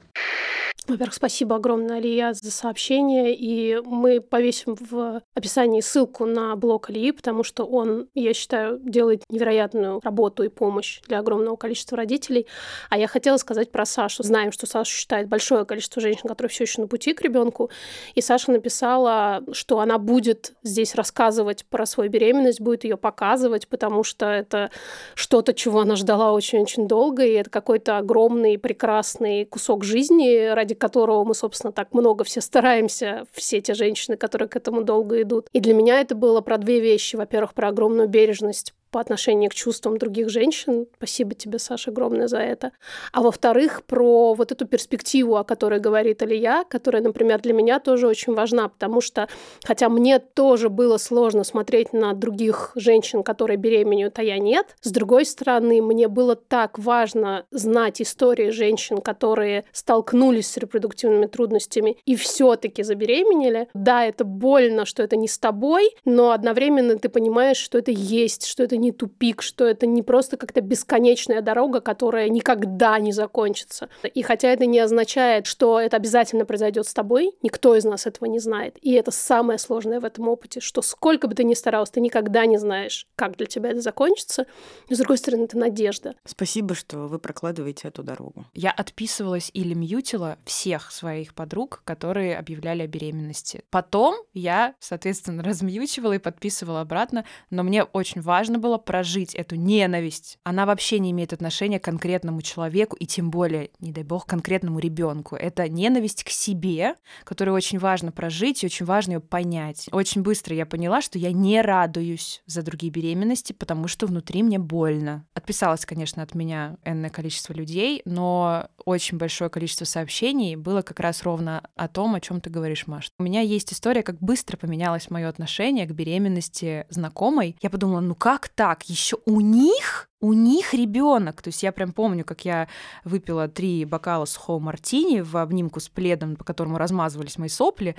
Во-первых, 0.89 1.14
спасибо 1.14 1.57
огромное, 1.57 1.99
Алия, 1.99 2.33
за 2.35 2.51
сообщение. 2.51 3.35
И 3.35 3.80
мы 3.85 4.20
повесим 4.20 4.76
в 4.78 5.22
описании 5.35 5.80
ссылку 5.80 6.26
на 6.26 6.57
блог 6.57 6.91
Алии, 6.91 7.12
потому 7.12 7.45
что 7.45 7.64
он, 7.64 8.09
я 8.14 8.35
считаю, 8.35 8.78
делает 8.80 9.22
невероятную 9.30 10.01
работу 10.03 10.43
и 10.43 10.49
помощь 10.49 11.01
для 11.07 11.20
огромного 11.20 11.57
количества 11.57 11.97
родителей. 11.97 12.47
А 12.91 12.99
я 12.99 13.07
хотела 13.07 13.37
сказать 13.37 13.70
про 13.70 13.85
Сашу. 13.85 14.22
Знаем, 14.22 14.53
что 14.53 14.66
Саша 14.66 14.91
считает 14.91 15.28
большое 15.28 15.64
количество 15.64 16.03
женщин, 16.03 16.28
которые 16.28 16.51
все 16.51 16.64
еще 16.64 16.80
на 16.80 16.89
пути 16.89 17.14
к 17.14 17.22
ребенку. 17.22 17.70
И 18.14 18.20
Саша 18.20 18.51
написала, 18.51 19.43
что 19.53 19.80
она 19.80 19.99
будет 19.99 20.55
здесь 20.62 20.95
рассказывать 20.95 21.64
про 21.66 21.87
свою 21.87 22.11
беременность, 22.11 22.61
будет 22.61 22.85
ее 22.85 22.97
показывать, 22.97 23.68
потому 23.68 24.05
что 24.05 24.26
это 24.26 24.70
что-то, 25.14 25.55
чего 25.55 25.80
она 25.80 25.97
ждала 25.97 26.33
очень-очень 26.33 26.89
долго, 26.89 27.24
и 27.24 27.33
это 27.33 27.51
какой-то 27.51 27.99
огромный, 27.99 28.59
прекрасный 28.59 29.45
кусок 29.45 29.85
жизни, 29.85 30.53
ради 30.53 30.71
ради 30.72 30.78
которого 30.78 31.24
мы, 31.24 31.34
собственно, 31.34 31.72
так 31.72 31.92
много 31.92 32.24
все 32.24 32.40
стараемся, 32.40 33.24
все 33.32 33.60
те 33.60 33.74
женщины, 33.74 34.16
которые 34.16 34.48
к 34.48 34.56
этому 34.56 34.82
долго 34.82 35.22
идут. 35.22 35.48
И 35.52 35.60
для 35.60 35.74
меня 35.74 36.00
это 36.00 36.14
было 36.14 36.40
про 36.40 36.58
две 36.58 36.80
вещи. 36.80 37.16
Во-первых, 37.16 37.54
про 37.54 37.68
огромную 37.68 38.08
бережность 38.08 38.74
по 38.93 39.01
отношению 39.01 39.51
к 39.51 39.55
чувствам 39.55 39.99
других 39.99 40.28
женщин. 40.28 40.86
Спасибо 40.99 41.34
тебе, 41.34 41.59
Саша, 41.59 41.90
огромное 41.90 42.28
за 42.28 42.38
это. 42.38 42.72
А 43.11 43.22
во-вторых, 43.22 43.82
про 43.84 44.34
вот 44.34 44.53
эту 44.53 44.66
перспективу, 44.66 45.36
о 45.36 45.45
которой 45.45 45.80
говорит 45.80 46.22
Алия, 46.22 46.64
которая, 46.68 47.03
например, 47.03 47.40
для 47.40 47.55
меня 47.55 47.80
тоже 47.80 48.07
очень 48.07 48.34
важна, 48.34 48.68
потому 48.68 49.01
что, 49.01 49.28
хотя 49.64 49.88
мне 49.88 50.18
тоже 50.18 50.68
было 50.68 50.99
сложно 50.99 51.43
смотреть 51.43 51.95
на 51.95 52.12
других 52.12 52.72
женщин, 52.74 53.22
которые 53.22 53.57
беременеют, 53.57 54.18
а 54.18 54.22
я 54.22 54.38
нет, 54.38 54.76
с 54.82 54.90
другой 54.90 55.24
стороны, 55.24 55.80
мне 55.80 56.07
было 56.09 56.36
так 56.36 56.78
важно 56.78 57.47
знать 57.51 58.03
истории 58.03 58.51
женщин, 58.51 58.99
которые 58.99 59.64
столкнулись 59.72 60.51
с 60.51 60.57
репродуктивными 60.59 61.26
трудностями 61.26 61.97
и 62.05 62.14
все-таки 62.14 62.82
забеременели. 62.82 63.68
Да, 63.72 64.05
это 64.05 64.24
больно, 64.24 64.84
что 64.84 65.03
это 65.03 65.16
не 65.16 65.28
с 65.28 65.38
тобой, 65.38 65.90
но 66.05 66.32
одновременно 66.32 66.99
ты 66.99 67.09
понимаешь, 67.09 67.57
что 67.57 67.78
это 67.78 67.90
есть, 67.90 68.45
что 68.45 68.62
это 68.62 68.76
не 68.83 68.93
тупик, 68.93 69.43
что 69.43 69.64
это 69.64 69.87
не 69.87 70.03
просто 70.03 70.37
как-то 70.37 70.61
бесконечная 70.61 71.41
дорога, 71.41 71.80
которая 71.80 72.28
никогда 72.28 72.99
не 72.99 73.12
закончится. 73.12 73.89
И 74.03 74.22
хотя 74.22 74.49
это 74.49 74.66
не 74.66 74.80
означает, 74.80 75.47
что 75.47 75.80
это 75.80 75.97
обязательно 75.97 76.45
произойдет 76.45 76.87
с 76.87 76.93
тобой, 76.93 77.33
никто 77.43 77.76
из 77.76 77.85
нас 77.85 78.07
этого 78.07 78.28
не 78.28 78.41
знает. 78.41 78.76
И 78.83 78.93
это 78.93 79.11
самое 79.12 79.59
сложное 79.59 80.01
в 80.01 80.05
этом 80.05 80.28
опыте, 80.28 80.61
что 80.61 80.83
сколько 80.83 81.28
бы 81.28 81.35
ты 81.35 81.45
ни 81.45 81.55
старался, 81.55 81.93
ты 81.93 82.01
никогда 82.01 82.45
не 82.45 82.59
знаешь, 82.59 83.07
как 83.14 83.37
для 83.37 83.47
тебя 83.47 83.70
это 83.70 83.80
закончится. 83.80 84.47
Но, 84.91 84.97
с 84.97 84.99
другой 84.99 85.18
стороны, 85.18 85.45
это 85.45 85.57
надежда. 85.57 86.14
Спасибо, 86.24 86.74
что 86.74 87.07
вы 87.07 87.18
прокладываете 87.18 87.89
эту 87.89 88.03
дорогу. 88.03 88.47
Я 88.53 88.72
отписывалась 88.72 89.51
или 89.55 89.74
мьютила 89.74 90.39
всех 90.45 90.91
своих 90.91 91.35
подруг, 91.35 91.83
которые 91.85 92.37
объявляли 92.37 92.83
о 92.83 92.89
беременности. 92.89 93.62
Потом 93.70 94.16
я, 94.35 94.74
соответственно, 94.80 95.43
размьючивала 95.45 96.14
и 96.14 96.18
подписывала 96.18 96.80
обратно, 96.80 97.24
но 97.51 97.62
мне 97.62 97.85
очень 97.85 98.20
важно 98.20 98.59
было 98.59 98.71
было 98.72 98.78
прожить 98.78 99.34
эту 99.34 99.56
ненависть, 99.56 100.38
она 100.44 100.64
вообще 100.64 100.98
не 100.98 101.10
имеет 101.10 101.34
отношения 101.34 101.78
к 101.78 101.84
конкретному 101.84 102.40
человеку 102.40 102.96
и 102.96 103.04
тем 103.04 103.30
более, 103.30 103.68
не 103.80 103.92
дай 103.92 104.02
бог, 104.02 104.24
конкретному 104.24 104.78
ребенку. 104.78 105.36
Это 105.36 105.68
ненависть 105.68 106.24
к 106.24 106.30
себе, 106.30 106.94
которую 107.24 107.54
очень 107.54 107.78
важно 107.78 108.12
прожить 108.12 108.62
и 108.62 108.66
очень 108.66 108.86
важно 108.86 109.12
ее 109.12 109.20
понять. 109.20 109.88
Очень 109.92 110.22
быстро 110.22 110.56
я 110.56 110.64
поняла, 110.64 111.02
что 111.02 111.18
я 111.18 111.32
не 111.32 111.60
радуюсь 111.60 112.42
за 112.46 112.62
другие 112.62 112.90
беременности, 112.90 113.52
потому 113.52 113.88
что 113.88 114.06
внутри 114.06 114.42
мне 114.42 114.58
больно. 114.58 115.26
Отписалось, 115.34 115.84
конечно, 115.84 116.22
от 116.22 116.34
меня 116.34 116.78
энное 116.82 117.10
количество 117.10 117.52
людей, 117.52 118.00
но 118.06 118.68
очень 118.86 119.18
большое 119.18 119.50
количество 119.50 119.84
сообщений 119.84 120.56
было 120.56 120.80
как 120.80 120.98
раз 121.00 121.24
ровно 121.24 121.62
о 121.76 121.88
том, 121.88 122.14
о 122.14 122.20
чем 122.20 122.40
ты 122.40 122.48
говоришь, 122.48 122.86
Маш. 122.86 123.10
У 123.18 123.22
меня 123.22 123.42
есть 123.42 123.70
история, 123.72 124.02
как 124.02 124.18
быстро 124.18 124.56
поменялось 124.56 125.10
мое 125.10 125.28
отношение 125.28 125.84
к 125.84 125.92
беременности 125.92 126.86
знакомой. 126.88 127.56
Я 127.60 127.68
подумала, 127.68 128.00
ну 128.00 128.14
как 128.14 128.48
так? 128.48 128.61
Так, 128.62 128.84
еще 128.84 129.16
у 129.26 129.40
них 129.40 130.08
у 130.20 130.34
них 130.34 130.72
ребенок. 130.72 131.42
То 131.42 131.48
есть 131.48 131.64
я 131.64 131.72
прям 131.72 131.92
помню, 131.92 132.24
как 132.24 132.44
я 132.44 132.68
выпила 133.02 133.48
три 133.48 133.84
бокала 133.84 134.24
сухого 134.24 134.60
мартини 134.60 135.20
в 135.20 135.36
обнимку 135.36 135.80
с 135.80 135.88
пледом, 135.88 136.36
по 136.36 136.44
которому 136.44 136.78
размазывались 136.78 137.38
мои 137.38 137.48
сопли. 137.48 137.96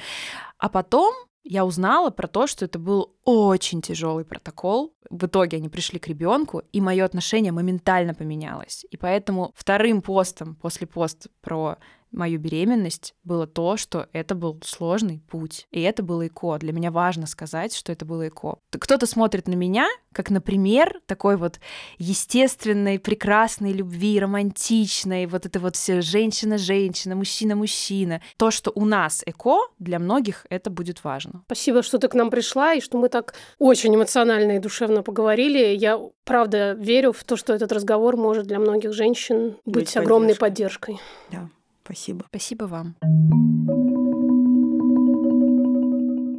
А 0.57 0.69
потом 0.69 1.13
я 1.43 1.65
узнала 1.65 2.11
про 2.11 2.29
то, 2.29 2.47
что 2.47 2.63
это 2.63 2.79
был 2.79 3.13
очень 3.25 3.81
тяжелый 3.81 4.23
протокол. 4.23 4.93
В 5.09 5.25
итоге 5.25 5.57
они 5.57 5.67
пришли 5.67 5.99
к 5.99 6.07
ребенку, 6.07 6.61
и 6.71 6.79
мое 6.79 7.03
отношение 7.03 7.51
моментально 7.51 8.13
поменялось. 8.13 8.85
И 8.89 8.95
поэтому 8.95 9.51
вторым 9.57 10.01
постом 10.01 10.55
после 10.55 10.87
поста 10.87 11.29
про 11.41 11.77
мою 12.13 12.39
беременность 12.39 13.13
было 13.23 13.47
то, 13.47 13.75
что 13.75 14.07
это 14.13 14.35
был 14.35 14.59
сложный 14.63 15.21
путь. 15.29 15.67
И 15.71 15.81
это 15.81 16.03
было 16.03 16.27
ЭКО. 16.27 16.57
Для 16.59 16.71
меня 16.71 16.91
важно 16.91 17.27
сказать, 17.27 17.75
что 17.75 17.91
это 17.91 18.05
было 18.05 18.27
ЭКО. 18.27 18.59
Кто-то 18.71 19.05
смотрит 19.05 19.47
на 19.47 19.53
меня, 19.53 19.87
как, 20.13 20.29
например, 20.29 21.01
такой 21.07 21.35
вот 21.37 21.59
естественной, 21.97 22.99
прекрасной 22.99 23.73
любви, 23.73 24.19
романтичной, 24.19 25.25
вот 25.25 25.45
это 25.45 25.59
вот 25.59 25.75
все 25.75 26.01
женщина-женщина, 26.01 27.15
мужчина-мужчина. 27.15 28.21
То, 28.37 28.51
что 28.51 28.71
у 28.75 28.85
нас 28.85 29.23
ЭКО, 29.25 29.57
для 29.79 29.99
многих 29.99 30.45
это 30.49 30.69
будет 30.69 31.03
важно. 31.03 31.41
Спасибо, 31.47 31.81
что 31.81 31.97
ты 31.97 32.07
к 32.07 32.13
нам 32.13 32.29
пришла, 32.29 32.73
и 32.73 32.81
что 32.81 32.97
мы 32.97 33.09
так 33.09 33.33
очень 33.57 33.95
эмоционально 33.95 34.53
и 34.53 34.59
душевно 34.59 35.03
поговорили. 35.03 35.75
Я, 35.75 35.99
правда, 36.23 36.73
верю 36.73 37.11
в 37.11 37.23
то, 37.23 37.35
что 37.35 37.53
этот 37.53 37.71
разговор 37.71 38.15
может 38.15 38.45
для 38.47 38.59
многих 38.59 38.93
женщин 38.93 39.57
быть, 39.65 39.75
быть 39.75 39.97
огромной 39.97 40.35
поддержкой. 40.35 40.99
Да. 41.31 41.49
Спасибо. 41.83 42.25
Спасибо 42.29 42.63
вам. 42.65 42.95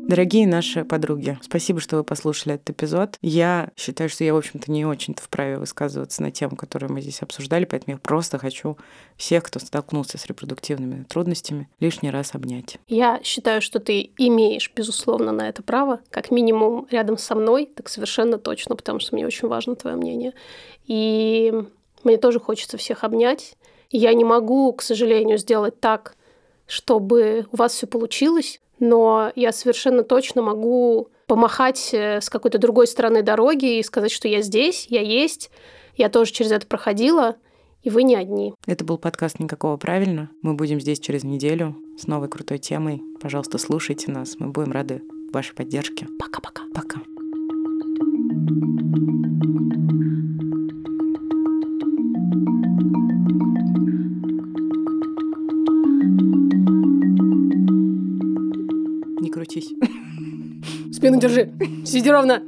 Дорогие 0.07 0.47
наши 0.47 0.85
подруги, 0.85 1.39
спасибо, 1.43 1.81
что 1.81 1.97
вы 1.97 2.05
послушали 2.05 2.55
этот 2.55 2.71
эпизод. 2.71 3.19
Я 3.21 3.71
считаю, 3.75 4.09
что 4.11 4.23
я, 4.23 4.35
в 4.35 4.37
общем-то, 4.37 4.71
не 4.71 4.85
очень-то 4.85 5.23
вправе 5.23 5.59
высказываться 5.59 6.23
на 6.23 6.31
тему, 6.31 6.57
которую 6.57 6.93
мы 6.93 7.01
здесь 7.01 7.23
обсуждали, 7.23 7.65
поэтому 7.65 7.97
я 7.97 7.99
просто 7.99 8.39
хочу 8.39 8.77
всех, 9.17 9.43
кто 9.45 9.59
столкнулся 9.59 10.19
с 10.19 10.27
репродуктивными 10.27 11.05
трудностями, 11.05 11.69
лишний 11.81 12.11
раз 12.11 12.35
обнять. 12.35 12.79
Я 12.87 13.21
считаю, 13.25 13.63
что 13.63 13.81
ты 13.81 14.11
имеешь, 14.19 14.71
безусловно, 14.77 15.33
на 15.33 15.49
это 15.49 15.63
право, 15.63 16.01
как 16.11 16.31
минимум 16.31 16.87
рядом 16.91 17.19
со 17.19 17.35
мной, 17.35 17.69
так 17.75 17.89
совершенно 17.89 18.39
точно, 18.39 18.77
потому 18.77 19.01
что 19.01 19.15
мне 19.17 19.27
очень 19.27 19.49
важно 19.49 19.75
твое 19.75 19.97
мнение. 19.97 20.33
И 20.87 21.53
мне 22.05 22.19
тоже 22.19 22.39
хочется 22.39 22.77
всех 22.77 23.05
обнять 23.05 23.57
я 23.91 24.15
не 24.15 24.25
могу, 24.25 24.73
к 24.73 24.83
сожалению, 24.83 25.39
сделать 25.39 25.81
так, 25.81 26.17
чтобы 26.67 27.47
у 27.53 27.57
вас 27.57 27.73
все 27.73 27.87
получилось, 27.87 28.61
но 28.79 29.31
я 29.37 29.53
совершенно 29.53 30.03
точно 30.03 30.43
могу 30.43 31.09
помахать 31.27 31.91
э, 31.93 32.21
с 32.21 32.29
какой-то 32.29 32.59
другой 32.59 32.87
стороны 32.87 33.23
дороги 33.23 33.79
и 33.79 33.83
сказать, 33.83 34.11
что 34.11 34.29
я 34.29 34.43
здесь, 34.43 34.87
я 34.89 35.01
есть, 35.01 35.51
я 35.97 36.09
тоже 36.09 36.33
через 36.33 36.53
это 36.53 36.67
проходила, 36.67 37.37
и 37.83 37.91
вы 37.91 38.03
не 38.03 38.17
одни. 38.17 38.55
Это 38.67 38.85
был 38.85 38.99
подкаст 38.99 39.39
«Никакого 39.39 39.77
правильно». 39.77 40.31
Мы 40.43 40.55
будем 40.55 40.81
здесь 40.81 41.01
через 41.01 41.23
неделю 41.23 41.77
с 41.99 42.07
новой 42.07 42.29
крутой 42.29 42.59
темой. 42.59 43.03
Пожалуйста, 43.21 43.59
слушайте 43.59 44.11
нас. 44.11 44.37
Мы 44.39 44.49
будем 44.49 44.73
рады 44.73 45.03
вашей 45.33 45.55
поддержке. 45.55 46.07
Пока-пока. 46.19 46.63
Пока. 46.75 47.01
Не 49.77 49.84
крутись. 59.65 60.97
Спину 60.97 61.19
держи. 61.19 61.51
Сиди 61.85 62.11
ровно. 62.11 62.43